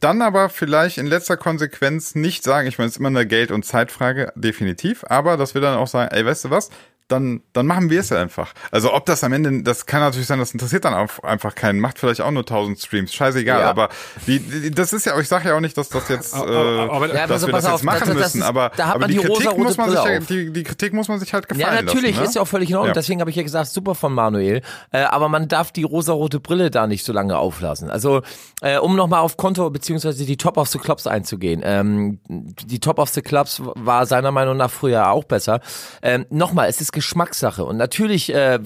[0.00, 3.50] dann aber vielleicht in letzter Konsequenz nicht sagen, ich meine, es ist immer eine Geld-
[3.52, 6.70] und Zeitfrage, definitiv, aber dass wir dann auch sagen, ey, weißt du was,
[7.08, 8.54] dann, dann machen wir es ja einfach.
[8.70, 11.78] Also ob das am Ende, das kann natürlich sein, das interessiert dann auch einfach keinen,
[11.78, 13.68] macht vielleicht auch nur 1000 Streams, scheißegal, Ja.
[13.68, 13.90] aber
[14.26, 17.08] die, die, das ist ja, ich sage ja auch nicht, dass das jetzt, äh, aber-
[17.08, 18.90] Ja, dass also wir das auf, jetzt machen das- das müssen, ist- aber, da hat
[18.94, 20.26] aber man die die Kritik muss man sich, Brille ja, auf.
[20.26, 22.28] die, die Kritik muss man sich halt Ja, gefallen natürlich, lassen, ne?
[22.28, 22.88] ist ja auch völlig in Ordnung.
[22.88, 22.94] Ja.
[22.94, 24.62] Deswegen habe ich ja gesagt, super von Manuel.
[24.90, 27.90] Äh, aber man darf die rosarote Brille da nicht so lange auflassen.
[27.90, 28.22] Also,
[28.62, 31.60] äh, um nochmal auf Konto beziehungsweise die Top of the Clubs einzugehen.
[31.64, 35.60] Ähm, die Top of the Clubs war seiner Meinung nach früher auch besser.
[36.02, 37.64] Ähm, nochmal, es ist Geschmackssache.
[37.64, 38.60] Und natürlich äh,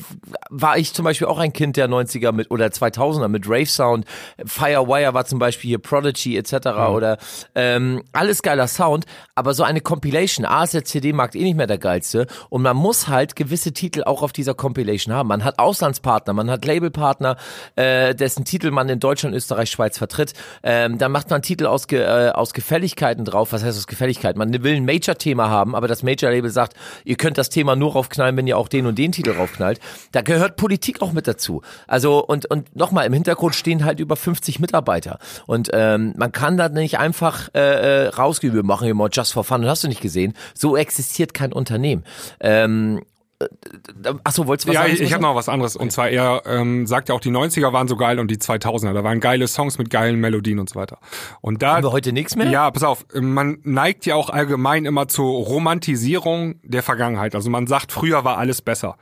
[0.50, 4.04] war ich zum Beispiel auch ein Kind der 90er mit oder 2000er mit Rave Sound.
[4.44, 6.68] Firewire war zum Beispiel hier Prodigy etc.
[6.92, 7.18] Oder
[7.56, 9.06] ähm, alles geiler Sound.
[9.34, 12.26] Aber so eine Compilation, A ist der CD-Markt eh nicht mehr der geilste.
[12.50, 15.28] Und man muss halt gewisse Titel auch auf dieser Compilation haben.
[15.28, 17.36] Man hat Auslandspartner, man hat Labelpartner,
[17.76, 20.34] äh, dessen Titel man in Deutschland, Österreich, Schweiz vertritt.
[20.62, 23.52] Ähm, dann macht man Titel aus, Ge äh, aus Gefälligkeiten drauf.
[23.52, 24.36] Was heißt aus Gefälligkeit?
[24.36, 26.74] Man will ein Major-Thema haben, aber das Major-Label sagt,
[27.04, 29.80] ihr könnt das Thema nur raufknallen, wenn ihr auch den und den Titel raufknallt.
[30.12, 31.62] Da gehört Politik auch mit dazu.
[31.86, 36.56] Also und und nochmal im Hintergrund stehen halt über 50 Mitarbeiter und ähm, man kann
[36.56, 38.54] da nicht einfach äh, äh, rausgehen.
[38.54, 39.64] Wir machen mal just for fun.
[39.66, 40.34] Hast du nicht gesehen?
[40.54, 42.04] So existiert kein Unternehmen.
[42.40, 43.17] Ähm, äh,
[44.24, 44.94] Achso, wolltest du was Ja, sagen?
[44.94, 45.76] ich, ich habe noch was anderes.
[45.76, 48.92] Und zwar, er ähm, sagt ja auch, die 90er waren so geil und die 2000er.
[48.92, 50.98] Da waren geile Songs mit geilen Melodien und so weiter.
[51.40, 52.48] Und da Haben wir heute nichts mehr?
[52.48, 57.34] Ja, pass auf, man neigt ja auch allgemein immer zur Romantisierung der Vergangenheit.
[57.34, 58.96] Also man sagt, früher war alles besser.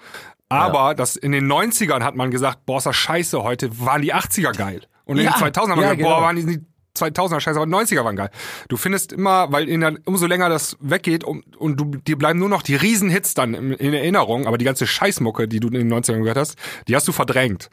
[0.49, 4.15] Aber das in den 90ern hat man gesagt, boah, ist das scheiße, heute waren die
[4.15, 4.83] 80er geil.
[5.05, 6.21] Und in Ja, den 2000ern haben wir ja, gesagt, boah, genau.
[6.23, 6.61] waren die
[6.97, 8.31] 2000er scheiße, aber die 90er waren geil.
[8.69, 12.39] Du findest immer, weil in der, umso länger das weggeht um, und du, dir bleiben
[12.39, 15.89] nur noch die Riesenhits dann in, in Erinnerung, aber die ganze Scheißmucke, die du in
[15.89, 16.57] den 90ern gehört hast,
[16.89, 17.71] die hast du verdrängt.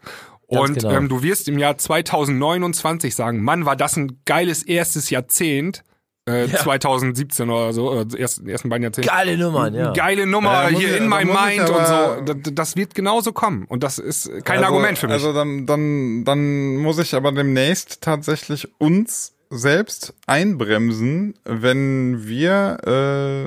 [0.50, 0.90] Ganz Und genau.
[0.90, 5.82] ähm, du wirst im Jahr 2029 sagen, Mann, war das ein geiles erstes Jahrzehnt,
[6.26, 9.08] äh, 2017 oder so, äh, ersten, ersten beiden Jahrzehnte.
[9.08, 9.92] Geile Nummern, ja.
[9.92, 12.34] Geile Nummer Ja, hier ich- in my ich mind und so.
[12.34, 13.64] Das, das wird genauso kommen.
[13.66, 15.14] Und das ist kein also, Argument für mich.
[15.14, 22.78] Also dann, dann, dann muss ich aber demnächst tatsächlich uns selbst einbremsen, wenn wir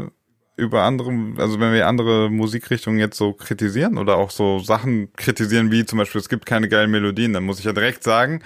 [0.07, 5.11] äh, über andere, also wenn wir andere Musikrichtungen jetzt so kritisieren oder auch so Sachen
[5.13, 8.41] kritisieren, wie zum Beispiel, es gibt keine geilen Melodien, dann muss ich ja direkt sagen,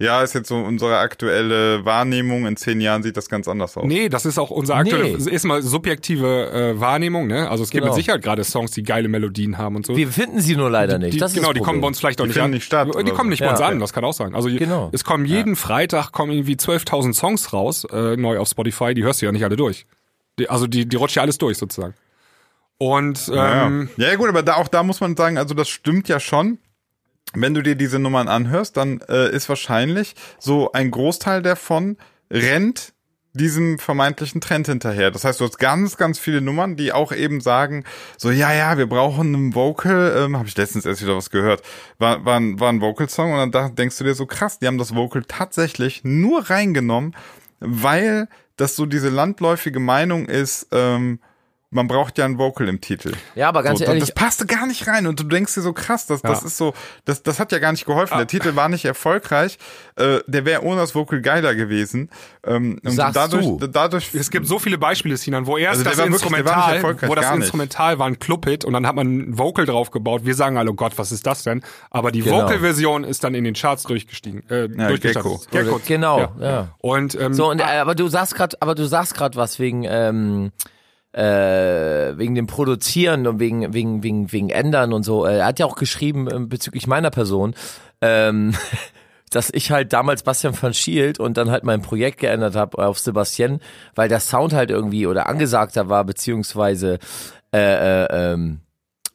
[0.00, 3.84] ja, ist jetzt so unsere aktuelle Wahrnehmung, in zehn Jahren sieht das ganz anders aus.
[3.86, 5.30] Nee, das ist auch unser aktuelle, Nee.
[5.30, 7.48] ist mal subjektive äh, Wahrnehmung, ne?
[7.50, 7.94] Also es gibt Genau.
[7.94, 9.94] mit Sicherheit gerade Songs, die geile Melodien haben und so.
[9.96, 11.14] Wir finden sie nur leider nicht.
[11.14, 12.50] die, das ist genau, das die kommen bei uns vielleicht auch Die nicht finden an.
[12.52, 13.66] nicht statt Die kommen nicht bei uns Ja.
[13.68, 14.34] an, das kann auch sein.
[14.34, 14.88] Also Genau.
[14.92, 19.20] es kommen jeden Freitag kommen irgendwie 12.000 Songs raus, äh, neu auf Spotify, die hörst
[19.20, 19.86] du ja nicht alle durch.
[20.38, 21.92] Die, also die, die rutscht ja alles durch sozusagen.
[22.78, 24.08] Und Ja, ähm, ja.
[24.08, 26.58] ja gut, aber da, auch da muss man sagen, also das stimmt ja schon.
[27.32, 31.96] Wenn du dir diese Nummern anhörst, dann äh, ist wahrscheinlich so ein Großteil davon
[32.30, 32.92] rennt
[33.32, 35.12] diesem vermeintlichen Trend hinterher.
[35.12, 37.84] Das heißt, du hast ganz, ganz viele Nummern, die auch eben sagen,
[38.18, 41.62] so, ja, ja, wir brauchen einen Vocal, ähm, habe ich letztens erst wieder was gehört,
[41.98, 44.66] war, war, ein- war ein Vocal-Song und dann da denkst du dir so, krass, die
[44.66, 47.14] haben das Vocal tatsächlich nur reingenommen,
[47.60, 51.20] weil das so diese landläufige Meinung ist, ähm,
[51.72, 53.12] man braucht ja ein Vocal im Titel.
[53.36, 55.72] Ja, aber ganz so, ehrlich- Das passte gar nicht rein und du denkst dir so
[55.72, 56.46] krass, das, das Ja.
[56.48, 58.16] ist so, das, das hat ja gar nicht geholfen.
[58.18, 59.56] Der Titel war nicht erfolgreich.
[59.96, 62.10] Äh, der wäre ohne das Vocal geiler gewesen.
[62.44, 63.66] Ähm, und Sagst dadurch, du?
[63.68, 67.14] dadurch es gibt so viele Beispiele, Sinan, wo erst Also das wirklich- Instrumental, erfolgreich, wo
[67.14, 67.30] das.
[67.36, 70.24] Instrumental war ein Clubhit und dann hat man ein Vocal draufgebaut.
[70.24, 71.62] Wir sagen alle, oh Gott, was ist das denn?
[71.90, 72.42] Aber die Genau.
[72.42, 74.42] Vocal-Version ist dann in den Charts durchgestiegen.
[74.50, 75.50] Äh, durchgestartet.
[75.52, 75.66] Gecko.
[75.76, 75.80] Gecko.
[75.86, 76.74] Genau, ja.
[76.78, 79.84] Und ähm, So, und, äh, aber du sagst gerade, aber du sagst gerade was wegen,
[79.88, 80.50] ähm,
[81.12, 85.26] äh, wegen dem Produzieren und wegen, wegen, wegen, wegen Ändern und so.
[85.26, 87.54] Äh, Er hat ja auch geschrieben ähm, bezüglich meiner Person,
[88.00, 88.54] ähm,
[89.30, 92.98] dass ich halt damals Bastian van Schielt und dann halt mein Projekt geändert habe auf
[92.98, 93.60] Sebastian,
[93.94, 96.98] weil der Sound halt irgendwie oder angesagter war, beziehungsweise
[97.52, 98.60] äh, äh, ähm,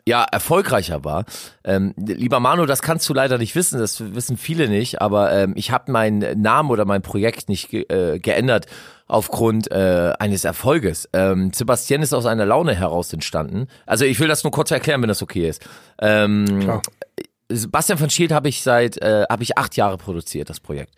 [0.07, 1.25] ja, erfolgreicher war.
[1.63, 5.53] Ähm, lieber Manu, das kannst du leider nicht wissen, das wissen viele nicht, aber ähm,
[5.55, 8.67] ich habe meinen Namen oder mein Projekt nicht ge äh, geändert
[9.07, 11.09] aufgrund äh, eines Erfolges.
[11.13, 13.67] Ähm, Sebastian ist aus einer Laune heraus entstanden.
[13.85, 15.67] Also ich will das nur kurz erklären, wenn das okay ist.
[15.99, 16.81] Ähm, Klar.
[17.49, 20.93] Sebastian von Schild habe ich seit, äh, habe ich acht Jahre produziert, das Projekt.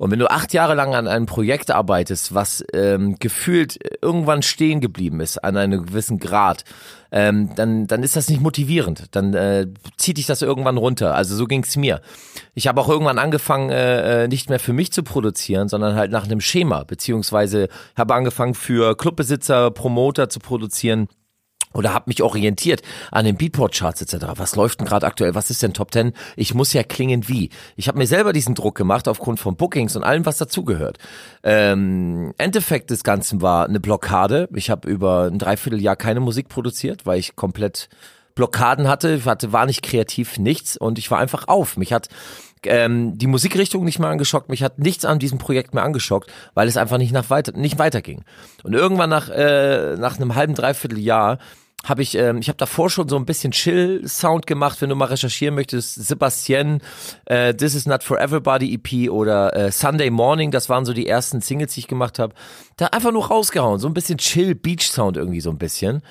[0.00, 4.80] Und wenn du acht Jahre lang an einem Projekt arbeitest, was ähm, gefühlt irgendwann stehen
[4.80, 6.64] geblieben ist, an einem gewissen Grad,
[7.12, 9.14] ähm, dann, dann ist das nicht motivierend.
[9.14, 9.66] Dann äh,
[9.98, 11.14] zieht dich das irgendwann runter.
[11.14, 12.00] Also so ging's mir.
[12.54, 16.10] Ich habe auch irgendwann angefangen, äh, äh, nicht mehr für mich zu produzieren, sondern halt
[16.10, 21.08] nach einem Schema, beziehungsweise habe angefangen für Clubbesitzer, Promoter zu produzieren
[21.72, 24.26] oder habe mich orientiert an den Beatport-Charts etc.
[24.36, 25.34] Was läuft denn gerade aktuell?
[25.34, 26.12] Was ist denn Top 10?
[26.36, 27.50] Ich muss ja klingen wie.
[27.76, 30.98] Ich habe mir selber diesen Druck gemacht aufgrund von Bookings und allem, was dazugehört.
[31.42, 34.48] Ähm, Endeffekt des Ganzen war eine Blockade.
[34.54, 37.88] Ich habe über ein Dreivierteljahr keine Musik produziert, weil ich komplett
[38.34, 41.76] Blockaden hatte, ich hatte, war nicht kreativ, nichts und ich war einfach auf.
[41.76, 42.08] Mich hat
[42.66, 46.68] ähm, die Musikrichtung nicht mehr angeschockt, mich hat nichts an diesem Projekt mehr angeschockt, weil
[46.68, 48.24] es einfach nicht nach weiter, nicht weiterging.
[48.62, 51.38] Und irgendwann nach äh, nach einem halben Dreivierteljahr
[51.84, 55.06] habe ich, ähm, ich habe davor schon so ein bisschen Chill-Sound gemacht, wenn du mal
[55.06, 55.94] recherchieren möchtest.
[55.94, 56.82] Sebastian,
[57.24, 61.08] äh, This is Not for Everybody EP oder äh, Sunday Morning, das waren so die
[61.08, 62.34] ersten Singles, die ich gemacht habe.
[62.76, 66.02] Da einfach nur rausgehauen, so ein bisschen Chill-Beach-Sound irgendwie so ein bisschen.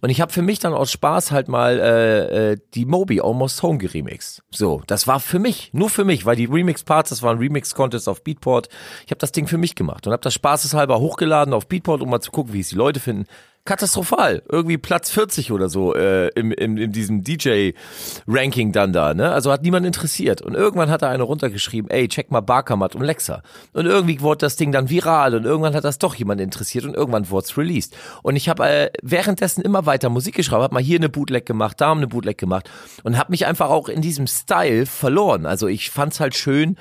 [0.00, 3.62] Und ich habe für mich dann aus Spaß halt mal äh, äh, die Moby Almost
[3.62, 4.42] Home geremixed.
[4.50, 8.08] So, das war für mich, nur für mich, weil die Remix-Parts, das war ein Remix-Contest
[8.08, 8.68] auf Beatport.
[9.04, 12.10] Ich habe das Ding für mich gemacht und habe das spaßeshalber hochgeladen auf Beatport, um
[12.10, 13.26] mal zu gucken, wie es die Leute finden.
[13.66, 14.42] Katastrophal.
[14.48, 19.12] Irgendwie Platz 40 oder so äh, im, im, in diesem DJ-Ranking dann da.
[19.12, 19.30] Ne?
[19.30, 20.40] Also hat niemand interessiert.
[20.40, 23.42] Und irgendwann hat da einer runtergeschrieben, ey, check mal Barkamat und Lexa.
[23.72, 26.94] Und irgendwie wurde das Ding dann viral und irgendwann hat das doch jemand interessiert und
[26.94, 27.94] irgendwann wurde es released.
[28.22, 31.80] Und ich habe äh, währenddessen immer weiter Musik geschrieben, habe mal hier eine Bootleg gemacht,
[31.80, 32.70] da eine Bootleg gemacht
[33.04, 35.46] und habe mich einfach auch in diesem Style verloren.
[35.46, 36.76] Also ich fand's halt schön,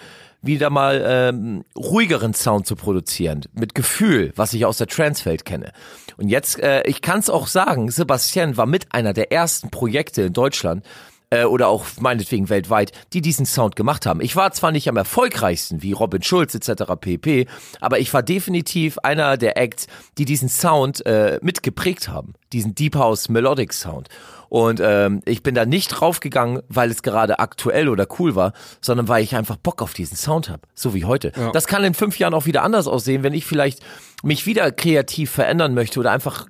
[0.46, 5.72] wieder mal ähm, ruhigeren Sound zu produzieren, mit Gefühl, was ich aus der Transwelt kenne.
[6.18, 10.24] Und jetzt, äh, ich kann es auch sagen, Sebastian war mit einer der ersten Projekte
[10.24, 10.86] in Deutschland,
[11.30, 14.22] äh, oder auch meinetwegen weltweit, die diesen Sound gemacht haben.
[14.22, 16.84] Ich war zwar nicht am erfolgreichsten wie Robin Schulz etc.
[17.00, 17.48] pp,
[17.82, 22.96] aber ich war definitiv einer der Acts, die diesen Sound äh, mitgeprägt haben, diesen Deep
[22.96, 24.10] House Melodic Sound.
[24.56, 29.10] Und ähm, ich bin da nicht draufgegangen, weil es gerade aktuell oder cool war, sondern
[29.10, 31.34] weil ich einfach Bock auf diesen Sound habe, so wie heute.
[31.52, 33.82] Das kann in fünf Jahren auch wieder anders aussehen, wenn ich vielleicht
[34.24, 36.48] mich wieder kreativ verändern möchte oder einfach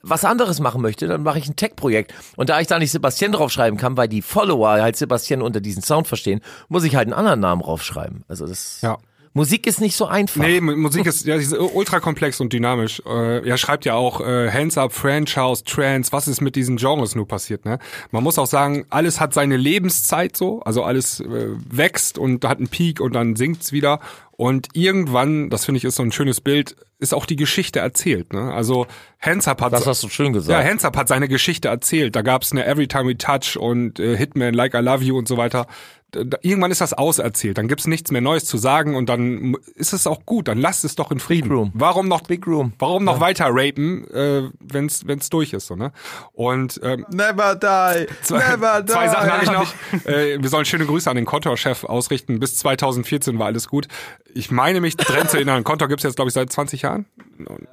[0.00, 2.14] was anderes machen möchte, dann mache ich ein Tech-Projekt.
[2.36, 5.82] Und da ich da nicht Sebastian draufschreiben kann, weil die Follower halt Sebastian unter diesen
[5.82, 8.24] Sound verstehen, muss ich halt einen anderen Namen draufschreiben.
[8.28, 8.96] Also das Ja.
[9.34, 10.42] Musik ist nicht so einfach.
[10.42, 13.02] Nee, Musik ist ja ist ultra komplex und dynamisch.
[13.06, 16.12] Äh, er schreibt ja auch äh, Hands Up, French House, Trance.
[16.12, 17.64] Was ist mit diesen Genres nur passiert?
[17.64, 17.78] Ne?
[18.10, 22.58] Man muss auch sagen, alles hat seine Lebenszeit so, also alles äh, wächst und hat
[22.58, 24.00] einen Peak und dann sinkt's wieder.
[24.32, 28.32] Und irgendwann, das finde ich ist so ein schönes Bild, ist auch die Geschichte erzählt.
[28.32, 28.52] Ne?
[28.52, 28.86] Also
[29.20, 30.64] Hands Up hat Das hast du schön ja, gesagt.
[30.68, 32.16] Hands Up hat seine Geschichte erzählt.
[32.16, 35.28] Da gab's eine Every Time We Touch und äh, Hitman, Like I Love You und
[35.28, 35.66] so weiter.
[36.12, 37.56] Da- Irgendwann ist das auserzählt.
[37.56, 40.46] Dann gibt's nichts mehr Neues zu sagen und dann ist es auch gut.
[40.46, 41.48] Dann lasst es doch in Frieden.
[41.48, 41.70] Big Room.
[41.72, 42.74] Warum noch Big Room.
[42.78, 45.90] Warum noch weiter rapen, äh, wenn's wenn's durch ist, so ne?
[46.34, 48.92] Und ähm, Never die, never die.
[48.92, 49.72] Zwei Sachen habe ich noch.
[50.06, 52.38] Äh, wir sollen schöne Grüße an den Kontor-Chef ausrichten.
[52.40, 53.88] Bis 2014 war alles gut.
[54.34, 55.64] Ich meine mich dran zu erinnern.
[55.72, 56.91] Kontor gibt's jetzt, glaube ich, seit 20 Jahren.
[56.92, 57.06] Jahren.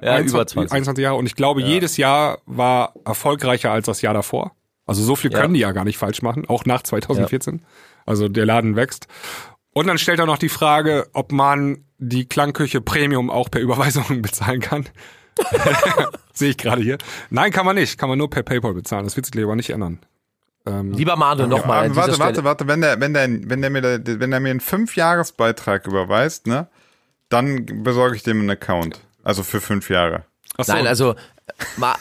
[0.00, 0.72] Ja, 21, über 20.
[0.72, 1.16] 21 Jahre.
[1.16, 4.52] Und ich glaube, jedes Jahr war erfolgreicher als das Jahr davor.
[4.86, 5.40] Also so viel Ja.
[5.40, 7.62] können die ja gar nicht falsch machen, auch nach 2014.
[8.06, 9.06] Also der Laden wächst.
[9.72, 14.04] Und dann stellt er noch die Frage, ob man die Klangküche Premium auch per Überweisung
[14.22, 14.86] bezahlen kann.
[16.32, 16.98] Sehe ich gerade hier.
[17.30, 17.98] Nein, kann man nicht.
[17.98, 19.04] Kann man nur per PayPal bezahlen.
[19.04, 20.00] Das wird sich aber nicht ändern.
[20.66, 23.80] Ähm, Lieber Manu, nochmal dieser warte, warte, warte, wenn der, wenn der, wenn der mir,
[23.80, 26.68] da- wenn der mir einen Fünfjahresbeitrag überweist, ne,
[27.30, 29.00] dann besorge ich dem einen Account.
[29.30, 30.24] Also für fünf Jahre.
[30.58, 30.72] so.
[30.72, 31.14] Nein, also,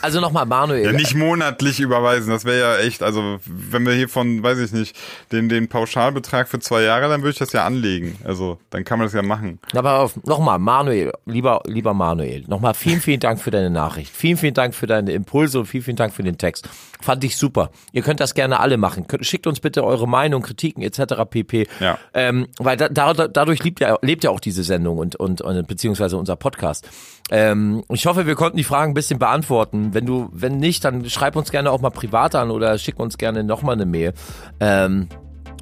[0.02, 0.84] also nochmal, Manuel.
[0.84, 4.72] Ja, nicht monatlich überweisen, das wäre ja echt, also wenn wir hier von, weiß ich
[4.72, 4.96] nicht,
[5.32, 8.18] den, den Pauschalbetrag für zwei Jahre, dann würde ich das ja anlegen.
[8.24, 9.60] Also dann kann man das ja machen.
[9.74, 14.12] Na, pass auf, nochmal, Manuel, lieber, lieber Manuel, nochmal vielen, vielen Dank für deine Nachricht.
[14.12, 16.68] Vielen, vielen Dank für deine Impulse und vielen, vielen Dank für den Text.
[17.00, 17.70] Fand ich super.
[17.94, 19.06] Ihr könnt das gerne alle machen.
[19.22, 21.26] Schickt uns bitte eure Meinung, Kritiken etc.
[21.30, 21.68] pp.
[21.80, 22.00] Ja.
[22.16, 25.68] Ähm, weil da, da, dadurch lebt ja, lebt ja auch diese Sendung und, und, und
[25.68, 26.90] beziehungsweise unser Podcast.
[27.32, 29.94] Ähm, ich hoffe, wir konnten die Fragen ein bisschen beantworten.
[29.94, 33.18] Wenn du, wenn nicht, dann schreib uns gerne auch mal privat an oder schick uns
[33.18, 34.14] gerne nochmal eine Mail.
[34.60, 35.10] Ähm,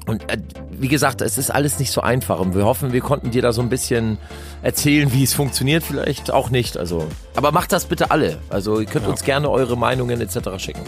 [0.06, 0.38] und äh,
[0.70, 3.52] wie gesagt, es ist alles nicht so einfach und wir hoffen, wir konnten dir da
[3.52, 4.16] so ein bisschen
[4.62, 6.78] erzählen, wie es funktioniert, vielleicht auch nicht.
[6.78, 8.38] Also, aber macht das bitte alle.
[8.48, 10.48] Also ihr könnt uns gerne eure Meinungen etc.
[10.56, 10.82] schicken.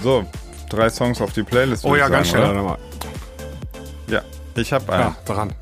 [0.00, 0.24] So,
[0.68, 1.84] drei Songs auf die Playlist.
[1.84, 2.62] oh ja, ich ganz sagen, schnell oder?
[2.62, 2.78] nochmal.
[4.08, 4.22] Ja,
[4.54, 5.02] ich habe einen.
[5.02, 5.52] Ja, daran.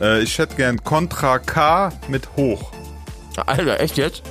[0.00, 2.70] Äh, ich hätte gern Contra K mit Hoch.
[3.46, 4.22] Alter, echt jetzt?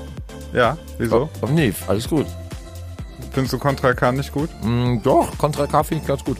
[0.53, 1.29] Ja, wieso?
[1.41, 2.25] Oh, nee, alles gut.
[3.31, 4.49] Findest du Contra K nicht gut?
[4.63, 6.37] Mm, doch, Contra K finde ich ganz gut.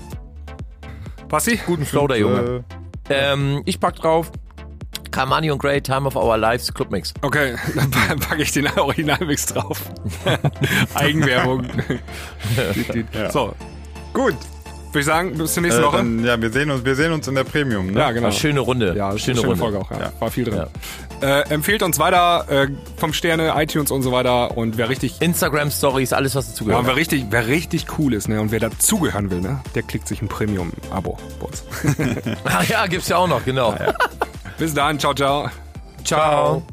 [1.28, 1.60] Passi?
[1.66, 2.64] Guten Flow, der Junge.
[3.10, 4.32] Äh, Ähm, ich pack drauf.
[5.12, 7.14] Kamani und Grey, Time of Our Lives, Clubmix.
[7.22, 9.82] Okay, dann pa- packe ich den Originalmix drauf.
[10.94, 11.68] Eigenwerbung.
[13.32, 13.54] So,
[14.14, 14.36] gut.
[14.88, 15.98] würde ich sagen, bis zur nächsten Äh, Woche.
[15.98, 17.88] dann, ja, wir sehen uns, wir sehen uns in der Premium.
[17.88, 18.00] Ne?
[18.00, 18.26] ja, genau.
[18.26, 18.94] War schöne Runde.
[18.96, 19.58] Ja, schöne, schöne Runde.
[19.60, 20.00] Folge auch, ja.
[20.00, 20.12] Ja.
[20.20, 20.66] War viel drin.
[21.22, 22.68] Äh, empfehlt uns weiter äh,
[22.98, 24.56] vom Sterne, iTunes und so weiter.
[24.58, 26.82] Und wer richtig, Instagram Stories, alles was ja, dazugehört.
[26.82, 30.08] und wer richtig, wer richtig cool ist, ne, und wer dazugehören will, ne, der klickt
[30.08, 31.64] sich ein Premium-Abo bei uns.
[32.44, 33.76] Ach ja, gibt's ja auch noch, genau.
[34.58, 35.50] Bis dann, ciao, ciao.
[36.04, 36.64] Ciao.